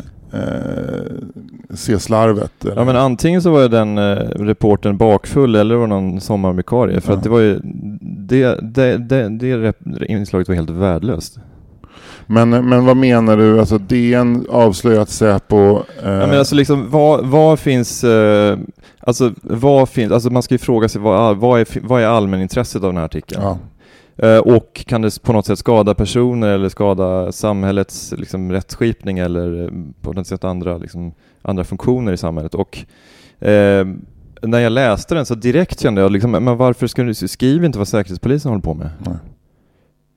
se 1.73 1.99
slarvet. 1.99 2.65
eller- 2.65 2.75
Ja 2.75 2.85
men 2.85 2.95
antingen 2.95 3.41
så 3.41 3.51
var 3.51 3.69
den 3.69 3.97
eh, 3.97 4.03
reporten 4.39 4.97
bakfull 4.97 5.55
eller 5.55 5.75
var 5.75 5.87
någon 5.87 6.21
sommarvikarie 6.21 7.01
för 7.01 7.11
Ja. 7.13 7.17
att 7.17 7.23
det 7.23 7.29
var 7.29 7.39
ju 7.39 7.59
det, 8.01 8.59
det, 8.61 8.97
det, 8.97 9.29
det 9.29 10.05
inslaget 10.05 10.47
var 10.47 10.55
helt 10.55 10.69
värdelöst. 10.69 11.39
men, 12.27 12.49
men 12.49 12.85
vad 12.85 12.97
menar 12.97 13.37
du? 13.37 13.59
Alltså 13.59 13.77
DN 13.77 14.45
avslöjat 14.49 15.09
Säpo... 15.09 15.71
Eh, 15.75 15.81
Ja, 16.03 16.27
men 16.27 16.37
alltså 16.39 16.55
liksom 16.55 16.89
vad, 16.89 17.25
vad 17.25 17.59
finns, 17.59 18.03
eh, 18.03 18.57
alltså 19.03 19.33
vad 19.41 19.89
finns, 19.89 20.11
alltså 20.11 20.29
man 20.29 20.43
ska 20.43 20.53
ju 20.53 20.59
fråga 20.59 20.89
sig 20.89 21.01
vad, 21.01 21.37
vad, 21.37 21.59
är, 21.59 21.67
vad 21.81 22.01
är 22.01 22.07
allmänintresset 22.07 22.83
av 22.83 22.89
den 22.89 22.97
här 22.97 23.05
artikeln? 23.05 23.41
ja. 23.43 23.57
Eh, 24.17 24.37
och 24.37 24.83
kan 24.87 25.01
det 25.01 25.21
på 25.21 25.33
något 25.33 25.45
sätt 25.45 25.59
skada 25.59 25.95
personer 25.95 26.47
eller 26.47 26.69
skada 26.69 27.31
samhällets 27.31 28.13
liksom, 28.17 28.51
rättsskipning 28.51 29.19
eller 29.19 29.71
på 30.01 30.13
något 30.13 30.27
sätt 30.27 30.43
andra, 30.43 30.77
liksom, 30.77 31.13
andra 31.41 31.63
funktioner 31.63 32.13
i 32.13 32.17
samhället? 32.17 32.55
Och 32.55 32.77
eh, 33.39 33.87
när 34.41 34.59
jag 34.59 34.71
läste 34.71 35.15
den 35.15 35.25
så 35.25 35.35
direkt 35.35 35.79
kände 35.79 36.01
jag 36.01 36.11
liksom, 36.11 36.31
men 36.31 36.57
varför 36.57 36.87
ska 36.87 37.03
du 37.03 37.13
skriva 37.13 37.65
inte 37.65 37.77
vad 37.77 37.87
Säkerhetspolisen 37.87 38.49
håller 38.49 38.63
på 38.63 38.73
med? 38.73 38.89
Nej. 38.99 39.15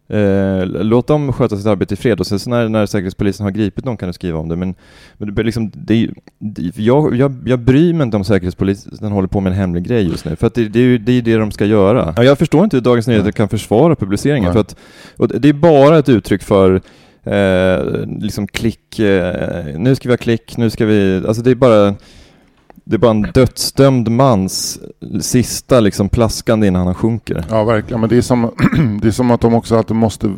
Eh, 0.08 0.66
låt 0.66 1.06
dem 1.06 1.32
sköta 1.32 1.56
sitt 1.56 1.66
arbete 1.66 1.94
i 1.94 1.96
fred 1.96 2.20
och 2.20 2.26
sen 2.26 2.38
så 2.38 2.50
när, 2.50 2.68
när 2.68 2.86
Säkerhetspolisen 2.86 3.44
har 3.44 3.50
gripit 3.50 3.84
någon 3.84 3.96
kan 3.96 4.08
du 4.08 4.12
skriva 4.12 4.38
om 4.38 4.48
det. 4.48 4.56
Men, 4.56 4.74
men 5.18 5.34
det, 5.34 5.42
liksom, 5.42 5.70
det 5.74 6.08
det, 6.38 6.78
jag, 6.78 7.16
jag, 7.16 7.36
jag 7.46 7.58
bryr 7.58 7.94
mig 7.94 8.04
inte 8.04 8.16
om 8.16 8.24
Säkerhetspolisen 8.24 9.12
håller 9.12 9.28
på 9.28 9.40
med 9.40 9.52
en 9.52 9.58
hemlig 9.58 9.84
grej 9.84 10.08
just 10.08 10.24
nu, 10.24 10.36
för 10.36 10.46
att 10.46 10.54
det, 10.54 10.68
det 10.68 10.78
är 10.78 10.82
ju 10.82 10.98
det, 10.98 11.12
är 11.12 11.22
det 11.22 11.36
de 11.36 11.52
ska 11.52 11.64
göra. 11.64 12.14
Ja, 12.16 12.24
jag 12.24 12.38
förstår 12.38 12.64
inte 12.64 12.76
hur 12.76 12.82
Dagens 12.82 13.06
Nyheter 13.06 13.24
Nej. 13.24 13.32
kan 13.32 13.48
försvara 13.48 13.96
publiceringen, 13.96 14.44
Nej. 14.44 14.52
för 14.52 14.60
att 14.60 14.76
och 15.16 15.40
det 15.40 15.48
är 15.48 15.52
bara 15.52 15.98
ett 15.98 16.08
uttryck 16.08 16.42
för 16.42 16.80
eh, 17.22 18.06
liksom 18.06 18.46
klick, 18.46 18.98
eh, 18.98 19.64
nu 19.76 19.94
ska 19.94 20.08
vi 20.08 20.12
ha 20.12 20.16
klick, 20.16 20.56
nu 20.56 20.70
ska 20.70 20.86
vi, 20.86 21.22
alltså 21.26 21.42
det 21.42 21.50
är 21.50 21.54
bara 21.54 21.94
det 22.84 22.96
är 22.96 22.98
bara 22.98 23.10
en 23.10 23.22
dödsdömd 23.22 24.10
mans 24.10 24.80
sista 25.20 25.80
liksom 25.80 26.08
plaskande 26.08 26.66
innan 26.66 26.86
han 26.86 26.94
sjunker. 26.94 27.44
ja, 27.50 27.64
verkligen. 27.64 28.00
Men 28.00 28.08
det 28.08 28.16
är, 28.16 28.22
som, 28.22 28.50
det 29.02 29.08
är 29.08 29.12
som 29.12 29.30
att 29.30 29.40
de 29.40 29.54
också 29.54 29.76
alltid 29.76 29.96
måste, 29.96 30.34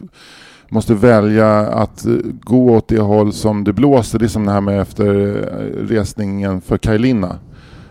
måste 0.69 0.95
välja 0.95 1.59
att 1.59 2.07
eh, 2.07 2.13
gå 2.41 2.71
åt 2.75 2.89
det 2.89 3.01
håll 3.01 3.33
som 3.33 3.65
det 3.65 3.73
blåser. 3.73 4.19
Det 4.19 4.25
är 4.25 4.29
som 4.29 4.47
det 4.47 4.53
här 4.53 4.61
med 4.61 4.81
efter 4.81 5.37
eh, 5.37 5.87
resningen 5.89 6.61
för 6.61 6.79
Kajlina. 6.79 7.39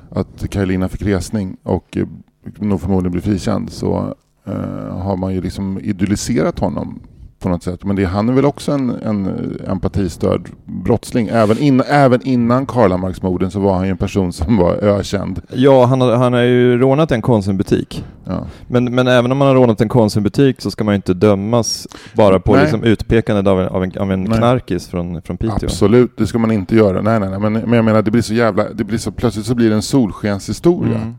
Att 0.10 0.50
Kajlina 0.50 0.90
fick 0.90 1.02
resning 1.02 1.58
och 1.64 1.98
eh, 1.98 2.08
nog 2.60 2.82
förmodligen 2.82 3.12
blir 3.12 3.22
frikänd. 3.22 3.70
Så 3.72 4.16
eh, 4.46 4.98
har 4.98 5.18
man 5.18 5.34
ju 5.34 5.42
liksom 5.42 5.80
idylliserat 5.80 6.60
honom 6.60 7.00
på 7.46 7.50
något 7.50 7.64
sätt. 7.64 7.84
Men 7.84 7.96
det, 7.96 8.06
han 8.06 8.30
är 8.30 8.34
väl 8.34 8.46
också 8.46 8.72
en, 8.72 8.90
en 8.90 9.30
empatistörd 9.68 10.50
brottsling. 10.66 11.28
Även, 11.32 11.58
in, 11.60 11.82
även 11.88 12.22
innan 12.28 12.66
Karlamarksmorden 12.66 13.52
så 13.52 13.60
var 13.60 13.74
han 13.74 13.86
ju 13.86 13.92
en 13.92 13.98
person 13.98 14.34
som 14.34 14.58
var 14.58 14.74
ökänd. 14.76 15.42
Ja, 15.54 15.86
han 15.86 16.02
har, 16.02 16.16
han 16.16 16.34
har 16.34 16.42
ju 16.42 16.78
rånat 16.78 17.12
en 17.12 17.22
Konsumbutik. 17.22 18.06
Ja. 18.24 18.46
Men, 18.68 18.96
men 18.96 19.08
även 19.08 19.32
om 19.32 19.38
man 19.38 19.48
har 19.48 19.56
rånat 19.56 19.82
en 19.82 19.90
Konsumbutik 19.90 20.62
så 20.62 20.72
ska 20.72 20.84
man 20.84 20.94
ju 20.94 20.96
inte 20.96 21.14
dömas 21.14 21.88
bara 22.14 22.40
på 22.40 22.54
Nej. 22.54 22.62
liksom 22.62 22.84
utpekandet 22.84 23.48
av 23.48 23.62
en, 23.62 23.68
av 23.68 23.84
en, 23.84 23.98
av 23.98 24.12
en 24.12 24.26
knarkis 24.26 24.88
från, 24.88 25.22
från 25.22 25.38
Piteå. 25.38 25.56
Absolut, 25.64 26.18
det 26.18 26.28
ska 26.28 26.38
man 26.38 26.52
inte 26.52 26.76
göra. 26.76 27.02
Nej, 27.02 27.20
nej, 27.20 27.30
nej. 27.30 27.40
Men, 27.40 27.54
men 27.54 27.74
jag 27.74 27.86
menar, 27.86 28.02
det 28.02 28.12
blir 28.12 28.22
så 28.22 28.34
jävla... 28.34 28.66
Det 28.74 28.84
blir 28.84 28.98
så, 28.98 29.12
plötsligt 29.12 29.46
så 29.46 29.56
blir 29.56 29.70
det 29.70 29.76
en 29.76 29.82
solskenshistoria 29.82 30.96
Mm. 30.98 31.16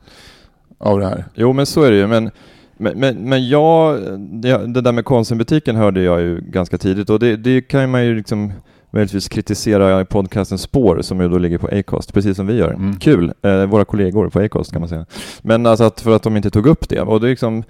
av 0.78 1.00
det 1.00 1.06
här. 1.06 1.24
Jo, 1.34 1.52
men 1.52 1.66
så 1.66 1.82
är 1.82 1.90
det 1.90 1.96
ju. 1.96 2.06
Men, 2.06 2.30
men, 2.76 2.98
men, 2.98 3.28
men 3.28 3.48
jag, 3.48 4.00
det, 4.18 4.66
det 4.66 4.80
där 4.80 4.92
med 4.92 5.04
Konsumbutiken 5.04 5.76
hörde 5.76 6.02
jag 6.02 6.20
ju 6.20 6.40
ganska 6.40 6.78
tidigt 6.78 7.10
och 7.10 7.18
det, 7.18 7.36
det 7.36 7.60
kan 7.60 7.90
man 7.90 8.04
ju 8.04 8.14
liksom 8.14 8.52
möjligtvis 8.90 9.28
kritisera 9.28 10.00
i 10.00 10.04
podcasten 10.04 10.58
Spår 10.58 11.02
som 11.02 11.20
ju 11.20 11.28
då 11.28 11.38
ligger 11.38 11.58
på 11.58 11.66
Acast, 11.66 12.14
precis 12.14 12.36
som 12.36 12.46
vi 12.46 12.54
gör. 12.54 12.70
Mm. 12.70 12.96
Kul, 12.96 13.32
eh, 13.42 13.66
våra 13.66 13.84
kollegor 13.84 14.28
på 14.28 14.40
Acast 14.40 14.72
kan 14.72 14.80
man 14.80 14.88
säga. 14.88 15.06
Men 15.42 15.66
alltså 15.66 15.84
att 15.84 16.00
för 16.00 16.16
att 16.16 16.22
de 16.22 16.36
inte 16.36 16.50
tog 16.50 16.66
upp 16.66 16.88
det. 16.88 17.00
Och 17.00 17.20
det 17.20 17.26
är 17.26 17.30
liksom, 17.30 17.64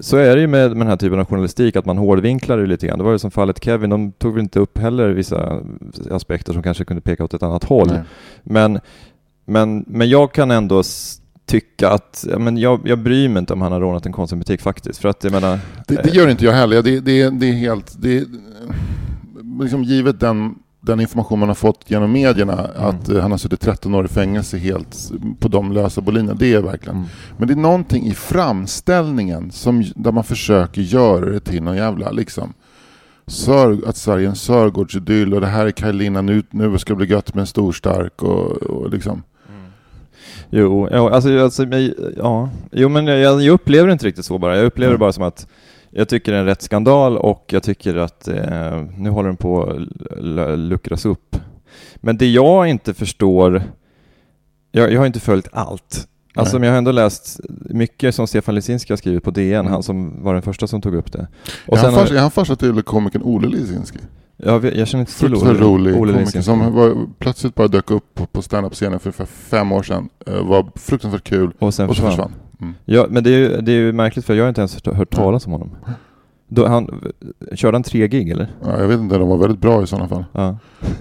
så 0.00 0.16
är 0.16 0.34
det 0.34 0.40
ju 0.40 0.46
med, 0.46 0.70
med 0.70 0.80
den 0.80 0.86
här 0.86 0.96
typen 0.96 1.20
av 1.20 1.26
journalistik, 1.26 1.76
att 1.76 1.86
man 1.86 1.98
hårdvinklar 1.98 2.58
det 2.58 2.66
lite 2.66 2.86
grann. 2.86 2.98
Det 2.98 3.04
var 3.04 3.12
ju 3.12 3.18
som 3.18 3.30
fallet 3.30 3.64
Kevin, 3.64 3.90
de 3.90 4.12
tog 4.12 4.34
väl 4.34 4.42
inte 4.42 4.60
upp 4.60 4.78
heller 4.78 5.08
vissa 5.08 5.62
aspekter 6.10 6.52
som 6.52 6.62
kanske 6.62 6.84
kunde 6.84 7.00
peka 7.00 7.24
åt 7.24 7.34
ett 7.34 7.42
annat 7.42 7.64
håll. 7.64 7.88
Nej. 7.88 8.02
Men, 8.42 8.80
men, 9.44 9.84
men 9.88 10.08
jag 10.08 10.32
kan 10.32 10.50
ändå 10.50 10.82
tycka 11.46 11.90
att, 11.90 12.26
ja, 12.30 12.38
men 12.38 12.56
jag, 12.56 12.80
jag 12.84 12.98
bryr 12.98 13.28
mig 13.28 13.40
inte 13.40 13.52
om 13.52 13.62
han 13.62 13.72
har 13.72 13.80
rånat 13.80 14.06
en 14.06 14.12
Konsumbutik 14.12 14.60
faktiskt. 14.60 14.98
För 14.98 15.08
att 15.08 15.24
jag 15.24 15.32
menar, 15.32 15.58
Det, 15.88 16.02
det 16.02 16.10
gör 16.10 16.28
inte 16.28 16.44
jag 16.44 16.52
heller. 16.52 16.82
Det, 16.82 17.00
det, 17.00 17.30
det 17.30 17.46
är 17.48 17.52
helt... 17.52 18.02
Det, 18.02 18.24
liksom 19.60 19.84
givet 19.84 20.20
den, 20.20 20.54
den 20.80 21.00
information 21.00 21.38
man 21.38 21.48
har 21.48 21.54
fått 21.54 21.84
genom 21.86 22.12
medierna 22.12 22.70
att 22.76 23.08
eh, 23.08 23.20
han 23.20 23.30
har 23.30 23.38
suttit 23.38 23.60
13 23.60 23.94
år 23.94 24.04
i 24.04 24.08
fängelse 24.08 24.58
helt 24.58 25.12
på 25.38 25.48
de 25.48 25.72
lösa 25.72 26.00
boliner. 26.00 26.34
Det 26.34 26.54
är 26.54 26.62
verkligen. 26.62 26.96
mm. 26.96 27.08
Men 27.38 27.48
det 27.48 27.54
är 27.54 27.58
någonting 27.58 28.06
i 28.06 28.14
framställningen 28.14 29.50
som, 29.50 29.84
där 29.96 30.12
man 30.12 30.24
försöker 30.24 30.82
göra 30.82 31.30
det 31.30 31.40
till 31.40 31.62
någon 31.62 31.76
jävla 31.76 32.10
liksom 32.10 32.52
Sör, 33.28 33.88
att 33.88 33.96
Sverige 33.96 34.26
är 34.26 34.30
en 34.30 34.36
Sörgårdsidyll 34.36 35.34
och 35.34 35.40
det 35.40 35.46
här 35.46 35.66
är 35.66 35.70
Kaj 35.70 36.10
nu, 36.10 36.42
nu 36.50 36.78
ska 36.78 36.92
det 36.92 36.96
bli 36.96 37.06
gött 37.06 37.34
med 37.34 37.40
en 37.40 37.46
storstark 37.46 38.22
och, 38.22 38.52
och 38.52 38.90
liksom. 38.90 39.22
Jo, 40.50 40.88
ja, 40.92 41.10
alltså, 41.10 41.38
alltså 41.38 41.64
ja. 42.16 42.50
jo 42.72 42.88
men 42.88 43.06
jag, 43.06 43.42
jag 43.42 43.52
upplever 43.54 43.86
det 43.86 43.92
inte 43.92 44.06
riktigt 44.06 44.24
så 44.24 44.38
bara. 44.38 44.56
Jag 44.56 44.66
upplever 44.66 44.90
det 44.90 44.94
Mm. 44.96 45.00
bara 45.00 45.12
som 45.12 45.24
att 45.24 45.46
jag 45.90 46.08
tycker 46.08 46.32
det 46.32 46.38
är 46.38 46.40
en 46.40 46.46
rätt 46.46 46.62
skandal 46.62 47.16
och 47.18 47.44
jag 47.52 47.62
tycker 47.62 47.96
att 47.96 48.28
eh, 48.28 48.82
nu 48.96 49.10
håller 49.10 49.28
den 49.28 49.36
på 49.36 49.62
att 49.62 50.58
luckras 50.58 51.06
upp. 51.06 51.36
Men 51.96 52.16
det 52.16 52.26
jag 52.26 52.68
inte 52.68 52.94
förstår, 52.94 53.62
jag, 54.72 54.92
jag 54.92 54.98
har 55.00 55.06
inte 55.06 55.20
följt 55.20 55.48
allt. 55.52 56.08
Alltså 56.34 56.58
men 56.58 56.66
jag 56.66 56.72
har 56.72 56.78
ändå 56.78 56.92
läst 56.92 57.40
mycket 57.70 58.14
som 58.14 58.26
Stefan 58.26 58.54
Lisinski 58.54 58.92
har 58.92 58.96
skrivit 58.96 59.22
på 59.24 59.30
DN, 59.30 59.60
Mm. 59.60 59.72
han 59.72 59.82
som 59.82 60.22
var 60.22 60.32
den 60.34 60.42
första 60.42 60.66
som 60.66 60.80
tog 60.80 60.94
upp 60.94 61.12
det. 61.12 61.26
Och 61.66 61.78
är, 61.78 61.82
han 61.82 61.94
har- 61.94 62.00
farsa, 62.00 62.14
är 62.14 62.18
han 62.20 62.30
farsa 62.30 62.56
till 62.56 62.82
komikern 62.82 63.22
Ole 63.22 63.48
Lisinski? 63.48 63.98
Jag, 64.36 64.60
vet- 64.60 64.76
jag 64.76 64.88
känner 64.88 65.02
inte 65.02 65.12
till 65.12 65.28
Fruktansvärt 65.28 65.60
rolig 65.60 65.94
komiker 65.94 66.40
som 66.40 66.74
var, 66.74 67.06
plötsligt 67.18 67.54
bara 67.54 67.68
dök 67.68 67.90
upp 67.90 68.14
på, 68.14 68.26
på 68.26 68.42
standup-scenen 68.42 68.98
för 69.00 69.06
ungefär 69.08 69.24
fem 69.26 69.72
år 69.72 69.82
sedan. 69.82 70.08
Eh, 70.26 70.46
var 70.46 70.66
fruktansvärt 70.74 71.24
kul 71.24 71.50
Och 71.58 71.74
sen 71.74 71.88
och 71.88 71.96
så 71.96 72.02
försvann. 72.02 72.10
försvann. 72.10 72.32
Mm. 72.60 72.74
Ja, 72.84 73.06
men 73.10 73.24
det 73.24 73.30
är, 73.30 73.38
ju, 73.38 73.60
det 73.60 73.72
är 73.72 73.76
ju 73.76 73.92
märkligt 73.92 74.24
för 74.24 74.34
jag 74.34 74.44
har 74.44 74.48
inte 74.48 74.60
ens 74.60 74.84
hört, 74.86 75.10
talas 75.10 75.46
om 75.46 75.52
honom. 75.52 75.70
Då, 76.48 76.66
han, 76.66 77.00
körde 77.54 77.74
han 77.76 77.82
tre 77.82 78.08
gig 78.08 78.30
eller? 78.30 78.52
Ja, 78.64 78.80
jag 78.80 78.88
vet 78.88 79.00
inte, 79.00 79.18
de 79.18 79.28
var 79.28 79.36
väldigt 79.36 79.60
bra 79.60 79.82
i 79.82 79.86
sådana 79.86 80.08
fall. 80.08 80.24
Ja. 80.32 80.56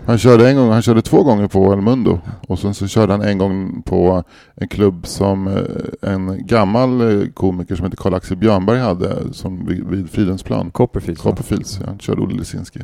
Han 0.06 0.18
körde 0.18 0.50
en 0.50 0.56
gång, 0.56 0.70
han 0.70 0.82
körde 0.82 1.02
två 1.02 1.24
gånger 1.24 1.48
på 1.48 1.74
El 1.74 1.82
Mundo 1.82 2.20
och 2.48 2.60
sen 2.60 2.74
så 2.74 2.88
körde 2.88 3.14
han 3.14 3.22
en 3.22 3.38
gång 3.38 3.82
på 3.82 4.24
en 4.56 4.68
klubb 4.68 5.08
som 5.08 5.48
eh, 5.48 6.12
en 6.12 6.48
gammal 6.48 7.02
eh, 7.22 7.28
komiker 7.30 7.76
som 7.76 7.84
heter 7.86 7.98
Karl-Axel 7.98 8.38
Björnberg 8.38 8.80
hade 8.80 9.34
som 9.34 9.66
vid, 9.66 9.88
vid 9.88 10.10
Fridhemsplan. 10.10 10.72
Copperfield. 10.72 11.18
så. 11.18 11.24
Copperfields, 11.30 11.80
ja. 11.82 11.88
Han 11.88 12.00
körde 12.00 12.22
Olle 12.22 12.36
Lisinski. 12.36 12.80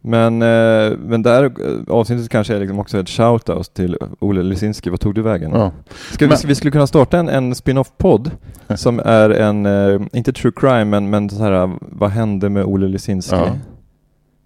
Men, 0.00 0.42
eh, 0.42 0.98
men 0.98 1.22
där 1.22 1.44
eh, 1.44 1.94
avsnittet 1.94 2.28
kanske 2.28 2.54
är 2.54 2.60
liksom 2.60 2.78
också 2.78 2.98
ett 2.98 3.06
shout-out 3.08 3.74
till 3.74 3.96
Olle 4.20 4.42
Lisinski. 4.42 4.90
Vad 4.90 5.00
tog 5.00 5.14
du 5.14 5.22
vägen? 5.22 5.50
Ja. 5.54 5.70
Ska, 6.12 6.26
Men- 6.26 6.36
vi, 6.42 6.48
vi 6.48 6.54
skulle 6.54 6.70
kunna 6.70 6.86
starta 6.86 7.18
en, 7.18 7.28
en 7.28 7.54
spin-off-podd 7.54 8.30
som 8.76 9.00
är 9.04 9.30
en, 9.30 9.66
eh, 9.66 10.00
inte 10.12 10.32
true 10.32 10.52
crime, 10.56 10.84
men, 10.84 11.10
men 11.10 11.30
så 11.30 11.42
här, 11.42 11.70
vad 11.80 12.10
hände 12.10 12.48
med 12.50 12.64
Olle 12.64 12.88
Lisinski? 12.88 13.36
Ja. 13.36 13.48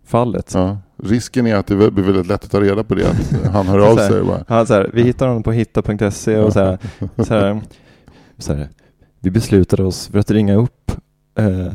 Fallet. 0.07 0.53
Ja. 0.55 0.79
Risken 1.03 1.47
är 1.47 1.57
att 1.57 1.67
det 1.67 1.91
blir 1.91 2.05
väldigt 2.05 2.27
lätt 2.27 2.45
att 2.45 2.51
ta 2.51 2.61
reda 2.61 2.85
på 2.85 2.95
det, 2.95 3.07
att 3.11 3.53
han 3.53 3.67
hör 3.67 3.79
av 3.91 3.99
här. 3.99 4.09
sig. 4.09 4.23
Bara. 4.25 4.45
Han, 4.49 4.67
så 4.67 4.75
här, 4.75 4.91
vi 4.95 5.03
hittar 5.03 5.27
honom 5.29 5.43
på 5.43 5.53
hitta.se 5.53 6.39
och 6.39 6.53
så 6.53 6.61
här, 6.61 6.79
så 7.17 7.35
här, 7.35 7.61
så 8.39 8.55
här, 8.55 8.69
vi 9.21 9.31
beslutade 9.31 9.85
oss 9.85 10.09
för 10.09 10.19
att 10.19 10.31
ringa 10.31 10.55
upp 10.55 10.93
eh, 11.39 11.73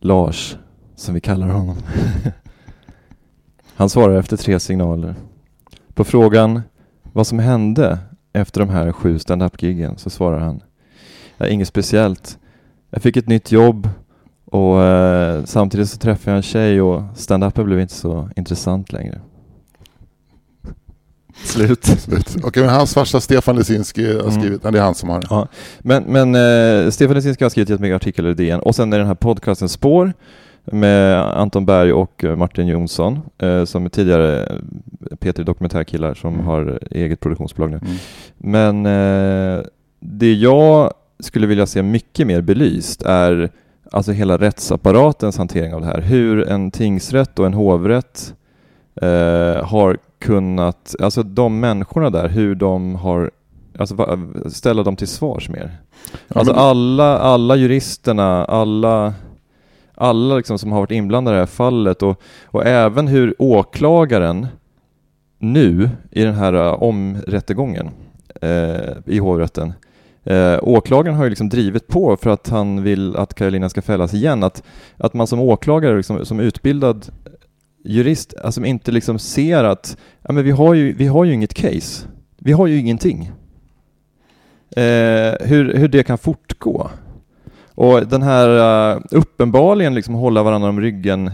Lars, 0.00 0.56
som 0.96 1.14
vi 1.14 1.20
kallar 1.20 1.48
honom. 1.48 1.76
Han 3.78 3.88
svarar 3.88 4.18
efter 4.18 4.36
tre 4.36 4.60
signaler. 4.60 5.14
På 5.94 6.04
frågan 6.04 6.62
vad 7.12 7.26
som 7.26 7.38
hände 7.38 7.98
efter 8.32 8.60
de 8.60 8.68
här 8.68 8.92
sju 8.92 9.18
stand-up-giggen 9.18 9.98
så 9.98 10.10
svarar 10.10 10.38
han 10.38 10.60
ja, 11.36 11.46
inget 11.46 11.68
speciellt. 11.68 12.38
Jag 12.90 13.02
fick 13.02 13.16
ett 13.16 13.28
nytt 13.28 13.52
jobb 13.52 13.88
och 14.44 14.82
eh, 14.82 15.44
samtidigt 15.44 15.88
så 15.90 15.98
träffade 15.98 16.30
jag 16.30 16.36
en 16.36 16.42
tjej 16.42 16.80
och 16.80 17.02
stand-upen 17.14 17.64
blev 17.64 17.80
inte 17.80 17.94
så 17.94 18.28
intressant 18.36 18.92
längre. 18.92 19.20
Slut. 21.44 21.84
Slut. 21.84 22.36
Okej, 22.44 22.62
men 22.62 22.74
hans 22.74 22.94
farsa 22.94 23.20
Stefan 23.20 23.56
Lisinski 23.56 24.06
har 24.14 24.20
Mm. 24.20 24.40
skrivit, 24.40 24.62
nej, 24.62 24.72
det 24.72 24.78
är 24.78 24.82
han 24.82 24.94
som 24.94 25.08
har 25.08 25.24
Ja, 25.30 25.48
men, 25.78 26.02
men 26.04 26.34
eh, 26.34 26.90
Stefan 26.90 27.16
Lisinski 27.16 27.44
har 27.44 27.50
skrivit 27.50 27.68
jättemycket 27.68 27.96
artiklar 27.96 28.30
i 28.30 28.34
DN 28.34 28.60
och 28.60 28.74
sen 28.74 28.92
är 28.92 28.98
den 28.98 29.06
här 29.06 29.14
podcasten 29.14 29.68
Spår 29.68 30.12
med 30.72 31.16
Anton 31.38 31.66
Berg 31.66 31.92
och 31.92 32.24
eh, 32.24 32.36
Martin 32.36 32.66
Jonsson 32.66 33.18
eh, 33.38 33.64
som 33.64 33.84
är 33.84 33.88
tidigare 33.88 34.44
eh, 34.46 34.56
P3 35.20 35.42
Dokumentärkillar 35.44 36.14
som 36.14 36.34
Mm. 36.34 36.46
har 36.46 36.78
eget 36.90 37.20
produktionsbolag 37.20 37.70
nu. 37.70 37.80
Mm. 37.82 37.96
Men 38.38 38.86
eh, 38.86 39.64
det 40.00 40.32
jag 40.34 40.92
skulle 41.20 41.46
vilja 41.46 41.66
se 41.66 41.82
mycket 41.82 42.26
mer 42.26 42.40
belyst 42.40 43.02
är 43.02 43.50
alltså 43.92 44.12
hela 44.12 44.36
rättsapparatens 44.38 45.38
hantering 45.38 45.74
av 45.74 45.80
det 45.80 45.86
här. 45.86 46.00
Hur 46.00 46.48
en 46.48 46.70
tingsrätt 46.70 47.38
och 47.38 47.46
en 47.46 47.54
hovrätt 47.54 48.34
eh, 49.02 49.64
har 49.64 49.96
kunnat, 50.18 50.94
alltså 51.02 51.22
de 51.22 51.60
människorna 51.60 52.10
där, 52.10 52.28
hur 52.28 52.54
de 52.54 52.94
har, 52.94 53.30
alltså 53.78 54.18
ställa 54.50 54.82
dem 54.82 54.96
till 54.96 55.08
svars 55.08 55.48
mer. 55.48 55.70
Ja, 56.28 56.40
Alltså 56.40 56.52
men- 56.54 56.62
alla, 56.62 57.18
alla 57.18 57.56
juristerna, 57.56 58.44
alla, 58.44 59.14
alla 59.98 60.36
liksom 60.36 60.58
som 60.58 60.72
har 60.72 60.80
varit 60.80 60.90
inblandade 60.90 61.34
i 61.34 61.36
det 61.36 61.42
här 61.42 61.46
fallet 61.46 62.02
och, 62.02 62.22
och 62.44 62.66
även 62.66 63.08
hur 63.08 63.34
åklagaren 63.38 64.46
nu 65.38 65.90
i 66.10 66.24
den 66.24 66.34
här 66.34 66.54
uh, 66.54 66.82
omrättegången 66.82 67.90
eh, 68.40 68.96
i 69.06 69.18
hovrätten 69.18 69.72
Eh, 70.28 70.58
åklagaren 70.62 71.16
har 71.16 71.24
ju 71.24 71.30
liksom 71.30 71.48
drivit 71.48 71.86
på 71.86 72.16
för 72.16 72.30
att 72.30 72.48
han 72.48 72.82
vill 72.82 73.16
att 73.16 73.34
Karolina 73.34 73.68
ska 73.68 73.82
fällas 73.82 74.14
igen. 74.14 74.42
Att, 74.42 74.62
att 74.96 75.14
man 75.14 75.26
som 75.26 75.40
åklagare, 75.40 75.96
liksom, 75.96 76.26
som 76.26 76.40
utbildad 76.40 77.06
jurist, 77.84 78.34
alltså 78.44 78.64
inte 78.64 78.92
liksom 78.92 79.18
ser 79.18 79.64
att 79.64 79.96
ja, 80.22 80.32
men 80.32 80.44
vi, 80.44 80.50
har 80.50 80.74
ju, 80.74 80.92
vi 80.92 81.06
har 81.06 81.24
ju 81.24 81.32
inget 81.32 81.54
case. 81.54 82.06
Vi 82.38 82.52
har 82.52 82.66
ju 82.66 82.78
ingenting. 82.78 83.32
Eh, 84.76 85.34
hur, 85.40 85.74
hur 85.74 85.88
det 85.88 86.02
kan 86.02 86.18
fortgå. 86.18 86.90
Och 87.80 88.06
den 88.06 88.22
här 88.22 88.48
eh, 88.92 89.00
uppenbarligen 89.10 89.94
liksom 89.94 90.14
hålla 90.14 90.42
varandra 90.42 90.68
om 90.68 90.80
ryggen 90.80 91.30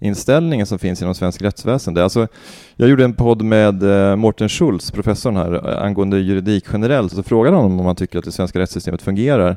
inställningen 0.00 0.66
som 0.66 0.78
finns 0.78 1.02
inom 1.02 1.14
svensk 1.14 1.42
rättsväsende. 1.42 2.02
Alltså, 2.02 2.28
jag 2.76 2.88
gjorde 2.88 3.04
en 3.04 3.14
podd 3.14 3.42
med 3.42 3.82
eh, 3.82 4.16
Mårten 4.16 4.48
Schultz, 4.48 4.90
professorn 4.90 5.36
här, 5.36 5.68
eh, 5.68 5.82
angående 5.82 6.18
juridik 6.18 6.64
generellt, 6.72 7.12
och 7.12 7.16
så 7.16 7.22
frågade 7.22 7.56
honom 7.56 7.80
om 7.80 7.86
han 7.86 7.96
tycker 7.96 8.18
att 8.18 8.24
det 8.24 8.32
svenska 8.32 8.58
rättssystemet 8.58 9.02
fungerar. 9.02 9.56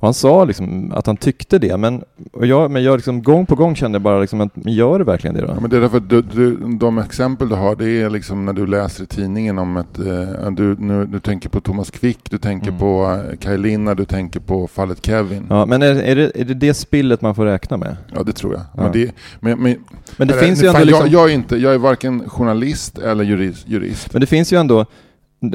Och 0.00 0.06
han 0.06 0.14
sa 0.14 0.44
liksom 0.44 0.92
att 0.94 1.06
han 1.06 1.16
tyckte 1.16 1.58
det, 1.58 1.76
men, 1.76 2.02
jag, 2.42 2.70
men 2.70 2.82
jag 2.82 2.96
liksom 2.96 3.22
gång 3.22 3.46
på 3.46 3.54
gång 3.54 3.76
kände 3.76 3.98
bara 3.98 4.20
liksom 4.20 4.40
att, 4.40 4.50
gör 4.54 4.98
det 4.98 5.04
verkligen 5.04 5.36
det 5.36 5.40
då? 5.40 5.46
Ja, 5.48 5.60
men 5.60 5.70
det 5.70 5.76
är 5.76 5.80
därför 5.80 5.96
att 5.96 6.08
du, 6.08 6.22
du, 6.22 6.56
de 6.80 6.98
exempel 6.98 7.48
du 7.48 7.54
har, 7.54 7.76
det 7.76 7.88
är 7.90 8.10
liksom 8.10 8.44
när 8.44 8.52
du 8.52 8.66
läser 8.66 9.04
i 9.04 9.06
tidningen 9.06 9.58
om 9.58 9.76
ett... 9.76 9.98
Eh, 9.98 10.50
du, 10.50 10.76
nu, 10.78 11.06
du 11.06 11.20
tänker 11.20 11.48
på 11.48 11.60
Thomas 11.60 11.90
Quick, 11.90 12.18
du 12.30 12.38
tänker 12.38 12.68
Mm. 12.68 12.80
på 12.80 13.20
eh, 13.30 13.36
Kaj 13.38 13.58
Linna, 13.58 13.94
du 13.94 14.04
tänker 14.04 14.40
på 14.40 14.68
fallet 14.68 15.06
Kevin. 15.06 15.46
Ja, 15.48 15.58
Ja, 15.58 15.66
men 15.66 15.82
är, 15.82 15.94
är, 15.94 16.16
det, 16.16 16.40
är 16.40 16.44
det 16.44 16.54
det 16.54 16.74
spillet 16.74 17.22
man 17.22 17.34
får 17.34 17.44
räkna 17.44 17.76
med? 17.76 17.96
det 18.26 18.32
tror 18.32 18.52
jag. 18.52 18.62
Ja. 18.76 18.82
Men, 18.82 18.92
det, 18.92 19.12
men, 19.40 19.62
men, 19.62 19.76
Men 20.16 20.28
det 20.28 20.34
eller, 20.34 20.42
finns 20.46 20.62
ju 20.62 20.66
ändå 20.66 20.84
liksom... 20.84 21.06
jag, 21.06 21.22
jag, 21.22 21.30
är 21.30 21.34
inte, 21.34 21.56
jag 21.56 21.74
är 21.74 21.78
varken 21.78 22.28
journalist 22.28 22.98
eller 22.98 23.24
jurist. 23.24 23.68
jurist. 23.68 24.12
Men 24.12 24.20
det 24.20 24.26
finns 24.26 24.52
ju 24.52 24.56
ändå, 24.60 24.86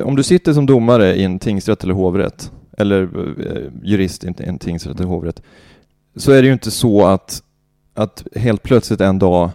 om 0.03 0.15
du 0.15 0.23
sitter 0.23 0.53
som 0.53 0.65
domare 0.65 1.15
i 1.15 1.23
en 1.23 1.39
tingsrätt 1.39 1.83
eller 1.83 1.93
hovrätt, 1.93 2.51
eller 2.77 3.01
eh, 3.03 3.71
jurist 3.83 4.23
i 4.23 4.33
en- 4.37 4.59
tingsrätt 4.59 4.95
eller 4.99 5.09
hovrätt, 5.09 5.41
så 6.15 6.31
är 6.31 6.41
det 6.41 6.47
ju 6.47 6.53
inte 6.53 6.71
så 6.71 7.05
att, 7.05 7.43
att 7.93 8.23
helt 8.35 8.63
plötsligt 8.63 9.01
en 9.01 9.19
dag 9.19 9.49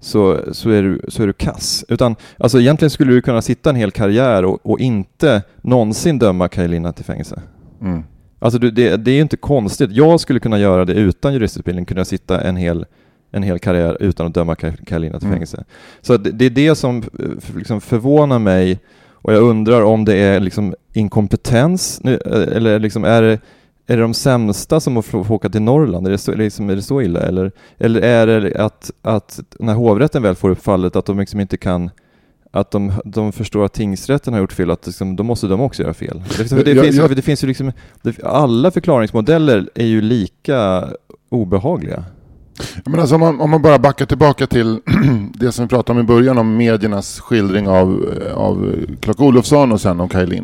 så, 0.00 0.40
så, 0.52 0.70
är 0.70 0.82
du, 0.82 1.00
så 1.08 1.22
är 1.22 1.26
du 1.26 1.32
kass. 1.32 1.84
Utan 1.88 2.16
alltså 2.38 2.60
egentligen 2.60 2.90
skulle 2.90 3.12
du 3.12 3.22
kunna 3.22 3.42
sitta 3.42 3.70
en 3.70 3.76
hel 3.76 3.90
karriär 3.90 4.44
och, 4.44 4.66
och 4.66 4.80
inte 4.80 5.42
någonsin 5.62 6.18
döma 6.18 6.48
Kaj 6.48 6.92
till 6.92 7.04
fängelse. 7.04 7.42
Mm. 7.80 8.02
Alltså 8.38 8.58
du, 8.58 8.70
det, 8.70 8.96
det 8.96 9.10
är 9.10 9.14
ju 9.14 9.20
inte 9.20 9.36
konstigt. 9.36 9.90
Jag 9.92 10.20
skulle 10.20 10.40
kunna 10.40 10.58
göra 10.58 10.84
det 10.84 10.92
utan 10.92 11.32
juristutbildning, 11.34 11.84
kunna 11.84 12.04
sitta 12.04 12.40
en 12.40 12.56
hel, 12.56 12.86
en 13.30 13.42
hel 13.42 13.58
karriär 13.58 13.96
utan 14.00 14.26
att 14.26 14.34
döma 14.34 14.54
Kaj 14.54 14.76
till 14.76 14.94
Mm. 14.94 15.20
fängelse. 15.20 15.64
Så 16.00 16.16
det, 16.16 16.30
det 16.30 16.44
är 16.44 16.50
det 16.50 16.74
som 16.74 16.98
eh, 16.98 17.56
liksom 17.56 17.80
förvånar 17.80 18.38
mig 18.38 18.78
och 19.24 19.32
jag 19.32 19.42
undrar 19.42 19.82
om 19.82 20.04
det 20.04 20.16
är 20.16 20.40
liksom 20.40 20.74
inkompetens 20.92 22.00
eh, 22.00 22.56
eller 22.56 22.78
liksom 22.78 23.04
är 23.04 23.22
det, 23.22 23.38
är 23.86 23.96
det 23.96 24.02
de 24.02 24.14
sämsta 24.14 24.80
som 24.80 25.02
får 25.02 25.32
åka 25.32 25.48
till 25.48 25.62
Norrland? 25.62 26.06
Är 26.06 26.10
det 26.10 26.18
så, 26.18 26.32
liksom, 26.34 26.70
är 26.70 26.76
det 26.76 26.82
så 26.82 27.02
illa? 27.02 27.20
Eller, 27.20 27.52
eller 27.78 28.00
är 28.00 28.26
det 28.40 28.64
att, 28.64 28.90
att 29.02 29.40
när 29.58 29.74
hovrätten 29.74 30.22
väl 30.22 30.34
får 30.34 30.50
upp 30.50 30.62
fallet 30.64 30.96
att 30.96 31.06
de 31.06 31.18
liksom 31.18 31.40
inte 31.40 31.56
kan 31.56 31.90
att 32.50 32.70
de, 32.70 32.92
de 33.04 33.32
förstår 33.32 33.64
att 33.64 33.72
tingsrätten 33.72 34.32
har 34.34 34.40
gjort 34.40 34.52
fel, 34.52 34.70
att 34.70 34.86
liksom, 34.86 35.16
då 35.16 35.22
måste 35.22 35.46
de 35.46 35.60
också 35.60 35.82
göra 35.82 35.94
fel. 35.94 36.22
Det, 36.38 36.64
det, 36.64 36.70
Jag- 36.72 36.84
finns, 36.84 36.96
jag- 36.96 37.16
det 37.16 37.22
finns 37.22 37.44
ju 37.44 37.48
liksom, 37.48 37.72
det, 38.02 38.24
alla 38.24 38.70
förklaringsmodeller 38.70 39.70
är 39.74 39.86
ju 39.86 40.00
lika 40.02 40.88
obehagliga. 41.28 42.04
Men 42.84 43.00
alltså 43.00 43.14
om, 43.14 43.20
man, 43.20 43.40
om 43.40 43.50
man 43.50 43.62
bara 43.62 43.78
backar 43.78 44.06
tillbaka 44.06 44.46
till 44.46 44.80
det 45.34 45.52
som 45.52 45.64
vi 45.64 45.68
pratade 45.68 45.98
om 45.98 46.04
i 46.04 46.08
början 46.08 46.38
om 46.38 46.56
mediernas 46.56 47.20
skildring 47.20 47.68
av, 47.68 48.14
av 48.34 48.76
Clark 49.00 49.20
Olofsson 49.20 49.72
och 49.72 49.80
sen 49.80 50.00
om 50.00 50.08
Kaj 50.08 50.42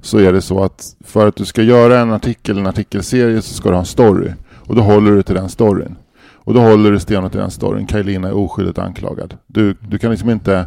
Så 0.00 0.18
är 0.18 0.32
det 0.32 0.42
så 0.42 0.64
att 0.64 0.96
för 1.04 1.28
att 1.28 1.36
du 1.36 1.44
ska 1.44 1.62
göra 1.62 2.00
en 2.00 2.12
artikel, 2.12 2.58
en 2.58 2.66
artikelserie 2.66 3.42
så 3.42 3.54
ska 3.54 3.68
du 3.68 3.74
ha 3.74 3.80
en 3.80 3.86
story. 3.86 4.32
Och 4.54 4.74
då 4.74 4.82
håller 4.82 5.12
du 5.12 5.22
till 5.22 5.34
den 5.34 5.48
storyn. 5.48 5.96
Och 6.34 6.54
då 6.54 6.60
håller 6.60 6.90
du 6.90 7.00
stenhårt 7.00 7.32
till 7.32 7.40
den 7.40 7.50
storyn. 7.50 7.86
Kaj 7.86 8.14
är 8.14 8.32
oskyldigt 8.32 8.78
anklagad. 8.78 9.34
Du, 9.46 9.76
du 9.88 9.98
kan 9.98 10.10
liksom 10.10 10.30
inte... 10.30 10.66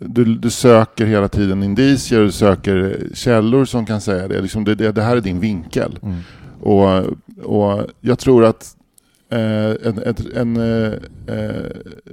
Du, 0.00 0.24
du 0.24 0.50
söker 0.50 1.06
hela 1.06 1.28
tiden 1.28 1.62
indicier, 1.62 2.20
du 2.20 2.32
söker 2.32 3.06
källor 3.14 3.64
som 3.64 3.86
kan 3.86 4.00
säga 4.00 4.28
det. 4.28 4.40
Liksom 4.40 4.64
det, 4.64 4.74
det, 4.74 4.92
det 4.92 5.02
här 5.02 5.16
är 5.16 5.20
din 5.20 5.40
vinkel. 5.40 5.98
Mm. 6.02 6.16
Och, 6.60 7.04
och 7.44 7.86
jag 8.00 8.18
tror 8.18 8.44
att 8.44 8.76
Eh, 8.81 8.81
Eh, 9.32 9.76
en, 9.88 10.02
en, 10.04 10.16
en 10.34 10.56
eh, 10.56 11.68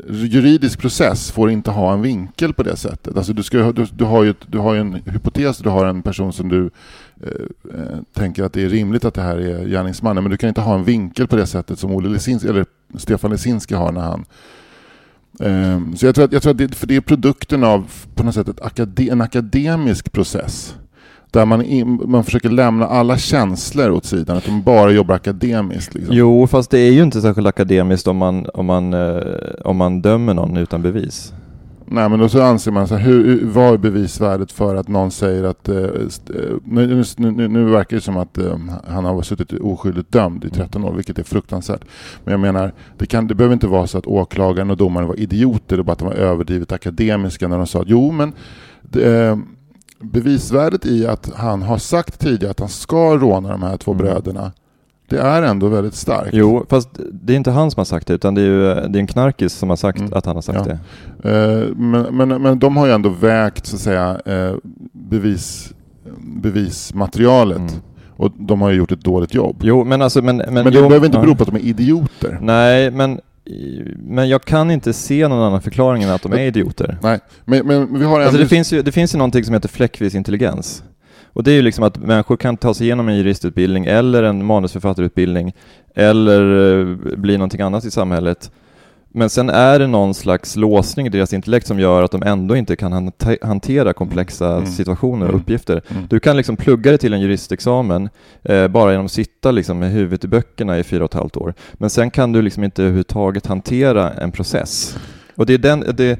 juridisk 0.09 0.79
process 0.79 1.31
får 1.31 1.51
inte 1.51 1.71
ha 1.71 1.93
en 1.93 2.01
vinkel 2.01 2.53
på 2.53 2.63
det 2.63 2.75
sättet. 2.75 3.17
Alltså 3.17 3.33
du, 3.33 3.43
ska, 3.43 3.71
du, 3.71 3.85
du, 3.93 4.03
har 4.03 4.23
ju, 4.23 4.33
du 4.47 4.57
har 4.57 4.73
ju 4.73 4.79
en 4.79 4.93
hypotes, 4.93 5.57
du 5.57 5.69
har 5.69 5.85
en 5.85 6.01
person 6.01 6.33
som 6.33 6.49
du 6.49 6.69
eh, 7.23 7.29
eh, 7.73 7.99
tänker 8.13 8.43
att 8.43 8.53
det 8.53 8.63
är 8.63 8.69
rimligt 8.69 9.05
att 9.05 9.13
det 9.13 9.21
här 9.21 9.37
är 9.37 9.67
gärningsmannen, 9.67 10.23
men 10.23 10.31
du 10.31 10.37
kan 10.37 10.49
inte 10.49 10.61
ha 10.61 10.75
en 10.75 10.83
vinkel 10.83 11.27
på 11.27 11.35
det 11.35 11.45
sättet 11.45 11.79
som 11.79 11.91
Olle 11.91 12.09
Lesinski, 12.09 12.47
eller 12.47 12.65
Stefan 12.97 13.31
Lesinski 13.31 13.75
har 13.75 13.91
när 13.91 14.01
han 14.01 14.25
eh, 15.39 15.95
så 15.95 16.05
jag 16.05 16.15
tror 16.15 16.25
att, 16.25 16.33
jag 16.33 16.41
tror 16.41 16.51
att 16.51 16.57
det, 16.57 16.75
för 16.75 16.87
det 16.87 16.95
är 16.95 17.01
produkten 17.01 17.63
av 17.63 17.91
på 18.15 18.23
något 18.23 18.35
sätt 18.35 18.47
ett 18.47 18.61
akade, 18.61 19.03
en 19.03 19.21
akademisk 19.21 20.11
process. 20.11 20.75
Där 21.31 21.45
man, 21.45 21.61
in, 21.61 22.01
man 22.05 22.23
försöker 22.23 22.49
lämna 22.49 22.87
alla 22.87 23.17
känslor 23.17 23.91
åt 23.91 24.05
sidan, 24.05 24.37
att 24.37 24.45
de 24.45 24.61
bara 24.61 24.91
jobbar 24.91 25.15
akademiskt. 25.15 25.93
Liksom. 25.93 26.15
Jo, 26.15 26.47
fast 26.47 26.71
det 26.71 26.79
är 26.79 26.91
ju 26.91 27.03
inte 27.03 27.21
särskilt 27.21 27.47
akademiskt 27.47 28.07
om 28.07 28.17
man, 28.17 28.45
om 28.53 28.65
man, 28.65 28.93
eh, 28.93 29.21
om 29.65 29.77
man 29.77 30.01
dömer 30.01 30.33
någon 30.33 30.57
utan 30.57 30.81
bevis. 30.81 31.33
Nej, 31.91 32.09
men 32.09 32.19
då 32.19 32.29
så 32.29 32.41
anser 32.41 32.71
man 32.71 32.87
så 32.87 32.95
här, 32.95 33.05
hur, 33.05 33.45
vad 33.45 33.73
är 33.73 33.77
bevisvärdet 33.77 34.51
för 34.51 34.75
att 34.75 34.87
någon 34.87 35.11
säger 35.11 35.43
att, 35.43 35.69
eh, 35.69 35.77
eh 35.77 35.91
nu, 36.63 37.03
nu, 37.17 37.47
nu, 37.47 37.65
verkar 37.65 37.97
det 37.97 38.01
som 38.01 38.17
att 38.17 38.37
eh, 38.37 38.57
han 38.87 39.05
har 39.05 39.21
suttit 39.21 39.53
oskyldigt 39.53 40.11
dömd 40.11 40.45
i 40.45 40.49
13 40.49 40.83
år, 40.83 40.93
vilket 40.93 41.19
är 41.19 41.23
fruktansvärt. 41.23 41.81
Men 42.23 42.31
jag 42.31 42.39
menar, 42.39 42.73
det, 42.97 43.05
kan, 43.05 43.27
det 43.27 43.35
behöver 43.35 43.53
inte 43.53 43.67
vara 43.67 43.87
så 43.87 43.97
att 43.97 44.05
åklagaren 44.05 44.71
och 44.71 44.77
domaren 44.77 45.07
var 45.07 45.19
idioter, 45.19 45.77
det 45.77 45.83
bara 45.83 45.91
att 45.91 45.99
de 45.99 46.07
var 46.07 46.15
överdrivet 46.15 46.71
akademiska 46.71 47.47
när 47.47 47.57
de 47.57 47.67
sa 47.67 47.81
att 47.81 47.89
jo, 47.89 48.11
men 48.11 48.33
det, 48.81 49.39
bevisvärdet 49.99 50.85
i 50.85 51.07
att 51.07 51.31
han 51.35 51.61
har 51.61 51.77
sagt 51.77 52.19
tidigare 52.19 52.51
att 52.51 52.59
han 52.59 52.69
ska 52.69 53.17
råna 53.17 53.49
de 53.49 53.63
här 53.63 53.77
två 53.77 53.91
mm. 53.91 54.05
bröderna 54.05 54.51
det 55.09 55.17
är 55.17 55.41
ändå 55.41 55.67
väldigt 55.67 55.95
starkt. 55.95 56.29
Jo, 56.33 56.65
fast 56.69 56.89
det 57.11 57.33
är 57.33 57.37
inte 57.37 57.51
han 57.51 57.71
som 57.71 57.79
har 57.79 57.85
sagt 57.85 58.07
det, 58.07 58.13
utan 58.13 58.35
det 58.35 58.41
är 58.41 58.45
ju 58.45 58.59
det 58.59 58.97
är 58.97 58.99
en 58.99 59.07
knarkis 59.07 59.53
som 59.53 59.69
har 59.69 59.75
sagt 59.75 59.99
mm. 59.99 60.13
att 60.13 60.25
han 60.25 60.35
har 60.35 60.41
sagt 60.41 60.67
ja. 60.67 60.77
det. 61.23 61.29
Uh, 61.29 61.75
men, 61.75 62.17
men, 62.17 62.41
men 62.41 62.59
de 62.59 62.77
har 62.77 62.87
ju 62.87 62.91
ändå 62.91 63.09
vägt, 63.09 63.65
så 63.65 63.75
att 63.75 63.81
säga, 63.81 64.21
uh, 64.27 64.57
bevis, 64.91 65.73
bevismaterialet. 66.17 67.57
Mm. 67.57 67.71
Och 68.17 68.31
de 68.35 68.61
har 68.61 68.69
ju 68.69 68.77
gjort 68.77 68.91
ett 68.91 69.03
dåligt 69.03 69.33
jobb. 69.33 69.55
Jo, 69.61 69.83
men 69.83 70.01
alltså... 70.01 70.21
Men, 70.21 70.37
men, 70.37 70.53
men 70.53 70.63
det 70.63 70.71
jo, 70.73 70.87
behöver 70.87 71.05
inte 71.05 71.19
bero 71.19 71.35
på 71.35 71.43
att 71.43 71.49
de 71.49 71.55
är 71.55 71.65
idioter. 71.65 72.37
Nej, 72.41 72.91
men 72.91 73.19
men 73.97 74.29
jag 74.29 74.43
kan 74.43 74.71
inte 74.71 74.93
se 74.93 75.27
någon 75.27 75.39
annan 75.39 75.61
förklaring 75.61 76.03
än 76.03 76.09
att 76.09 76.21
de 76.21 76.33
är 76.33 76.39
idioter. 76.39 76.97
Nej, 77.01 77.19
men, 77.45 77.67
men 77.67 77.99
vi 77.99 78.05
har 78.05 78.19
alltså 78.19 78.37
det, 78.37 78.47
finns 78.47 78.73
ju, 78.73 78.81
det 78.81 78.91
finns 78.91 79.13
ju 79.13 79.17
någonting 79.17 79.43
som 79.43 79.53
heter 79.53 79.69
fläckvis 79.69 80.15
intelligens. 80.15 80.83
Och 81.33 81.43
det 81.43 81.51
är 81.51 81.55
ju 81.55 81.61
liksom 81.61 81.83
att 81.83 81.97
människor 81.97 82.37
kan 82.37 82.57
ta 82.57 82.73
sig 82.73 82.85
igenom 82.85 83.09
en 83.09 83.17
juristutbildning 83.17 83.85
eller 83.85 84.23
en 84.23 84.45
manusförfattarutbildning 84.45 85.53
eller 85.95 86.79
eh, 86.79 86.95
bli 87.17 87.37
någonting 87.37 87.61
annat 87.61 87.85
i 87.85 87.91
samhället 87.91 88.51
men 89.11 89.29
sen 89.29 89.49
är 89.49 89.79
det 89.79 89.87
någon 89.87 90.13
slags 90.13 90.55
låsning 90.55 91.05
i 91.05 91.09
deras 91.09 91.33
intellekt 91.33 91.67
som 91.67 91.79
gör 91.79 92.03
att 92.03 92.11
de 92.11 92.23
ändå 92.23 92.55
inte 92.55 92.75
kan 92.75 93.11
hantera 93.41 93.93
komplexa 93.93 94.55
mm. 94.55 94.65
situationer 94.65 95.25
och 95.25 95.29
mm. 95.29 95.41
uppgifter. 95.41 95.81
Mm. 95.87 96.07
Du 96.09 96.19
kan 96.19 96.37
liksom 96.37 96.57
plugga 96.57 96.91
dig 96.91 96.97
till 96.97 97.13
en 97.13 97.21
juristexamen 97.21 98.09
eh, 98.43 98.67
bara 98.67 98.91
genom 98.91 99.05
att 99.05 99.11
sitta 99.11 99.51
liksom 99.51 99.79
med 99.79 99.91
huvudet 99.91 100.23
i 100.23 100.27
böckerna 100.27 100.79
i 100.79 100.83
fyra 100.83 101.03
och 101.03 101.09
ett 101.09 101.19
halvt 101.19 101.37
år. 101.37 101.53
Men 101.73 101.89
sen 101.89 102.11
kan 102.11 102.31
du 102.31 102.41
liksom 102.41 102.63
inte 102.63 102.81
överhuvudtaget 102.81 103.45
hantera 103.45 104.11
en 104.11 104.31
process. 104.31 104.97
Och 105.35 105.45
det 105.45 105.53
är, 105.53 105.57
den, 105.57 105.79
det, 105.79 106.19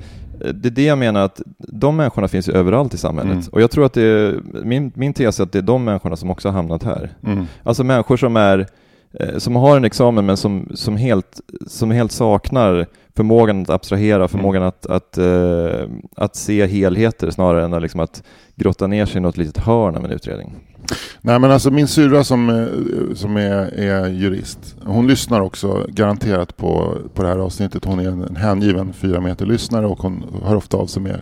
det 0.54 0.70
är 0.70 0.72
det 0.72 0.86
jag 0.86 0.98
menar 0.98 1.26
att 1.26 1.42
de 1.58 1.96
människorna 1.96 2.28
finns 2.28 2.50
ju 2.50 2.54
överallt 2.54 2.94
i 2.94 2.98
samhället. 2.98 3.34
Mm. 3.34 3.46
Och 3.52 3.62
jag 3.62 3.72
tror 3.72 3.86
att 3.86 3.94
det 3.94 4.04
är, 4.04 4.42
min, 4.64 4.92
min 4.96 5.14
tes 5.14 5.40
är 5.40 5.44
att 5.44 5.52
det 5.52 5.60
är 5.60 5.64
de 5.64 5.84
människorna 5.84 6.16
som 6.16 6.30
också 6.30 6.48
har 6.48 6.54
hamnat 6.54 6.84
här. 6.84 7.10
Mm. 7.26 7.46
Alltså 7.64 7.84
människor 7.84 8.18
som 8.18 8.38
är 8.38 8.68
som 9.38 9.56
har 9.56 9.78
en 9.78 9.86
examen 9.86 10.26
men 10.26 10.38
som, 10.38 10.68
som, 10.74 10.98
helt, 10.98 11.42
som 11.68 11.92
helt 11.92 12.12
saknar 12.12 12.88
förmågan 13.16 13.62
att 13.62 13.70
abstrahera, 13.70 14.16
mm. 14.16 14.28
förmågan 14.28 14.64
att, 14.64 14.86
att, 14.86 15.18
uh, 15.18 15.90
att 16.16 16.36
se 16.36 16.68
helheter 16.68 17.32
snarare 17.32 17.66
än 17.66 17.74
att, 17.74 17.82
liksom 17.82 18.00
att 18.00 18.24
grotta 18.56 18.88
ner 18.88 19.06
sig 19.06 19.18
i 19.18 19.20
något 19.20 19.38
litet 19.38 19.58
hörn 19.58 19.96
av 19.96 20.06
en 20.06 20.12
utredning. 20.12 20.56
Nej 21.22 21.40
men 21.40 21.52
alltså 21.52 21.72
min 21.72 21.88
syrra 21.88 22.24
som, 22.24 22.50
eh, 22.50 23.16
som 23.16 23.38
är, 23.38 23.80
är 23.80 24.10
jurist, 24.10 24.76
hon 24.86 25.08
lyssnar 25.08 25.42
också 25.42 25.86
garanterat 25.90 26.58
på, 26.58 26.98
på 27.14 27.24
det 27.24 27.30
här 27.30 27.38
avsnittet. 27.38 27.86
Hon 27.86 28.00
är 28.00 28.08
en 28.08 28.36
hängiven 28.36 28.94
fyra 28.94 29.22
meter 29.22 29.46
lyssnare 29.46 29.86
och 29.86 30.00
hon 30.00 30.24
hör 30.44 30.56
ofta 30.56 30.78
av 30.78 30.88
sig 30.88 31.02
med 31.02 31.22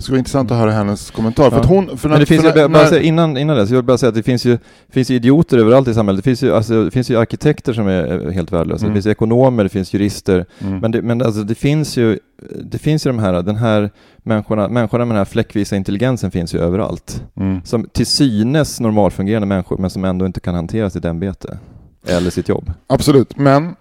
det 0.00 0.04
skulle 0.04 0.14
vara 0.14 0.18
intressant 0.18 0.50
att 0.50 0.58
höra 0.58 0.70
hennes 0.70 1.10
kommentar. 1.10 1.44
Ja. 1.44 1.50
För 1.50 1.64
hon, 1.64 1.98
för 1.98 2.08
Men 2.08 2.20
det 2.20 2.26
finns 2.26 2.44
ju, 2.44 2.68
bara 2.68 2.86
säga, 2.86 3.02
innan, 3.02 3.36
innan 3.36 3.56
det, 3.56 3.66
så 3.66 3.74
jag 3.74 3.78
vill 3.78 3.86
bara 3.86 3.98
säga 3.98 4.08
att 4.08 4.14
det 4.14 4.22
finns 4.22 4.44
ju, 4.44 4.58
finns 4.88 5.10
ju 5.10 5.14
idioter 5.14 5.58
överallt 5.58 5.88
i 5.88 5.94
samhället. 5.94 6.24
Det 6.24 6.30
finns 6.30 6.42
ju, 6.42 6.54
alltså, 6.54 6.84
det 6.84 6.90
finns 6.90 7.10
ju 7.10 7.16
arkitekter 7.16 7.72
som 7.72 7.88
är 7.88 8.30
helt 8.30 8.52
värdelösa. 8.52 8.84
Mm. 8.84 8.94
Det 8.94 9.02
finns 9.02 9.06
ekonomer, 9.06 9.64
det 9.64 9.70
finns 9.70 9.94
jurister. 9.94 10.46
Mm. 10.58 10.78
Men, 10.78 10.90
det, 10.90 11.02
men 11.02 11.22
alltså, 11.22 11.42
det 11.42 11.54
finns 11.54 11.96
ju 11.96 12.18
det 12.62 12.78
finns 12.78 13.06
ju 13.06 13.10
de 13.10 13.18
här, 13.18 13.42
den 13.42 13.56
här 13.56 13.90
människorna, 14.16 14.68
människorna 14.68 15.04
med 15.04 15.14
den 15.14 15.18
här 15.18 15.24
fläckvisa 15.24 15.76
intelligensen 15.76 16.30
finns 16.30 16.54
ju 16.54 16.58
överallt. 16.58 17.24
Mm. 17.36 17.60
Som 17.64 17.84
till 17.92 18.06
synes 18.06 18.80
normalfungerande 18.80 19.46
människor, 19.46 19.78
men 19.78 19.90
som 19.90 20.04
ändå 20.04 20.26
inte 20.26 20.40
kan 20.40 20.54
hantera 20.54 20.90
sitt 20.90 21.04
ämbete. 21.04 21.58
Eller 22.06 22.30
sitt 22.30 22.48
jobb. 22.48 22.72
Absolut, 22.86 23.36
men 23.36 23.74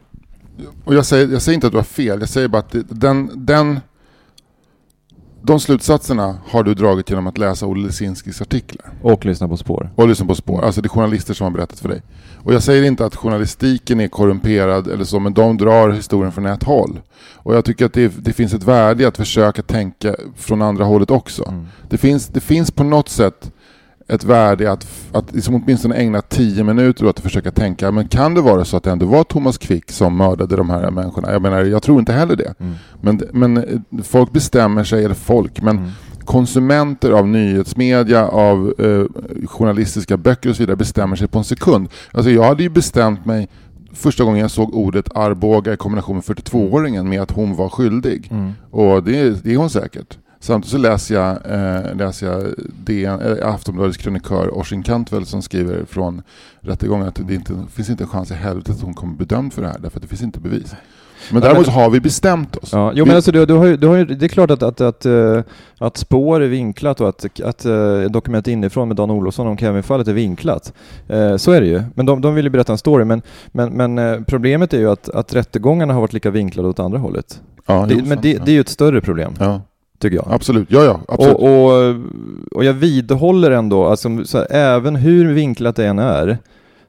och 0.86 0.96
jag 0.96 1.06
säger, 1.06 1.28
jag 1.28 1.42
säger 1.42 1.56
inte 1.56 1.68
att 1.68 1.74
du 1.74 1.78
har 1.78 1.84
fel, 1.84 2.20
jag 2.20 2.30
säger 2.30 2.48
bara 2.48 2.60
att 2.60 2.76
den, 2.90 3.32
den 3.36 3.80
de 5.42 5.60
slutsatserna 5.60 6.38
har 6.48 6.64
du 6.64 6.74
dragit 6.74 7.10
genom 7.10 7.28
att 7.28 7.38
läsa 7.38 7.66
Olle 7.66 7.86
Lesinskis 7.86 8.42
artiklar. 8.42 8.92
Och 9.02 9.26
lyssna 9.26 9.48
på 9.48 9.58
spår. 9.58 9.90
Och 9.96 10.08
lyssna 10.08 10.26
på 10.26 10.36
spår. 10.36 10.62
Alltså 10.66 10.82
det 10.82 10.86
är 10.86 10.90
journalister 10.90 11.34
som 11.34 11.44
har 11.44 11.52
berättat 11.52 11.80
för 11.80 11.90
dig. 11.90 12.02
Och 12.44 12.54
jag 12.54 12.64
säger 12.64 12.84
inte 12.84 13.06
att 13.06 13.16
journalistiken 13.16 14.00
är 14.00 14.08
korrumperad 14.08 14.88
eller 14.88 15.04
så, 15.04 15.20
men 15.20 15.34
de 15.34 15.58
drar 15.58 15.90
historien 15.90 16.32
från 16.32 16.46
ett 16.46 16.64
håll. 16.64 17.00
Och 17.36 17.56
jag 17.56 17.66
tycker 17.66 17.86
att 17.86 17.94
det, 17.94 18.08
det 18.18 18.34
finns 18.34 18.54
ett 18.54 18.64
värde 18.64 19.04
i 19.04 19.06
att 19.06 19.18
försöka 19.18 19.62
tänka 19.62 20.16
från 20.36 20.62
andra 20.62 20.84
hållet 20.86 21.12
också. 21.12 21.48
Mm. 21.48 21.68
Det, 21.90 21.98
finns, 21.98 22.28
det 22.28 22.40
finns 22.40 22.72
på 22.72 22.84
något 22.84 23.10
sätt 23.10 23.52
ett 24.10 24.24
värde 24.24 24.72
att, 24.72 24.88
att 25.12 25.36
liksom 25.36 25.56
åtminstone 25.56 25.96
ägna 25.96 26.22
tio 26.22 26.64
minuter 26.64 27.06
åt 27.06 27.18
att 27.18 27.24
försöka 27.24 27.52
tänka, 27.52 27.92
men 27.92 28.08
kan 28.08 28.34
det 28.34 28.42
vara 28.42 28.66
så 28.66 28.78
att 28.78 28.84
det 28.84 28.92
ändå 28.92 29.06
var 29.06 29.24
Thomas 29.24 29.58
Quick 29.58 29.92
som 29.92 30.18
mördade 30.18 30.56
de 30.56 30.70
här 30.70 30.92
människorna? 30.92 31.32
Jag 31.32 31.42
menar, 31.42 31.66
jag 31.66 31.84
tror 31.84 32.00
inte 32.00 32.14
heller 32.14 32.36
det. 32.36 32.54
Mm. 32.60 32.74
Men, 33.02 33.22
men 33.34 33.58
eh, 33.58 34.04
folk 34.04 34.32
bestämmer 34.32 34.84
sig, 34.84 35.06
eller 35.06 35.16
folk, 35.16 35.62
men 35.62 35.78
mm. 35.78 35.90
konsumenter 36.26 37.12
av 37.12 37.28
nyhetsmedia, 37.28 38.28
av 38.28 38.74
eh, 38.80 39.04
journalistiska 39.48 40.18
böcker 40.18 40.50
och 40.50 40.56
så 40.56 40.64
vidare 40.64 40.78
bestämmer 40.78 41.16
sig 41.16 41.28
på 41.28 41.38
en 41.38 41.44
sekund. 41.44 41.90
Alltså 42.12 42.32
jag 42.32 42.44
hade 42.44 42.64
ju 42.64 42.70
bestämt 42.70 43.26
mig 43.26 43.50
första 43.94 44.24
gången 44.24 44.42
jag 44.42 44.52
såg 44.52 44.76
ordet 44.76 45.16
Arboga 45.16 45.74
i 45.74 45.78
kombination 45.78 46.16
med 46.16 46.24
42-åringen 46.24 47.10
med 47.10 47.22
att 47.22 47.32
hon 47.32 47.56
var 47.56 47.70
skyldig. 47.70 48.28
Mm. 48.32 48.52
Och 48.72 49.04
det, 49.04 49.44
det 49.44 49.54
är 49.54 49.58
hon 49.58 49.70
säkert. 49.70 50.18
Samtidigt 50.40 50.72
så 50.72 50.78
läser 50.78 51.16
jag, 51.16 51.30
eh, 51.30 51.96
läser 51.96 52.28
jag 52.28 52.54
DN, 52.86 53.22
äh, 53.22 53.48
Aftonbladets 53.48 53.98
krönikör 53.98 54.58
Orsin 54.58 54.84
Cantwell 54.84 55.26
som 55.26 55.42
skriver 55.42 55.86
från 55.86 56.22
rättegången 56.62 57.08
att 57.08 57.16
det 57.28 57.34
inte 57.36 57.54
finns 57.74 57.90
inte 57.90 58.04
en 58.04 58.10
chans 58.10 58.32
i 58.32 58.34
helvete 58.34 58.72
att 58.72 58.82
hon 58.82 58.94
kommer 58.94 59.16
bedömd 59.16 59.54
för 59.54 59.62
det 59.62 59.68
här, 59.68 59.80
därför 59.80 59.98
att 59.98 60.02
det 60.02 60.08
finns 60.08 60.22
inte 60.22 60.40
bevis. 60.40 60.76
Men 61.32 61.42
däremot 61.42 61.68
har 61.68 61.90
vi 61.90 62.00
bestämt 62.00 62.56
oss. 62.56 62.74
Ja, 62.74 62.92
jo, 62.96 63.06
men 63.06 63.16
alltså, 63.16 63.32
du, 63.32 63.46
du 63.46 63.54
har 63.54 63.68
du 63.78 63.88
har 63.88 63.98
det 64.06 64.26
är 64.26 64.28
klart 64.28 64.52
att, 64.52 64.64
att, 64.64 64.82
att, 64.82 65.06
uh, 65.06 65.42
att 65.78 65.98
spår 65.98 66.42
är 66.42 66.48
vinklat 66.48 67.02
och 67.02 67.10
att, 67.10 67.42
att 67.42 67.66
uh, 67.66 68.02
dokument 68.02 68.48
inifrån 68.48 68.88
med 68.88 68.98
Dan 68.98 69.12
Olofsson 69.12 69.48
om 69.48 69.58
Kevin-fallet 69.58 70.08
är 70.08 70.14
vinklat. 70.14 70.74
Uh, 71.14 71.38
så 71.38 71.52
är 71.52 71.62
det 71.62 71.68
ju. 71.68 71.84
Men 71.96 72.06
de, 72.06 72.22
de 72.22 72.36
vill 72.36 72.46
ju 72.46 72.50
berätta 72.50 72.72
en 72.72 72.78
story. 72.78 73.06
Men, 73.06 73.22
men, 73.52 73.96
men 73.96 74.24
problemet 74.26 74.74
är 74.74 74.80
ju 74.80 74.92
att, 74.92 75.10
att 75.10 75.34
rättegångarna 75.34 75.94
har 75.94 76.02
varit 76.02 76.14
lika 76.14 76.32
vinklade 76.32 76.70
åt 76.70 76.80
andra 76.80 76.98
hållet. 76.98 77.42
Ja, 77.66 77.86
det, 77.90 77.96
men 77.96 78.22
det, 78.22 78.46
det, 78.46 78.52
är 78.52 78.56
ju 78.56 78.62
ett 78.62 78.70
större 78.70 79.02
problem. 79.02 79.34
Ja 79.40 79.62
tycker 80.00 80.16
jag. 80.16 80.28
Absolut, 80.30 80.72
ja 80.72 80.84
ja. 80.84 81.02
Absolut. 81.08 81.36
Och, 81.36 81.66
och, 81.66 81.96
och 82.52 82.66
jag 82.66 82.74
vidhåller 82.74 83.52
ändå, 83.52 83.86
alltså, 83.86 84.10
här, 84.10 84.52
även 84.52 84.96
hur 84.96 85.34
vinklat 85.34 85.76
det 85.76 85.86
än 85.88 86.00
är, 86.00 86.38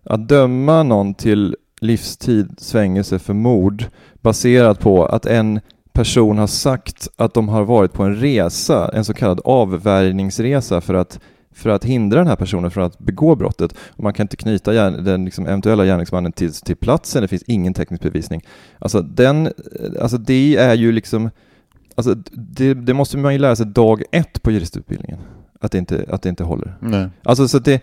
att 0.02 0.28
döma 0.28 0.82
någon 0.82 1.14
till 1.14 1.56
livstids 1.80 2.72
fängelse 2.72 3.18
för 3.18 3.34
mord 3.34 3.84
baserat 4.20 4.80
på 4.80 5.06
att 5.06 5.26
en 5.26 5.61
person 5.92 6.38
har 6.38 6.46
sagt 6.46 7.08
att 7.16 7.34
de 7.34 7.48
har 7.48 7.64
varit 7.64 7.92
på 7.92 8.02
en 8.02 8.16
resa, 8.16 8.90
en 8.94 9.04
så 9.04 9.14
kallad 9.14 9.40
avvärjningsresa 9.44 10.80
för 10.80 10.94
att 10.94 11.20
för 11.52 11.70
att 11.70 11.84
hindra 11.84 12.18
den 12.18 12.26
här 12.26 12.36
personen 12.36 12.70
från 12.70 12.84
att 12.84 12.98
begå 12.98 13.36
brottet. 13.36 13.74
Och 13.90 14.02
man 14.02 14.12
kan 14.12 14.24
inte 14.24 14.36
knyta 14.36 14.74
gärn, 14.74 15.04
den 15.04 15.24
liksom 15.24 15.46
eventuella 15.46 15.84
gärningsmannen 15.84 16.32
till, 16.32 16.52
till 16.52 16.76
platsen, 16.76 17.22
det 17.22 17.28
finns 17.28 17.42
ingen 17.42 17.74
teknisk 17.74 18.02
bevisning. 18.02 18.44
Alltså, 18.78 19.02
den, 19.02 19.52
alltså 20.00 20.18
det 20.18 20.56
är 20.56 20.74
ju 20.74 20.92
liksom, 20.92 21.30
alltså 22.09 22.22
det, 22.32 22.74
det 22.74 22.94
måste 22.94 23.18
man 23.18 23.32
ju 23.32 23.38
lära 23.38 23.57
sig 23.57 23.66
dag 23.66 24.03
ett 24.12 24.42
på 24.42 24.51
juristutbildningen 24.51 25.18
att 25.61 25.72
det 25.72 25.78
inte, 25.78 26.05
att 26.09 26.22
det 26.22 26.28
inte 26.28 26.44
håller. 26.44 26.76
Nej. 26.80 27.09
Alltså 27.22 27.48
så 27.48 27.59
det, 27.59 27.82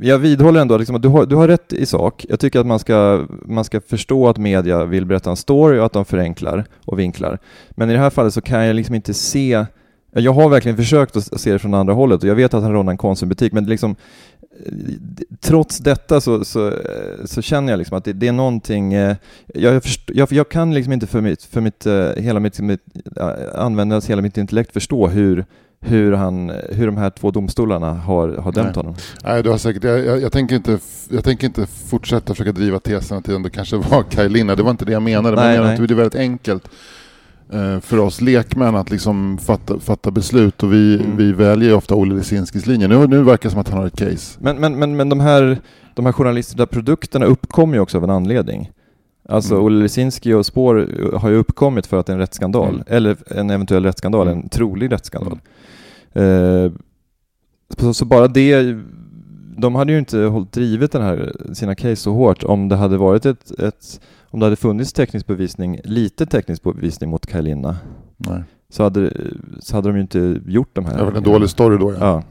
jag 0.00 0.18
vidhåller 0.18 0.60
ändå 0.60 0.76
liksom 0.76 0.96
att 0.96 1.02
du 1.02 1.08
har, 1.08 1.26
du 1.26 1.36
har 1.36 1.48
rätt 1.48 1.72
i 1.72 1.86
sak. 1.86 2.26
Jag 2.28 2.40
tycker 2.40 2.60
att 2.60 2.66
man 2.66 2.78
ska, 2.78 3.26
man 3.44 3.64
ska 3.64 3.80
förstå 3.80 4.28
att 4.28 4.38
media 4.38 4.84
vill 4.84 5.06
berätta 5.06 5.30
en 5.30 5.36
story 5.36 5.78
och 5.78 5.86
att 5.86 5.92
de 5.92 6.04
förenklar 6.04 6.64
och 6.84 6.98
vinklar. 6.98 7.38
Men 7.70 7.90
i 7.90 7.92
det 7.92 7.98
här 7.98 8.10
fallet 8.10 8.34
så 8.34 8.40
kan 8.40 8.64
jag 8.64 8.76
liksom 8.76 8.94
inte 8.94 9.14
se 9.14 9.64
jag 10.12 10.32
har 10.32 10.48
verkligen 10.48 10.76
försökt 10.76 11.16
att 11.16 11.40
se 11.40 11.52
det 11.52 11.58
från 11.58 11.74
andra 11.74 11.94
hållet 11.94 12.22
och 12.22 12.28
jag 12.28 12.34
vet 12.34 12.54
att 12.54 12.62
han 12.62 12.72
rånar 12.72 12.92
en 12.92 12.98
konsumbutik 12.98 13.52
men 13.52 13.64
liksom 13.64 13.96
trots 15.40 15.78
detta 15.78 16.20
så, 16.20 16.44
så, 16.44 16.72
så 17.24 17.42
känner 17.42 17.72
jag 17.72 17.78
liksom 17.78 17.98
att 17.98 18.04
det, 18.04 18.12
det 18.12 18.28
är 18.28 18.32
någonting, 18.32 18.94
eh, 18.94 19.16
jag, 19.54 19.82
jag, 20.06 20.32
jag, 20.32 20.48
kan 20.48 20.74
liksom 20.74 20.92
inte 20.92 21.06
för 21.06 21.20
mitt, 21.20 21.42
för 21.42 21.60
mitt, 21.60 21.86
eh, 21.86 22.10
hela 22.16 22.40
mitt, 22.40 22.60
mitt, 22.60 22.80
använda 23.54 24.00
hela 24.00 24.22
mitt 24.22 24.38
intellekt 24.38 24.72
förstå 24.72 25.08
hur 25.08 25.44
hur, 25.82 26.12
han, 26.12 26.52
hur 26.70 26.86
de 26.86 26.96
här 26.96 27.10
två 27.10 27.30
domstolarna 27.30 27.94
har, 27.94 28.28
har 28.28 28.52
dömt 28.52 28.66
Nej. 28.66 28.74
honom. 28.76 28.94
Nej, 29.24 29.42
du 29.42 29.50
har 29.50 29.58
säkert, 29.58 29.84
jag, 29.84 30.04
jag, 30.04 30.22
jag, 30.22 30.32
tänker 30.32 30.56
inte, 30.56 30.78
jag 31.10 31.24
tänker 31.24 31.46
inte 31.46 31.66
fortsätta 31.66 32.34
försöka 32.34 32.52
driva 32.52 32.78
tesen 32.78 33.18
att 33.18 33.24
det 33.24 33.50
kanske 33.50 33.76
var 33.76 34.02
Kaj 34.02 34.28
Linna. 34.28 34.56
Det 34.56 34.62
var 34.62 34.70
inte 34.70 34.84
det 34.84 34.92
jag 34.92 35.02
menade. 35.02 35.36
Nej, 35.36 35.44
men 35.44 35.54
jag 35.54 35.60
menar 35.60 35.66
nej. 35.66 35.82
att 35.82 35.88
det 35.88 35.94
är 35.94 35.96
väldigt 35.96 36.20
enkelt 36.20 36.64
eh, 36.64 36.70
för 37.80 37.98
oss 37.98 38.20
lekmän 38.20 38.76
att 38.76 38.90
liksom 38.90 39.38
fatta, 39.38 39.78
fatta 39.78 40.10
beslut 40.10 40.62
och 40.62 40.72
vi, 40.72 40.94
Mm. 40.94 41.16
vi 41.16 41.32
väljer 41.32 41.74
ofta 41.74 41.94
Olle 41.94 42.14
Lisinskis 42.14 42.66
linje. 42.66 42.88
Nu, 42.88 43.06
nu 43.06 43.22
verkar 43.22 43.48
det 43.48 43.50
som 43.50 43.60
att 43.60 43.68
han 43.68 43.78
har 43.78 43.86
ett 43.86 43.96
case. 43.96 44.38
Men, 44.40 44.56
men, 44.56 44.78
men, 44.78 44.96
men 44.96 45.08
de, 45.08 45.20
här, 45.20 45.58
de 45.94 46.06
här 46.06 46.12
journalistiska 46.12 46.66
produkterna 46.66 47.26
uppkommer 47.26 47.74
ju 47.74 47.80
också 47.80 47.98
av 47.98 48.04
en 48.04 48.10
anledning. 48.10 48.70
Alltså 49.28 49.54
Mm. 49.54 49.64
Olle 49.66 49.82
Lisinski 49.82 50.32
och 50.32 50.46
Spår 50.46 50.88
har 51.16 51.30
ju 51.30 51.36
uppkommit 51.36 51.86
för 51.86 51.96
att 52.00 52.06
det 52.06 52.12
är 52.12 52.14
en 52.14 52.20
rättsskandal, 52.20 52.68
Mm. 52.74 52.82
eller 52.86 53.16
en 53.26 53.50
eventuell 53.50 53.84
rättsskandal, 53.84 54.28
Mm. 54.28 54.38
en 54.40 54.48
trolig 54.48 54.92
rättsskandal. 54.92 55.38
Eh, 56.12 56.72
så, 57.78 57.94
så 57.94 58.04
bara 58.04 58.28
det, 58.28 58.76
de 59.56 59.74
hade 59.74 59.92
ju 59.92 59.98
inte 59.98 60.18
hållit 60.18 60.52
drivit 60.52 60.92
den 60.92 61.02
här, 61.02 61.32
sina 61.52 61.74
case 61.74 61.96
så 61.96 62.12
hårt 62.12 62.44
om 62.44 62.68
det 62.68 62.76
hade 62.76 62.96
varit 62.96 63.26
ett, 63.26 63.60
ett 63.60 64.00
om 64.30 64.40
det 64.40 64.46
hade 64.46 64.56
funnits 64.56 64.92
teknisk 64.92 65.26
bevisning, 65.26 65.80
lite 65.84 66.26
teknisk 66.26 66.62
bevisning 66.62 67.10
mot 67.10 67.26
Nej. 68.16 68.42
så 68.68 68.82
hade, 68.82 69.12
så 69.60 69.76
hade 69.76 69.88
de 69.88 69.94
ju 69.96 70.02
inte 70.02 70.40
gjort 70.46 70.70
de 70.72 70.84
här. 70.84 70.96
Det 70.96 71.04
var 71.04 71.12
en 71.12 71.22
dålig 71.22 71.50
story 71.50 71.78
då. 71.78 71.92
Ja. 71.92 71.98
Ja. 72.00 72.22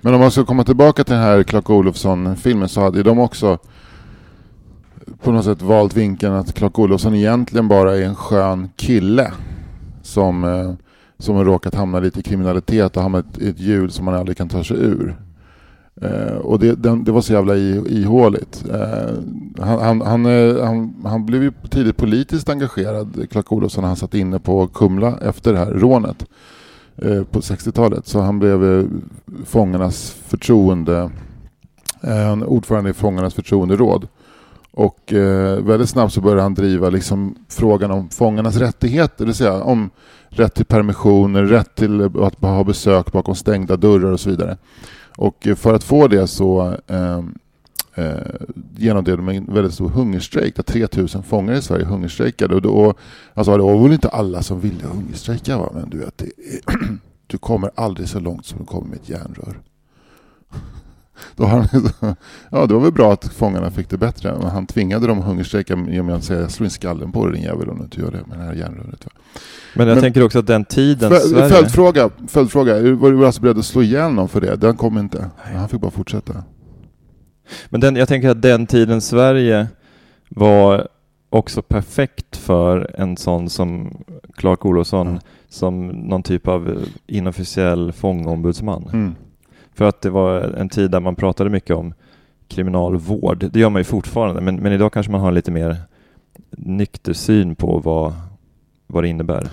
Men 0.00 0.14
om 0.14 0.20
man 0.20 0.30
ska 0.30 0.44
komma 0.44 0.64
tillbaka 0.64 1.04
till 1.04 1.14
den 1.14 1.22
här 1.22 1.42
Clark 1.42 1.70
Olofsson-filmen 1.70 2.68
så 2.68 2.80
hade 2.80 3.02
de 3.02 3.18
också 3.18 3.58
på 5.22 5.32
något 5.32 5.44
sätt 5.44 5.62
valt 5.62 5.96
vinkeln 5.96 6.34
att 6.34 6.54
Clark 6.54 6.78
Olofsson 6.78 7.14
egentligen 7.14 7.68
bara 7.68 7.96
är 7.96 8.02
en 8.02 8.14
skön 8.14 8.68
kille 8.76 9.32
som, 10.02 10.44
eh, 10.44 10.72
som 11.18 11.36
har 11.36 11.44
råkat 11.44 11.74
hamna 11.74 12.00
lite 12.00 12.20
i 12.20 12.22
kriminalitet 12.22 12.96
och 12.96 13.02
hamnat 13.02 13.38
i 13.38 13.48
ett 13.48 13.60
hjul 13.60 13.90
som 13.90 14.04
man 14.04 14.14
aldrig 14.14 14.36
kan 14.36 14.48
ta 14.48 14.64
sig 14.64 14.76
ur. 14.76 15.16
Eh, 16.02 16.36
och 16.36 16.58
det, 16.58 16.74
den, 16.74 17.04
det 17.04 17.12
var 17.12 17.20
så 17.20 17.32
jävla 17.32 17.56
i- 17.56 18.02
ihåligt. 18.02 18.64
Eh, 18.70 19.14
han, 19.64 19.78
han, 19.80 20.00
han, 20.00 20.26
eh, 20.26 20.64
han, 20.64 20.94
han 21.04 21.26
blev 21.26 21.42
ju 21.42 21.52
tidigt 21.70 21.96
politiskt 21.96 22.48
engagerad, 22.48 23.26
Clark 23.30 23.52
Olofsson, 23.52 23.82
när 23.82 23.88
han 23.88 23.96
satt 23.96 24.14
inne 24.14 24.38
på 24.38 24.66
Kumla 24.66 25.18
efter 25.22 25.52
det 25.52 25.58
här 25.58 25.70
rånet 25.70 26.24
eh, 26.96 27.22
på 27.24 27.40
60-talet. 27.40 28.06
Så 28.06 28.20
han 28.20 28.38
blev 28.38 28.78
eh, 28.78 28.84
fångarnas 29.44 30.16
förtroende, 30.26 31.10
eh, 32.00 32.16
han 32.16 32.42
ordförande 32.44 32.90
i 32.90 32.92
fångarnas 32.92 33.34
förtroenderåd. 33.34 34.08
Och 34.74 35.12
eh, 35.12 35.58
väldigt 35.64 35.88
snabbt 35.88 36.12
så 36.12 36.20
började 36.20 36.42
han 36.42 36.54
driva 36.54 36.90
liksom 36.90 37.34
frågan 37.48 37.90
om 37.90 38.08
fångarnas 38.08 38.56
rättigheter, 38.56 39.14
det 39.18 39.24
vill 39.24 39.34
säga 39.34 39.62
om 39.62 39.90
rätt 40.28 40.54
till 40.54 40.64
permissioner, 40.64 41.42
rätt 41.42 41.74
till 41.74 42.00
att 42.22 42.42
ha 42.42 42.64
besök 42.64 43.12
bakom 43.12 43.34
stängda 43.34 43.76
dörrar 43.76 44.12
och 44.12 44.20
så 44.20 44.30
vidare. 44.30 44.56
Och 45.16 45.48
för 45.56 45.74
att 45.74 45.84
få 45.84 46.08
det 46.08 46.26
så 46.26 46.76
ehm, 46.86 47.34
eh, 47.94 48.04
eh, 48.04 48.16
genomdrev 48.76 49.16
de 49.16 49.28
en 49.28 49.54
väldigt 49.54 49.74
stor 49.74 49.88
hungerstrejk 49.88 50.56
där 50.56 50.62
3000 50.62 51.22
fångar 51.22 51.54
i 51.54 51.62
Sverige 51.62 51.84
hungerstrejkade. 51.84 52.54
Och 52.54 52.62
då 52.62 52.94
alltså, 53.34 53.56
det 53.56 53.62
var 53.62 53.82
väl 53.82 53.92
inte 53.92 54.08
alla 54.08 54.42
som 54.42 54.60
ville 54.60 54.86
hungerstrejka 54.86 55.58
va? 55.58 55.70
men 55.74 55.90
du 55.90 55.98
vet, 55.98 56.18
det 56.18 56.24
är, 56.24 56.78
du 57.26 57.38
kommer 57.38 57.70
aldrig 57.74 58.08
så 58.08 58.20
långt 58.20 58.46
som 58.46 58.58
du 58.58 58.64
kommer 58.64 58.88
med 58.88 58.98
ett 58.98 59.08
järnrör. 59.08 59.60
Då 61.36 61.44
har 61.44 61.58
han, 61.58 61.88
ja, 62.50 62.66
det 62.66 62.74
var 62.74 62.80
väl 62.80 62.92
bra 62.92 63.12
att 63.12 63.24
fångarna 63.24 63.70
fick 63.70 63.90
det 63.90 63.98
bättre. 63.98 64.34
Men 64.38 64.50
han 64.50 64.66
tvingade 64.66 65.06
dem 65.06 65.18
att 65.18 65.24
hungerstrejka 65.24 65.78
genom 65.88 66.14
att 66.14 66.24
säga 66.24 66.40
jag 66.40 66.50
slår 66.50 66.64
in 66.64 66.70
skallen 66.70 67.12
på 67.12 67.26
dig 67.26 67.34
din 67.34 67.42
jävel 67.44 67.68
om 67.70 67.78
du 67.78 67.84
inte 67.84 68.00
gör 68.00 68.10
det 68.10 68.26
med 68.26 68.38
det 68.38 68.44
här 68.44 68.54
järnröret. 68.54 69.06
Men 69.74 69.88
jag 69.88 69.94
Men- 69.94 70.02
tänker 70.02 70.24
också 70.24 70.38
att 70.38 70.46
den 70.46 70.64
tiden 70.64 71.12
Fö- 71.12 71.18
Sverige... 71.18 71.48
Följdfråga, 71.48 72.10
följdfråga. 72.28 72.74
Var 72.94 73.10
du 73.10 73.26
alltså 73.26 73.42
beredd 73.42 73.58
att 73.58 73.64
slå 73.64 73.82
ihjäl 73.82 74.12
någon 74.12 74.28
för 74.28 74.40
det? 74.40 74.56
Den 74.56 74.76
kom 74.76 74.98
inte. 74.98 75.30
Men 75.50 75.56
han 75.60 75.68
fick 75.68 75.80
bara 75.80 75.90
fortsätta. 75.90 76.32
Men 77.68 77.80
den, 77.80 77.96
jag 77.96 78.08
tänker 78.08 78.28
att 78.30 78.42
den 78.42 78.66
tiden 78.66 79.00
Sverige 79.00 79.66
var 80.28 80.88
också 81.30 81.62
perfekt 81.62 82.36
för 82.36 82.94
en 82.98 83.16
sån 83.16 83.50
som 83.50 83.90
Clark 84.36 84.64
Olofsson 84.66 85.12
Ja. 85.14 85.20
som 85.48 85.86
någon 85.86 86.22
typ 86.22 86.48
av 86.48 86.68
eh, 86.68 86.74
inofficiell 87.06 87.92
fångombudsman. 87.92 88.88
Mm. 88.92 89.14
För 89.74 89.84
att 89.84 90.00
det 90.00 90.10
var 90.10 90.40
en 90.40 90.68
tid 90.68 90.90
där 90.90 91.00
man 91.00 91.14
pratade 91.14 91.50
mycket 91.50 91.76
om 91.76 91.94
kriminalvård. 92.48 93.48
Det 93.52 93.60
gör 93.60 93.70
man 93.70 93.80
ju 93.80 93.84
fortfarande, 93.84 94.40
men, 94.40 94.56
men 94.56 94.72
idag 94.72 94.92
kanske 94.92 95.12
man 95.12 95.20
har 95.20 95.28
en 95.28 95.34
lite 95.34 95.50
mer 95.50 95.76
nykter 96.50 97.12
syn 97.12 97.54
på 97.54 97.78
vad, 97.78 98.12
vad 98.86 99.04
det 99.04 99.08
innebär. 99.08 99.48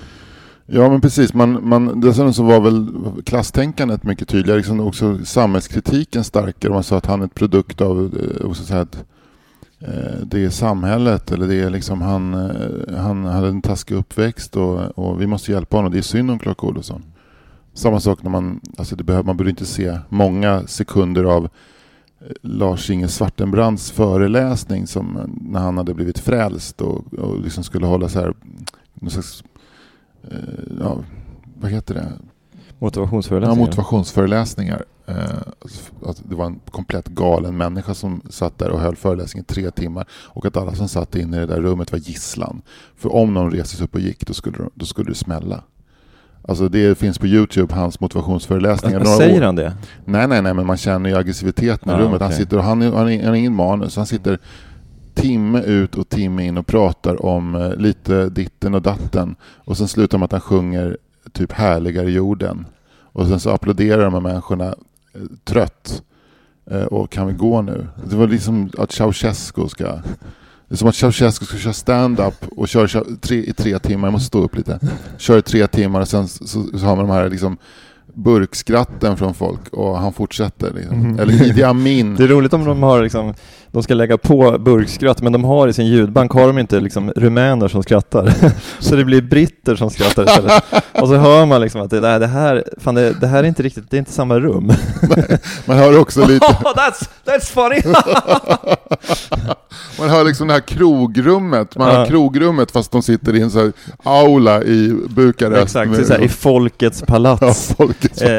Ja 0.65 0.89
men 0.89 1.01
precis, 1.01 1.33
man, 1.33 1.69
man, 1.69 2.01
dessutom 2.01 2.33
så 2.33 2.43
var 2.43 2.59
väl 2.59 2.87
klasstänkandet 3.25 4.03
mycket 4.03 4.27
tydligare, 4.27 4.57
liksom 4.57 4.79
också 4.79 5.25
samhällskritiken 5.25 6.23
starkare. 6.23 6.71
Man 6.71 6.83
sa 6.83 6.97
att 6.97 7.05
han 7.05 7.21
är 7.21 7.25
ett 7.25 7.35
produkt 7.35 7.81
av 7.81 8.11
också 8.43 8.63
så 8.63 8.73
här 8.73 8.81
att, 8.81 9.05
eh, 9.79 10.25
det 10.25 10.45
är 10.45 10.49
samhället 10.49 11.31
eller 11.31 11.47
det 11.47 11.55
är 11.55 11.69
liksom 11.69 12.01
han, 12.01 12.33
eh, 12.33 12.97
han 12.97 13.25
hade 13.25 13.47
en 13.47 13.61
taskig 13.61 13.95
uppväxt 13.95 14.55
och, 14.55 14.97
och 14.97 15.21
vi 15.21 15.27
måste 15.27 15.51
hjälpa 15.51 15.77
honom. 15.77 15.91
Det 15.91 15.97
är 15.97 16.01
synd 16.01 16.31
om 16.31 16.39
Clark 16.39 16.63
Olofsson. 16.63 17.03
Samma 17.79 17.99
sak 17.99 18.23
när 18.23 18.29
man, 18.31 18.61
alltså 18.77 18.95
det 18.95 19.03
behöver, 19.03 19.25
man 19.25 19.37
borde 19.37 19.49
inte 19.49 19.65
se 19.65 19.97
många 20.09 20.67
sekunder 20.67 21.23
av 21.23 21.43
eh, 21.45 21.49
Lars-Inge 22.41 23.07
Svartenbrandts 23.07 23.91
föreläsning 23.91 24.87
som 24.87 25.17
eh, 25.17 25.23
när 25.41 25.59
han 25.59 25.77
hade 25.77 25.93
blivit 25.93 26.19
frälst 26.19 26.81
och, 26.81 27.13
och 27.13 27.39
liksom 27.41 27.63
skulle 27.63 27.85
hålla 27.85 28.09
så 28.09 28.19
här 28.19 28.33
någon 28.93 29.09
slags 29.11 29.43
eh, 30.31 30.37
ja, 30.79 30.97
vad 31.59 31.71
heter 31.71 31.93
det? 31.93 32.11
Ja, 32.11 32.25
Motivationsföreläsningar. 32.79 33.65
motivationsföreläsningar. 33.65 34.85
Eh, 35.05 35.15
att 36.05 36.21
det 36.29 36.35
var 36.35 36.45
en 36.45 36.59
komplett 36.71 37.07
galen 37.07 37.57
människa 37.57 37.93
som 37.93 38.21
satt 38.29 38.57
där 38.57 38.69
och 38.69 38.79
höll 38.79 38.95
föreläsningen 38.95 39.45
i 39.49 39.53
tre 39.53 39.71
timmar 39.71 40.07
och 40.11 40.45
att 40.45 40.57
alla 40.57 40.75
som 40.75 40.87
satt 40.87 41.15
inne 41.15 41.37
i 41.37 41.39
det 41.39 41.45
där 41.45 41.61
rummet 41.61 41.91
var 41.91 41.99
gisslan. 41.99 42.61
För 42.95 43.15
om 43.15 43.33
någon 43.33 43.51
reste 43.51 43.75
sig 43.77 43.83
upp 43.83 43.95
och 43.95 44.01
gick 44.01 44.27
då 44.27 44.33
skulle, 44.33 44.57
de- 44.57 44.69
då 44.75 44.85
skulle 44.85 45.09
det 45.11 45.15
smälla. 45.15 45.63
Alltså 46.49 46.69
det 46.69 46.97
finns 46.97 47.17
på 47.19 47.27
Youtube, 47.27 47.73
hans 47.75 47.99
motivationsföreläsningar. 47.99 48.99
Några 48.99 49.17
Säger 49.17 49.41
år- 49.41 49.45
han 49.45 49.55
det? 49.55 49.73
Nej, 50.05 50.27
nej, 50.27 50.41
nej, 50.41 50.53
men 50.53 50.65
man 50.65 50.77
känner 50.77 51.09
ju 51.09 51.15
aggressiviteten 51.17 51.89
i 51.89 51.93
Ah, 51.93 51.97
rummet. 51.99 52.21
Han 52.21 52.27
okej. 52.29 52.37
sitter 52.39 52.57
och 52.57 52.63
han, 52.63 52.81
han, 52.81 52.93
han 52.93 53.25
har 53.27 53.33
ingen 53.35 53.55
manus. 53.55 53.95
Han 53.95 54.05
sitter 54.05 54.39
timme 55.13 55.61
ut 55.61 55.95
och 55.95 56.09
timme 56.09 56.45
in 56.45 56.57
och 56.57 56.67
pratar 56.67 57.25
om 57.25 57.55
eh, 57.55 57.75
lite 57.75 58.29
ditten 58.29 58.73
och 58.75 58.81
datten. 58.81 59.35
Och 59.57 59.77
sen 59.77 59.87
slutar 59.87 60.17
med 60.17 60.25
att 60.25 60.31
han 60.31 60.41
sjunger 60.41 60.97
typ 61.33 61.51
härligare 61.51 62.11
jorden. 62.11 62.65
Och 63.01 63.27
sen 63.27 63.39
så 63.39 63.49
applåderar 63.49 64.03
de 64.03 64.13
här 64.13 64.21
människorna 64.21 64.65
eh, 64.65 65.21
trött. 65.45 66.03
Eh, 66.71 66.83
och 66.83 67.11
kan 67.11 67.27
vi 67.27 67.33
gå 67.33 67.61
nu? 67.61 67.87
Det 68.09 68.15
var 68.15 68.27
liksom 68.27 68.69
att 68.77 68.91
Ceausescu 68.91 69.67
ska... 69.67 69.99
Det 70.69 70.75
är 70.75 70.77
som 70.77 70.87
att 70.89 70.95
Ceausescu 70.95 71.45
ska 71.45 71.57
köra 71.57 71.73
stand-up 71.73 72.45
och 72.55 72.67
köra 72.67 72.87
kör 72.87 73.05
tre, 73.21 73.37
i 73.37 73.53
tre 73.53 73.79
timmar. 73.79 74.07
Jag 74.07 74.13
måste 74.13 74.27
stå 74.27 74.43
upp 74.43 74.55
lite. 74.55 74.79
Kör 75.17 75.37
i 75.37 75.41
tre 75.41 75.67
timmar 75.67 76.01
och 76.01 76.07
sen 76.07 76.27
så, 76.27 76.47
så, 76.47 76.85
har 76.85 76.95
man 76.95 77.07
de 77.07 77.13
här 77.13 77.29
liksom 77.29 77.57
burkskratten 78.13 79.17
från 79.17 79.33
folk 79.33 79.69
och 79.71 79.97
han 79.97 80.13
fortsätter. 80.13 80.73
Liksom. 80.73 80.97
Mhm. 80.97 81.19
Eller 81.19 81.43
Idi 81.43 81.63
Amin. 81.63 82.15
Det 82.15 82.23
är 82.23 82.27
roligt 82.27 82.53
om 82.53 82.65
de 82.65 82.83
har 82.83 83.03
liksom 83.03 83.33
de 83.71 83.83
ska 83.83 83.93
lägga 83.93 84.17
på 84.17 84.57
burkskratt, 84.59 85.21
men 85.21 85.33
de 85.33 85.43
har 85.43 85.67
i 85.67 85.73
sin 85.73 85.85
ljudbank 85.85 86.31
har 86.31 86.47
de 86.47 86.57
inte 86.57 86.79
liksom 86.79 87.11
rumäner 87.15 87.67
som 87.67 87.83
skrattar. 87.83 88.33
så 88.79 88.95
det 88.95 89.05
blir 89.05 89.21
britter 89.21 89.75
som 89.75 89.89
skrattar 89.89 90.23
istället. 90.25 90.63
Och 91.01 91.07
så 91.07 91.15
hör 91.15 91.45
man 91.45 91.61
liksom 91.61 91.81
att 91.81 91.89
det, 91.89 91.99
det 92.19 92.27
här, 92.27 92.63
fan 92.77 92.95
det, 92.95 93.13
det 93.21 93.27
här 93.27 93.43
är 93.43 93.47
inte 93.47 93.63
riktigt, 93.63 93.91
det 93.91 93.97
är 93.97 93.99
inte 93.99 94.11
samma 94.11 94.39
rum. 94.39 94.71
Man 95.65 95.77
hör 95.77 95.99
också 95.99 96.27
lite, 96.27 96.45
Oh, 96.63 96.73
that's, 96.73 97.09
that's 97.25 97.51
funny! 97.53 97.93
man 99.99 100.09
hör 100.09 100.23
liksom 100.23 100.47
det 100.47 100.53
här 100.53 100.61
krogrummet, 100.61 101.77
man 101.77 101.93
Ja. 101.95 102.05
krogrummet 102.05 102.71
fast 102.71 102.91
de 102.91 103.01
sitter 103.01 103.35
i 103.35 103.41
en 103.41 103.51
så 103.51 103.71
aula 104.03 104.63
i 104.63 104.93
Bukarest. 105.09 105.63
Exakt, 105.63 105.91
med- 105.91 106.05
så 106.07 106.13
här, 106.13 106.21
i 106.21 106.29
folkets 106.29 106.99
ja, 106.99 107.05
palats. 107.13 107.73
folket. 107.77 108.21
eh, 108.21 108.29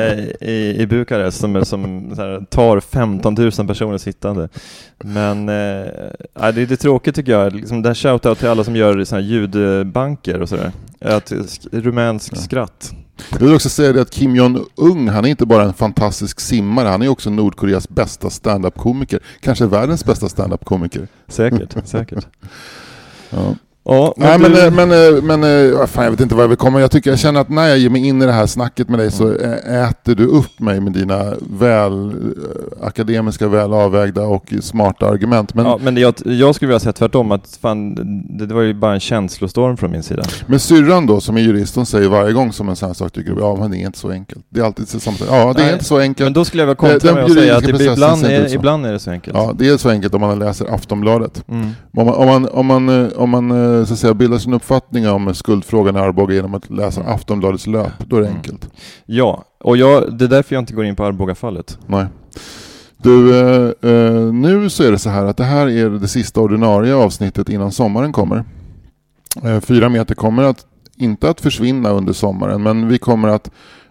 i, 0.49 0.77
i 0.79 0.87
Bukarest 0.87 1.41
som, 1.41 1.65
som 1.65 2.15
här, 2.17 2.45
tar 2.51 2.81
15 2.81 3.35
000 3.35 3.51
personer 3.67 3.99
sittande. 3.99 4.49
Men 5.05 5.20
eh, 5.49 5.55
ja, 6.35 6.53
det 6.53 6.61
är 6.61 6.67
lite 6.67 6.77
tråkigt 6.77 7.15
tycker 7.15 7.33
jag, 7.33 7.53
liksom, 7.55 7.83
det 7.83 7.89
här 7.89 7.95
shoutout 7.95 8.39
till 8.39 8.49
alla 8.49 8.65
som 8.65 8.77
gör 8.77 9.05
såna 9.05 9.21
här 9.21 9.29
ljudbanker 9.29 10.41
och 10.43 10.49
sådär. 10.49 10.73
Att, 11.01 11.31
sk- 11.31 11.69
rumänsk 11.83 12.37
skratt. 12.37 12.91
Jag 13.33 13.39
vill 13.39 13.55
också 13.55 13.69
säga 13.69 13.93
det 13.93 14.01
att 14.03 14.11
Kim 14.11 14.37
Jong-Un, 14.37 15.09
han 15.09 15.25
är 15.25 15.29
inte 15.29 15.47
bara 15.47 15.63
en 15.63 15.73
fantastisk 15.75 16.41
simmare, 16.41 16.89
han 16.89 17.03
är 17.03 17.09
också 17.09 17.31
Nordkoreas 17.31 17.89
bästa 17.89 18.31
stand-up-komiker. 18.31 19.21
Kanske 19.41 19.67
världens 19.67 20.05
bästa 20.05 20.29
stand-up-komiker. 20.29 21.09
Säkert, 21.29 21.77
säkert. 21.89 22.27
Ja. 23.31 23.55
Ja, 23.91 24.15
Nej 24.17 24.39
men 24.39 24.53
men, 24.53 24.61
du, 24.61 24.67
eh, 24.67 24.73
men, 24.73 25.17
eh, 25.17 25.23
men 25.23 25.73
eh, 25.81 25.87
fan, 25.87 26.05
jag 26.05 26.11
vet 26.11 26.21
inte 26.21 26.35
vad 26.35 26.45
jag 26.45 26.49
vill 26.49 26.57
komma. 26.59 26.81
Jag 26.81 26.91
tycker 26.91 27.11
jag 27.11 27.19
känner 27.19 27.41
att 27.41 27.49
när 27.49 27.67
jag 27.69 27.79
ger 27.79 27.91
mig 27.91 28.07
in 28.07 28.23
i 28.23 28.27
det 28.27 28.33
här 28.33 28.47
snacket 28.47 28.89
med 28.89 28.99
dig 28.99 29.11
så 29.11 29.27
Mm. 29.31 29.85
äter 29.85 30.15
du 30.15 30.27
upp 30.27 30.61
mig 30.61 30.81
med 30.81 30.93
dina 30.93 31.35
väl 31.59 32.09
eh, 32.11 32.87
akademiska, 32.87 33.49
väl 33.49 33.73
avvägda 33.73 34.23
och 34.23 34.55
smarta 34.61 35.07
argument. 35.09 35.55
Men, 35.55 35.67
ja, 35.67 35.79
men 35.83 35.97
jag, 35.97 36.15
jag 36.25 36.55
skulle 36.55 36.67
vilja 36.69 36.81
säga 36.81 36.93
tvärtom, 36.93 37.33
att 37.33 37.59
fan, 37.63 37.95
det, 38.39 38.47
det 38.47 38.55
var 38.55 38.63
ju 38.63 38.75
bara 38.75 38.95
en 38.95 39.01
känslostorm 39.01 39.77
från 39.77 39.91
min 39.91 40.03
sida. 40.03 40.23
men 40.47 40.61
syrran 40.61 41.07
då, 41.07 41.21
som 41.21 41.37
är 41.37 41.41
jurist, 41.41 41.77
hon 41.77 41.87
säger 41.87 42.09
varje 42.09 42.33
gång 42.33 42.53
som 42.53 42.69
en 42.69 42.77
sån 42.77 42.87
här 42.87 42.95
sak 42.95 43.13
dyker 43.15 43.33
upp, 43.33 43.39
ja 43.41 43.57
men 43.57 43.71
det 43.71 43.77
är 43.77 43.87
inte 43.87 43.99
så 43.99 44.11
enkelt. 44.11 44.45
Det 44.49 44.61
är 44.61 44.65
alltid 44.65 44.89
samma 44.89 45.17
sak. 45.17 45.29
Ja, 45.31 45.53
det 45.57 45.61
är 45.61 45.65
Nej, 45.65 45.73
inte 45.73 45.85
så 45.85 45.99
enkelt. 45.99 46.27
Men 46.27 46.33
då 46.33 46.45
skulle 46.45 46.63
jag 46.63 46.69
Den 46.69 46.77
kontra 46.77 47.15
med 47.15 47.25
att 47.25 47.33
säga 47.33 47.57
att 47.57 47.65
det 47.65 47.85
ibland, 47.93 48.25
är, 48.25 48.55
ibland 48.55 48.87
är 48.87 48.93
det 48.93 48.99
så 48.99 49.11
enkelt. 49.11 49.37
Ja, 49.37 49.53
det 49.59 49.69
är 49.69 49.77
så 49.77 49.89
enkelt 49.91 50.15
om 50.15 50.21
man 50.21 50.39
läser 50.39 50.75
Aftonbladet. 50.75 51.45
Mm. 51.49 51.71
Om 51.97 52.07
man, 52.07 52.15
om 52.15 52.27
man, 52.27 52.49
om 52.49 52.67
man, 52.67 52.89
eh, 53.05 53.09
om 53.17 53.31
man 53.31 53.80
eh, 53.80 53.80
så 53.87 53.93
att 53.93 53.99
säga, 53.99 54.15
bildar 54.15 54.39
sin 54.39 54.55
uppfattning 54.55 55.09
om 55.09 55.35
skuldfrågan 55.35 55.97
i 55.97 55.99
Arboga 55.99 56.35
genom 56.35 56.55
att 56.55 56.71
läsa 56.71 57.03
Aftonbladets 57.03 57.67
löp, 57.67 57.93
då 58.09 58.17
är 58.17 58.21
det 58.21 58.27
Mm. 58.27 58.37
enkelt. 58.37 58.69
Ja, 59.07 59.45
och 59.65 59.77
jag, 59.77 60.19
det 60.19 60.25
är 60.25 60.29
därför 60.29 60.55
jag 60.55 60.63
inte 60.63 60.75
går 60.75 60.85
in 60.85 60.97
på 60.97 61.05
Arboga-fallet. 61.05 61.79
Nej. 61.87 62.07
Du, 63.03 63.39
eh, 63.41 63.91
eh, 63.91 64.33
nu 64.33 64.71
så 64.71 64.83
är 64.85 64.91
det 64.93 64.99
så 64.99 65.11
här 65.11 65.25
att 65.25 65.37
det 65.37 65.45
här 65.45 65.69
är 65.69 65.91
det 65.91 66.09
sista 66.09 66.41
ordinarie 66.41 66.95
avsnittet 66.95 67.49
innan 67.49 67.73
sommaren 67.73 68.13
kommer. 68.13 68.45
Eh, 69.45 69.61
fyra 69.61 69.89
meter 69.89 70.15
kommer 70.15 70.43
att, 70.43 70.67
inte 70.97 71.31
att 71.31 71.41
försvinna 71.41 71.91
under 71.91 72.13
sommaren, 72.13 72.63
men 72.63 72.89
vi 72.89 72.99
kommer 72.99 73.29
att 73.29 73.51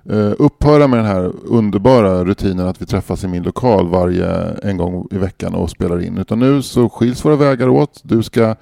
eh, 0.09 0.31
upphöra 0.39 0.87
med 0.87 0.99
den 0.99 1.05
här 1.05 1.31
underbara 1.45 2.25
rutinen 2.25 2.67
att 2.67 2.81
vi 2.81 2.85
träffas 2.85 3.23
i 3.23 3.27
min 3.27 3.43
lokal 3.43 3.87
varje 3.89 4.27
en 4.63 4.77
gång 4.77 5.07
i 5.11 5.17
veckan 5.17 5.53
och 5.53 5.69
spelar 5.69 6.01
in. 6.05 6.17
Utan 6.17 6.39
nu 6.39 6.61
så 6.61 6.89
skiljs 6.89 7.25
våra 7.25 7.35
vägar 7.35 7.69
åt. 7.69 7.99
Du 8.03 8.23
ska 8.23 8.55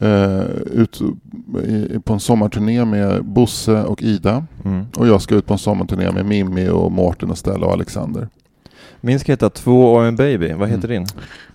eh, 0.00 0.44
ut 0.72 1.00
i, 1.64 1.98
på 2.04 2.12
en 2.12 2.20
sommarturné 2.20 2.84
med 2.84 3.24
Bosse 3.24 3.82
och 3.82 4.02
Ida. 4.02 4.46
Mm. 4.64 4.86
Och 4.96 5.06
jag 5.06 5.22
ska 5.22 5.34
ut 5.34 5.46
på 5.46 5.52
en 5.52 5.58
sommarturné 5.58 6.10
med 6.12 6.26
Mimmi 6.26 6.68
och 6.68 6.92
Mårten 6.92 7.30
och 7.30 7.38
Stella 7.38 7.66
och 7.66 7.72
Alexander. 7.72 8.28
Min 9.00 9.20
ska 9.20 9.32
heta 9.32 9.50
Två 9.50 9.92
och 9.94 10.04
en 10.06 10.16
baby. 10.16 10.52
Vad 10.52 10.68
heter 10.68 10.88
din? 10.88 11.06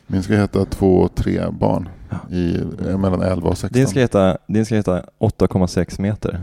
Min 0.07 0.23
ska 0.23 0.33
heta 0.33 0.65
två 0.65 0.97
och 0.99 1.15
tre 1.15 1.41
barn 1.51 1.89
i, 2.31 2.55
eh, 2.87 2.97
mellan 2.97 3.21
11 3.21 3.49
och 3.49 3.57
16. 3.57 3.79
Din 3.79 3.87
ska 3.87 3.99
heta, 3.99 4.37
din 4.47 4.65
ska 4.65 4.75
heta 4.75 5.03
8,6 5.19 6.01
meter. 6.01 6.41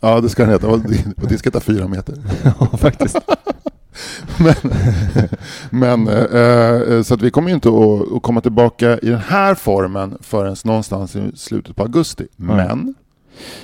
Ja, 0.00 0.20
det 0.20 0.28
ska 0.28 0.42
den 0.42 0.52
heta. 0.52 0.68
Och 0.68 0.80
din, 1.28 1.38
ska 1.38 1.48
heta 1.48 1.60
fyra 1.60 1.88
meter. 1.88 2.14
Ja, 2.60 2.66
faktiskt. 2.76 3.16
Men, 4.38 4.54
men 6.06 6.08
eh, 6.08 6.94
eh, 6.94 7.02
så 7.02 7.14
att 7.14 7.22
vi 7.22 7.30
kommer 7.30 7.48
ju 7.48 7.54
inte 7.54 7.68
att, 7.68 8.22
komma 8.22 8.40
tillbaka 8.40 8.98
i 8.98 9.08
den 9.08 9.18
här 9.18 9.54
formen 9.54 10.18
förrän 10.20 10.56
någonstans 10.64 11.16
i 11.16 11.32
slutet 11.34 11.76
på 11.76 11.82
augusti. 11.82 12.26
Nej. 12.36 12.56
Men, 12.56 12.94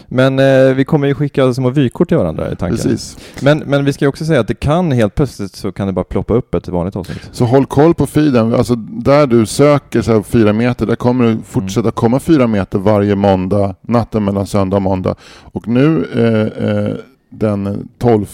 Men 0.06 0.38
eh, 0.38 0.74
vi 0.74 0.84
kommer 0.84 1.06
ju 1.06 1.14
skicka 1.14 1.54
små 1.54 1.70
vykort 1.70 2.08
till 2.08 2.16
varandra 2.16 2.52
i 2.52 2.56
tanken. 2.56 2.76
precis. 2.76 3.18
Men, 3.42 3.58
men 3.58 3.84
vi 3.84 3.92
ska 3.92 4.04
ju 4.04 4.08
också 4.08 4.24
säga 4.24 4.40
att 4.40 4.48
det 4.48 4.54
kan 4.54 4.92
helt 4.92 5.14
plötsligt 5.14 5.56
så 5.56 5.72
kan 5.72 5.86
det 5.86 5.92
bara 5.92 6.04
ploppa 6.04 6.34
upp 6.34 6.54
ett 6.54 6.68
vanligt 6.68 6.96
avsnitt. 6.96 7.28
Så 7.32 7.44
håll 7.44 7.66
koll 7.66 7.94
på 7.94 8.06
feeden. 8.06 8.54
Alltså 8.54 8.74
där 8.76 9.26
du 9.26 9.46
söker 9.46 10.02
så 10.02 10.12
här, 10.12 10.22
fyra 10.22 10.52
meter, 10.52 10.86
där 10.86 10.96
kommer 10.96 11.24
det 11.26 11.38
fortsätta 11.44 11.90
komma 11.90 12.20
fyra 12.20 12.46
meter 12.46 12.78
varje 12.78 13.14
måndag, 13.14 13.74
natten 13.80 14.24
mellan 14.24 14.46
söndag 14.46 14.76
och 14.76 14.82
måndag. 14.82 15.14
Och 15.42 15.68
nu 15.68 16.08
eh, 16.14 16.68
eh, 16.68 16.94
den 17.30 17.88
12 17.98 18.26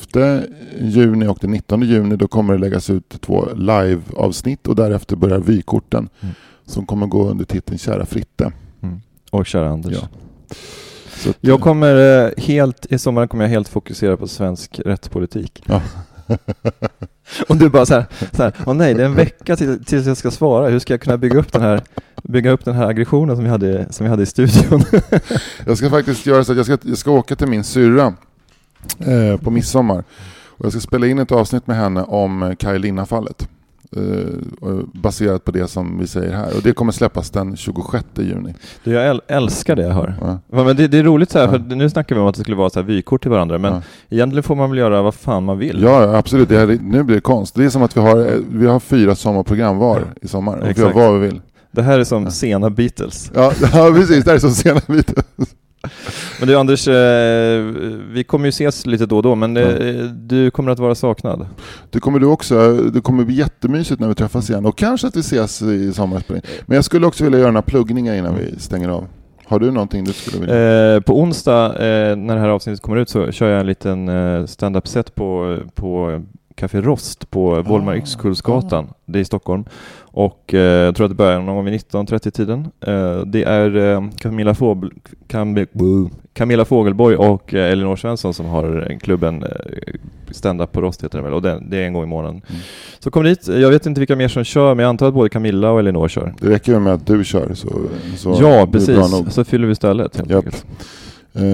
juni 0.81 1.27
och 1.27 1.39
den 1.41 1.51
19 1.51 1.83
juni, 1.83 2.17
då 2.17 2.29
kommer 2.29 2.53
det 2.55 2.61
läggas 2.61 2.91
ut 2.91 3.21
två 3.21 3.49
live-avsnitt 3.55 4.67
och 4.67 4.77
därefter 4.77 5.17
börjar 5.17 5.39
vykorten 5.39 6.09
Mm. 6.21 6.35
som 6.67 6.87
kommer 6.87 7.07
gå 7.07 7.29
under 7.29 7.45
titeln 7.45 7.79
Kära 7.79 8.07
Fritte. 8.07 8.53
Och 9.31 9.47
kära 9.47 9.69
Anders. 9.69 9.93
Ja. 9.93 10.09
Att, 11.31 11.37
Jag 11.41 11.61
kommer 11.61 12.25
eh, 12.27 12.31
helt, 12.45 12.87
i 12.93 12.99
sommaren 12.99 13.29
kommer 13.29 13.45
jag 13.45 13.51
helt 13.51 13.69
fokusera 13.69 14.17
på 14.17 14.29
svensk 14.29 14.81
rättspolitik. 14.85 15.63
Ja. 15.67 15.83
Och 17.49 17.57
du 17.57 17.69
bara 17.69 17.87
så 17.87 17.95
här, 17.95 18.05
så 18.33 18.43
här 18.43 18.53
åh 18.67 18.75
nej, 18.75 18.95
det 18.95 19.03
är 19.03 19.07
en 19.07 19.15
vecka 19.15 19.57
till, 19.57 19.85
tills 19.85 20.07
jag 20.07 20.17
ska 20.17 20.31
svara. 20.31 20.69
Hur 20.69 20.79
ska 20.79 20.93
jag 20.93 21.01
kunna 21.01 21.17
bygga 21.17 21.39
upp 21.39 21.53
den 21.53 21.63
här, 21.63 21.81
bygga 22.23 22.51
upp 22.51 22.65
den 22.65 22.75
här 22.75 22.87
aggressionen 22.87 23.37
som 23.37 23.45
vi 23.45 23.51
hade, 23.51 23.93
som 23.93 24.05
vi 24.05 24.11
hade 24.11 24.23
i 24.23 24.27
studion? 24.27 24.83
Jag 25.67 25.79
ska 25.79 25.91
faktiskt 25.91 26.27
göra 26.27 26.45
så 26.45 26.53
att 26.53 26.57
jag 26.57 26.67
ska, 26.67 26.79
jag 26.83 26.99
ska 26.99 27.11
åka 27.11 27.37
till 27.37 27.47
min 27.49 27.65
syrra 27.65 28.15
eh, 29.01 29.41
på 29.41 29.51
midsommar. 29.51 30.05
Och 30.59 30.65
jag 30.65 30.73
ska 30.73 30.81
spela 30.81 31.07
in 31.07 31.19
ett 31.19 31.33
avsnitt 31.33 31.67
med 31.67 31.77
henne 31.77 32.03
om 32.03 32.43
eh, 32.43 32.55
Kaj. 32.55 32.93
Eh, 33.97 34.01
baserat 34.95 35.45
på 35.45 35.51
det 35.51 35.69
som 35.69 35.99
vi 35.99 36.07
säger 36.07 36.33
här. 36.37 36.57
Och 36.57 36.63
det 36.63 36.73
kommer 36.73 36.93
släppas 36.93 37.31
den 37.31 37.57
26 37.57 38.05
juni. 38.17 38.55
Du, 38.85 38.91
jag 38.93 39.07
äl, 39.09 39.21
älskar 39.29 39.77
det 39.77 39.83
jag 39.83 39.91
hör. 39.95 40.15
Ja. 40.21 40.65
Men 40.65 40.77
det, 40.77 40.89
det 40.89 40.99
är 40.99 41.03
roligt 41.03 41.31
så 41.31 41.39
här, 41.39 41.45
Ja. 41.47 41.51
för 41.53 41.59
nu 41.59 41.91
snackar 41.91 42.15
vi 42.17 42.21
om 42.23 42.27
att 42.29 42.35
det 42.35 42.41
skulle 42.41 42.57
vara 42.57 42.71
så 42.71 42.81
här 42.81 42.87
vykort 42.87 43.23
till 43.23 43.31
varandra, 43.31 43.59
men 43.59 43.73
Ja. 43.73 43.83
egentligen 44.09 44.43
får 44.43 44.55
man 44.55 44.71
väl 44.71 44.79
göra 44.79 45.03
vad 45.03 45.15
fan 45.15 45.45
man 45.45 45.59
vill. 45.59 45.83
Ja, 45.83 46.17
absolut. 46.17 46.49
Det 46.49 46.59
här, 46.59 46.79
nu 46.83 47.03
blir 47.03 47.15
det 47.17 47.21
konst. 47.21 47.55
Det 47.55 47.65
är 47.65 47.69
som 47.69 47.83
att 47.83 47.97
vi 47.97 48.01
har, 48.01 48.19
eh, 48.19 48.33
vi 48.51 48.67
har 48.67 48.81
fyra 48.81 49.15
sommarprogram 49.15 49.77
var 49.79 50.03
i 50.23 50.29
sommar. 50.29 50.57
Och 50.57 50.67
vi 50.67 50.71
Exakt. 50.71 50.97
gör 50.97 51.11
vad 51.11 51.21
vi 51.21 51.27
vill. 51.27 51.41
Det 51.71 51.83
här 51.83 51.99
är 51.99 52.05
som 52.05 52.31
sena 52.31 52.71
Beatles. 52.71 53.31
Ja, 53.35 53.53
ja 53.73 53.93
precis. 53.95 54.25
Det 54.25 54.31
här 54.31 54.37
är 54.37 54.41
så 54.41 54.51
sena 54.51 54.81
biten. 54.87 55.23
Men 56.39 56.49
du 56.49 56.57
Anders, 56.57 56.89
eh, 56.89 57.63
vi 58.11 58.25
kommer 58.25 58.45
ju 58.45 58.49
ses 58.49 58.87
lite 58.87 59.07
då 59.07 59.17
och 59.17 59.23
då, 59.23 59.35
men 59.35 59.57
eh, 59.57 60.05
du 60.05 60.51
kommer 60.51 60.71
att 60.71 60.79
vara 60.79 60.95
saknad. 60.95 61.47
Det 61.91 62.01
kommer 62.01 62.19
du 62.19 62.27
också. 62.27 62.73
Det 62.73 63.01
kommer 63.01 63.25
bli 63.25 63.35
jättemysigt 63.35 64.01
när 64.01 64.09
vi 64.09 64.15
träffas 64.15 64.51
igen. 64.51 64.67
Och 64.67 64.79
kanske 64.79 65.07
att 65.07 65.17
vi 65.17 65.21
ses 65.21 65.63
i 65.63 65.93
sommarspelning. 65.93 66.43
Men 66.67 66.75
jag 66.75 66.85
skulle 66.85 67.07
också 67.07 67.25
vilja 67.25 67.39
göra 67.39 67.51
några 67.51 67.63
pluggningar 67.63 68.15
innan 68.15 68.35
vi 68.39 68.59
stänger 68.59 68.89
av. 68.89 69.07
Har 69.49 69.59
du 69.59 69.71
någonting 69.71 70.05
du 70.05 70.13
skulle 70.13 70.41
vilja? 70.41 70.95
Eh, 70.95 71.01
på 71.01 71.21
onsdag, 71.21 71.67
eh, 71.67 72.17
när 72.17 72.35
det 72.35 72.41
här 72.41 72.49
avsnittet 72.49 72.83
kommer 72.83 72.99
ut, 72.99 73.09
så 73.09 73.33
kör 73.33 73.49
jag 73.49 73.61
en 73.61 73.67
liten 73.67 74.09
eh, 74.09 74.47
stand-up 74.47 74.89
set 74.89 75.15
på, 75.15 75.59
på 75.75 76.23
Café 76.55 76.81
Rost 76.81 77.31
på 77.31 77.63
Volmar 77.63 77.97
Yxkullsgatan. 77.97 78.89
Det 79.05 79.19
är 79.19 79.21
i 79.21 79.25
Stockholm. 79.25 79.65
Och 80.17 80.55
eh, 80.55 80.61
jag 80.61 80.97
tror 80.97 81.05
att 81.05 81.11
det 81.11 81.15
börjar 81.15 81.41
någon 81.41 81.57
gång 81.57 81.65
vid 81.65 81.75
19.30-tiden. 81.75 82.69
Eh, 82.81 83.21
det 83.27 83.43
är 83.43 83.77
eh, 83.77 84.05
Camilla, 84.19 84.55
Fågel, 84.55 84.91
Cam, 85.29 85.67
Camilla 86.33 86.65
Fågelborg 86.65 87.17
och 87.17 87.55
eh, 87.55 87.73
Elinor 87.73 87.97
Svensson 87.97 88.35
som 88.35 88.47
har 88.47 88.87
eh, 88.91 88.99
klubben 88.99 89.43
eh, 89.43 89.49
stand-up 90.31 90.73
på 90.73 90.81
Rost 90.81 91.05
heter 91.05 91.19
det 91.19 91.25
väl, 91.25 91.33
och 91.33 91.43
det, 91.43 91.63
det 91.71 91.77
är 91.77 91.87
en 91.87 91.93
gång 91.93 92.03
i 92.03 92.07
månaden. 92.07 92.43
Mm. 92.49 92.61
Så 92.99 93.11
kom 93.11 93.25
dit. 93.25 93.49
Jag 93.49 93.71
vet 93.71 93.87
inte 93.87 94.01
vilka 94.01 94.17
mer 94.17 94.29
som 94.29 94.45
kör, 94.45 94.75
men 94.75 94.83
jag 94.83 94.89
antar 94.89 95.09
att 95.09 95.15
både 95.15 95.29
Camilla 95.29 95.71
och 95.71 95.79
Elinor 95.79 96.09
kör. 96.09 96.35
Det 96.41 96.51
räcker 96.51 96.73
ju 96.73 96.79
med 96.81 96.93
att 96.95 97.07
du 97.07 97.25
kör 97.25 97.55
så, 97.55 97.69
så 98.17 98.39
ja, 98.41 98.69
precis. 98.73 98.99
Så 99.35 99.45
fyller 99.45 99.67
vi 99.67 99.75
stället 99.75 100.17
helt 100.17 100.31
Japp. 100.31 100.45
enkelt. 100.45 100.67
Eh, 101.35 101.45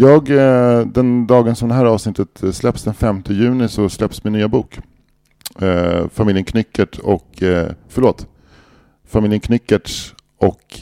Jag, 0.00 0.30
eh, 0.30 0.86
den 0.86 1.26
dagen 1.26 1.56
som 1.56 1.68
det 1.68 1.74
här 1.74 1.84
avsnittet 1.84 2.42
släpps, 2.52 2.82
den 2.84 2.94
5 2.94 3.22
juni, 3.28 3.68
så 3.68 3.88
släpps 3.88 4.24
min 4.24 4.32
nya 4.32 4.48
bok. 4.48 4.78
Eh, 5.60 6.08
Familjen 6.08 6.44
Knyckert 6.44 6.98
och, 6.98 7.42
eh, 7.42 7.70
förlåt, 7.88 8.26
Familjen 9.06 9.40
Knyckerts 9.40 10.14
och 10.38 10.80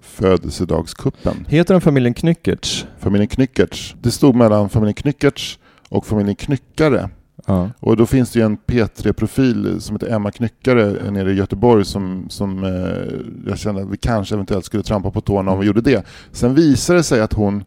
Födelsedagskuppen. 0.00 1.46
Heter 1.48 1.74
den 1.74 1.80
familjen 1.80 2.14
Knyckertz? 2.14 2.86
Familjen 2.98 3.28
Knyckerts. 3.28 3.94
Det 4.02 4.10
stod 4.10 4.34
mellan 4.34 4.68
Familjen 4.68 4.94
Knyckerts 4.94 5.58
och 5.88 6.06
Familjen 6.06 6.36
Knyckare. 6.36 7.10
Ja. 7.46 7.70
Och 7.80 7.96
då 7.96 8.06
finns 8.06 8.30
det 8.30 8.38
ju 8.38 8.44
en 8.44 8.58
P3-profil 8.58 9.80
som 9.80 9.96
heter 9.96 10.14
Emma 10.14 10.30
Knyckare 10.30 11.10
nere 11.10 11.32
i 11.32 11.34
Göteborg 11.34 11.84
som, 11.84 12.26
som 12.28 12.64
eh, 12.64 13.50
jag 13.50 13.58
kände 13.58 13.82
att 13.82 13.90
vi 13.90 13.96
kanske 13.96 14.34
eventuellt 14.34 14.64
skulle 14.64 14.82
trampa 14.82 15.10
på 15.10 15.20
tårna 15.20 15.50
om 15.50 15.60
vi 15.60 15.66
gjorde 15.66 15.80
det. 15.80 16.06
Sen 16.32 16.54
visade 16.54 16.98
det 16.98 17.02
sig 17.02 17.20
att 17.20 17.32
hon 17.32 17.64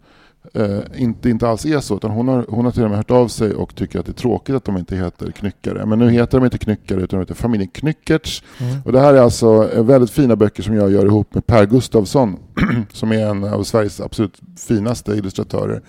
eh, 0.53 0.79
inte, 0.95 1.29
inte 1.29 1.47
alls 1.47 1.65
är 1.65 1.79
så. 1.79 1.95
Utan 1.95 2.11
hon 2.11 2.27
har, 2.27 2.45
hon 2.49 2.65
har 2.65 2.71
till 2.71 2.83
och 2.83 2.89
med 2.89 2.97
hört 2.97 3.11
av 3.11 3.27
sig 3.27 3.53
och 3.53 3.75
tycker 3.75 3.99
att 3.99 4.05
det 4.05 4.11
är 4.11 4.13
tråkigt 4.13 4.55
att 4.55 4.65
de 4.65 4.77
inte 4.77 4.95
heter 4.95 5.31
Knyckare. 5.31 5.85
Men 5.85 5.99
nu 5.99 6.09
heter 6.09 6.37
de 6.37 6.45
inte 6.45 6.57
Knyckare 6.57 7.01
utan 7.01 7.19
de 7.19 7.23
heter 7.23 7.35
familjen 7.35 7.69
Knyckertz. 7.69 8.43
Mm. 8.59 8.81
Och 8.85 8.91
det 8.91 8.99
här 8.99 9.13
är 9.13 9.21
alltså 9.21 9.71
eh, 9.73 9.83
väldigt 9.83 10.11
fina 10.11 10.35
böcker 10.35 10.63
som 10.63 10.75
jag 10.75 10.91
gör 10.91 11.05
ihop 11.05 11.33
med 11.33 11.47
Per 11.47 11.65
Gustafsson 11.65 12.37
som 12.91 13.11
är 13.11 13.25
en 13.25 13.43
av 13.43 13.63
Sveriges 13.63 14.01
absolut 14.01 14.41
finaste 14.57 15.11
illustratörer. 15.11 15.81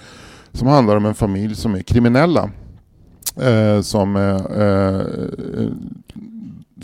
Som 0.53 0.69
handlar 0.69 0.97
om 0.97 1.07
en 1.07 1.15
familj 1.15 1.55
som 1.55 1.75
är 1.75 1.83
kriminella. 1.83 2.51
Eh, 3.41 3.81
som 3.81 4.17
eh, 4.17 4.63
eh, 4.63 5.01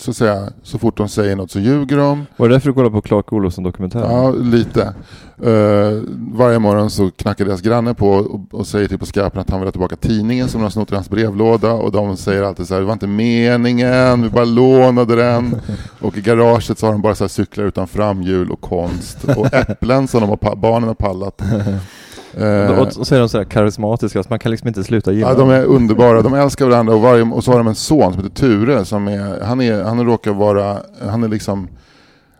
så 0.00 0.10
att 0.10 0.16
säga, 0.16 0.48
så 0.62 0.78
fort 0.78 0.96
de 0.96 1.08
säger 1.08 1.36
något 1.36 1.50
så 1.50 1.60
ljuger 1.60 1.96
de. 1.96 2.26
Var 2.36 2.48
det 2.48 2.54
därför 2.54 2.68
du 2.68 2.74
kollade 2.74 2.92
på 2.92 3.02
Clark 3.02 3.32
Olofsson 3.32 3.64
dokumentären? 3.64 4.10
Ja, 4.10 4.30
lite. 4.30 4.94
Eh, 5.42 6.02
varje 6.32 6.58
morgon 6.58 6.90
så 6.90 7.10
knackar 7.10 7.44
deras 7.44 7.60
granne 7.60 7.94
på 7.94 8.10
och, 8.10 8.40
och 8.50 8.66
säger 8.66 8.88
till 8.88 8.98
på 8.98 9.06
skarpen 9.06 9.40
att 9.40 9.50
han 9.50 9.60
vill 9.60 9.66
ha 9.66 9.72
tillbaka 9.72 9.96
tidningen 9.96 10.48
som 10.48 10.60
de 10.60 10.62
har 10.62 10.70
snott 10.70 10.92
i 10.92 10.94
hans 10.94 11.10
brevlåda 11.10 11.72
och 11.72 11.92
de 11.92 12.16
säger 12.16 12.42
alltid 12.42 12.68
så 12.68 12.74
här, 12.74 12.80
det 12.80 12.86
var 12.86 12.92
inte 12.92 13.06
meningen, 13.06 14.22
vi 14.22 14.28
bara 14.28 14.44
lånade 14.44 15.16
den. 15.16 15.60
Och 16.00 16.18
i 16.18 16.20
garaget 16.20 16.78
så 16.78 16.86
har 16.86 16.92
de 16.92 17.02
bara 17.02 17.14
så 17.14 17.24
här 17.24 17.28
cyklar 17.28 17.64
utan 17.64 17.88
framhjul 17.88 18.50
och 18.50 18.60
konst 18.60 19.24
och 19.24 19.54
äpplen 19.54 20.08
som 20.08 20.20
de 20.20 20.28
har, 20.28 20.56
barnen 20.56 20.88
har 20.88 20.94
pallat. 20.94 21.42
Eh, 22.36 22.78
Och, 22.80 22.86
och 22.98 23.06
så 23.06 23.14
är 23.14 23.18
de 23.18 23.28
så 23.28 23.38
här 23.38 23.44
karismatiska, 23.44 24.22
så 24.22 24.26
man 24.30 24.38
kan 24.38 24.50
liksom 24.50 24.68
inte 24.68 24.84
sluta 24.84 25.12
gilla 25.12 25.28
Ja, 25.28 25.34
de 25.34 25.50
är 25.50 25.64
underbara. 25.64 26.22
De 26.22 26.34
älskar 26.34 26.66
varandra 26.66 26.94
och, 26.94 27.00
varje, 27.00 27.22
och 27.22 27.44
så 27.44 27.50
har 27.50 27.58
de 27.58 27.66
en 27.66 27.74
son 27.74 28.12
som 28.12 28.22
heter 28.24 28.36
Ture 28.36 28.84
som 28.84 29.08
är, 29.08 29.40
han, 29.44 29.60
är, 29.60 29.82
han 29.82 30.06
råkar 30.06 30.32
vara, 30.32 30.76
han 31.10 31.22
är 31.22 31.28
liksom 31.28 31.68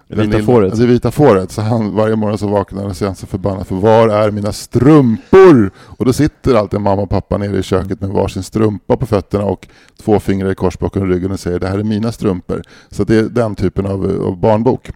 Vita 0.08 0.22
lilla- 0.22 0.42
fåret. 0.44 0.76
Det 0.78 0.86
vita 0.86 1.10
fåret. 1.10 1.50
Så 1.50 1.60
han, 1.62 1.94
varje 1.94 2.16
morgon 2.16 2.38
så 2.38 2.48
vaknar 2.48 2.80
han 2.82 2.90
och 2.90 2.96
så 2.96 3.04
är 3.04 3.06
han 3.06 3.16
så 3.16 3.26
förbannad 3.26 3.66
för 3.66 3.74
var 3.74 4.08
är 4.08 4.30
mina 4.30 4.52
strumpor? 4.52 5.70
Och 5.78 6.04
då 6.04 6.12
sitter 6.12 6.54
alltid 6.54 6.80
mamma 6.80 7.02
och 7.02 7.10
pappa 7.10 7.38
nere 7.38 7.58
i 7.58 7.62
köket 7.62 8.00
med 8.00 8.10
varsin 8.10 8.42
strumpa 8.42 8.96
på 8.96 9.06
fötterna 9.06 9.44
och 9.44 9.68
två 10.02 10.20
fingrar 10.20 10.50
i 10.50 10.54
kors 10.54 10.78
bakom 10.78 11.06
ryggen 11.06 11.30
och 11.30 11.40
säger 11.40 11.58
det 11.58 11.68
här 11.68 11.78
är 11.78 11.82
mina 11.84 12.12
strumpor. 12.12 12.62
Så 12.90 13.04
det 13.04 13.16
är 13.16 13.22
den 13.22 13.54
typen 13.54 13.86
av, 13.86 14.22
av 14.26 14.36
barnbok. 14.40 14.90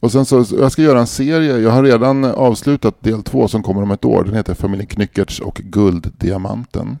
Och 0.00 0.12
sen 0.12 0.24
så, 0.24 0.44
jag 0.58 0.72
ska 0.72 0.82
göra 0.82 1.00
en 1.00 1.06
serie, 1.06 1.58
jag 1.58 1.70
har 1.70 1.82
redan 1.82 2.24
avslutat 2.24 3.02
del 3.02 3.22
två 3.22 3.48
som 3.48 3.62
kommer 3.62 3.82
om 3.82 3.90
ett 3.90 4.04
år. 4.04 4.24
Den 4.24 4.34
heter 4.34 4.54
Familjen 4.54 4.86
Knyckertz 4.86 5.40
och 5.40 5.54
Gulddiamanten. 5.64 6.98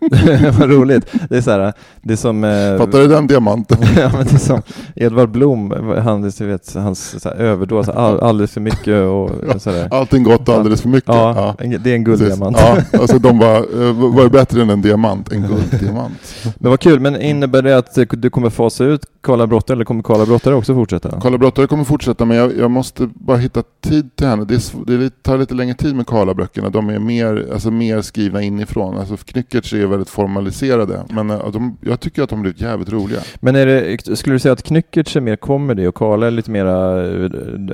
Vad 0.58 0.70
roligt. 0.70 1.06
Det 1.28 1.36
är 1.36 1.40
så 1.40 1.50
här, 1.50 1.72
det 2.02 2.12
är 2.12 2.16
som... 2.16 2.44
eh, 2.44 2.78
Fattar 2.78 2.98
du 2.98 3.06
den 3.08 3.26
diamanten? 3.26 3.78
ja, 3.96 4.10
men 4.16 4.26
det 4.26 4.32
är 4.34 4.38
som 4.38 4.62
Edvard 4.96 5.30
Blom, 5.30 5.74
han, 6.04 6.22
du 6.38 6.46
vet, 6.46 6.74
hans 6.74 7.22
så 7.22 7.28
här, 7.28 7.36
överdos, 7.36 7.88
all, 7.88 8.20
alldeles 8.20 8.50
för 8.52 8.60
mycket 8.60 9.02
och 9.02 9.30
sådär. 9.62 9.88
Allting 9.90 10.22
gott 10.22 10.48
och 10.48 10.54
alldeles 10.54 10.82
för 10.82 10.88
mycket. 10.88 11.08
Ja, 11.14 11.54
en- 11.58 11.82
det 11.82 11.90
är 11.90 11.94
en 11.94 12.04
gulddiamant. 12.04 12.56
Ja, 12.60 12.98
alltså 13.00 13.18
de 13.18 13.38
bara, 13.38 13.56
eh, 13.56 13.92
vad 14.14 14.24
är 14.24 14.28
bättre 14.28 14.62
än 14.62 14.70
en 14.70 14.82
diamant? 14.82 15.32
En 15.32 15.42
gulddiamant. 15.70 16.12
Men 16.58 16.70
vad 16.70 16.80
kul, 16.80 17.00
men 17.00 17.20
innebär 17.22 17.62
det 17.62 17.76
att 17.78 17.98
du 18.10 18.30
kommer 18.30 18.50
fasa 18.50 18.84
ut 18.84 19.06
Karla 19.22 19.46
Brottare 19.46 19.74
eller 19.74 19.84
kommer 19.84 20.02
Karla 20.02 20.26
Brottare 20.26 20.54
också 20.54 20.74
fortsätta? 20.74 21.20
Karla 21.20 21.38
Brottare 21.38 21.66
kommer 21.66 21.84
fortsätta 21.84 22.24
men 22.24 22.36
jag, 22.36 22.56
jag 22.58 22.70
måste 22.70 23.08
bara 23.14 23.36
hitta 23.36 23.62
tid 23.80 24.16
till 24.16 24.26
henne. 24.26 24.44
Det, 24.44 24.54
är, 24.54 24.98
det 24.98 25.22
tar 25.22 25.38
lite 25.38 25.54
längre 25.54 25.74
tid 25.74 25.94
med 25.96 26.06
Karla-böckerna. 26.06 26.68
De 26.70 26.88
är 26.88 26.98
mer, 26.98 27.46
alltså, 27.52 27.70
mer 27.70 28.00
skrivna 28.02 28.42
inifrån. 28.42 28.98
Alltså, 28.98 29.16
Knyckertz 29.16 29.72
är 29.72 29.86
väldigt 29.90 30.10
formaliserade. 30.10 31.04
Men 31.10 31.30
eh, 31.30 31.50
de, 31.50 31.76
jag 31.80 32.00
tycker 32.00 32.22
att 32.22 32.30
de 32.30 32.42
blivit 32.42 32.60
jävligt 32.60 32.88
roliga. 32.88 33.20
Men 33.36 33.56
är 33.56 33.66
det, 33.66 34.16
skulle 34.16 34.34
du 34.34 34.38
säga 34.38 34.52
att 34.52 34.62
Knyckertz 34.62 35.16
är 35.16 35.20
mer 35.20 35.36
comedy 35.36 35.86
och 35.86 35.94
Karla 35.94 36.26
är 36.26 36.30
lite 36.30 36.50
mera 36.50 37.06
eh, 37.06 37.30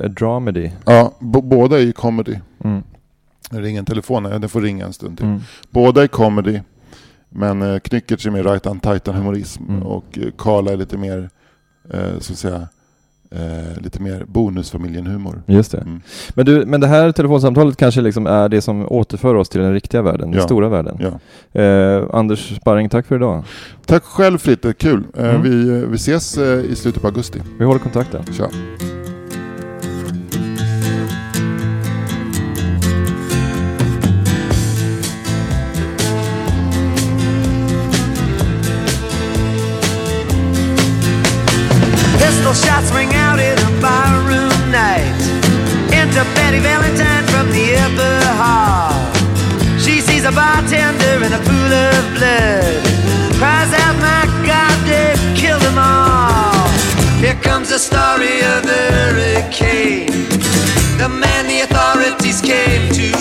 dramedy? 0.09 0.71
Ja, 0.85 1.13
båda 1.19 1.77
är 1.77 1.81
ju 1.81 1.91
comedy. 1.91 2.35
Mm. 2.63 2.83
Ringer 3.49 3.79
en 3.79 3.85
telefon, 3.85 4.23
den 4.23 4.49
får 4.49 4.61
ringa 4.61 4.85
en 4.85 4.93
stund 4.93 5.17
till. 5.17 5.25
Mm. 5.25 5.39
Båda 5.69 6.03
är 6.03 6.07
comedy. 6.07 6.59
Men 7.29 7.61
eh, 7.61 7.79
Knyckertz 7.79 8.25
är 8.25 8.31
mer 8.31 8.43
right 8.43 8.67
on 8.67 8.79
titan 8.79 9.15
humorism. 9.15 9.63
Mm. 9.69 9.83
Och 9.83 10.17
eh, 10.17 10.31
Karla 10.37 10.71
är 10.71 10.77
lite 10.77 10.97
mer, 10.97 11.29
eh, 11.93 12.19
så 12.19 12.33
att 12.33 12.39
säga, 12.39 12.67
eh, 13.31 13.81
lite 13.83 14.01
mer 14.01 14.25
bonusfamiljen-humor. 14.27 15.41
Just 15.45 15.71
det. 15.71 15.77
Mm. 15.77 16.01
Men, 16.33 16.45
du, 16.45 16.65
men 16.65 16.81
det 16.81 16.87
här 16.87 17.11
telefonsamtalet 17.11 17.77
kanske 17.77 18.01
liksom 18.01 18.27
är 18.27 18.49
det 18.49 18.61
som 18.61 18.85
återför 18.91 19.35
oss 19.35 19.49
till 19.49 19.61
den 19.61 19.73
riktiga 19.73 20.01
världen, 20.01 20.31
den 20.31 20.39
Ja. 20.39 20.45
stora 20.45 20.69
världen. 20.69 20.97
Ja. 20.99 21.61
Eh, 21.61 22.03
Anders 22.13 22.55
Sparring, 22.57 22.89
tack 22.89 23.05
för 23.07 23.15
idag. 23.15 23.43
Tack 23.85 24.03
själv 24.03 24.37
Fritte, 24.37 24.73
kul. 24.73 25.03
Eh, 25.17 25.29
Mm. 25.29 25.41
Vi, 25.41 25.69
eh, 25.69 25.75
vi 25.89 25.95
ses 25.95 26.37
eh, 26.37 26.59
i 26.59 26.75
slutet 26.75 27.01
på 27.01 27.07
augusti. 27.07 27.41
Vi 27.59 27.65
håller 27.65 27.79
kontakten. 27.79 28.23
Tja. 28.33 28.49
Hurricane. 59.57 60.07
The 60.97 61.09
man 61.09 61.47
the 61.47 61.61
authorities 61.61 62.41
came 62.41 62.89
to 62.91 63.16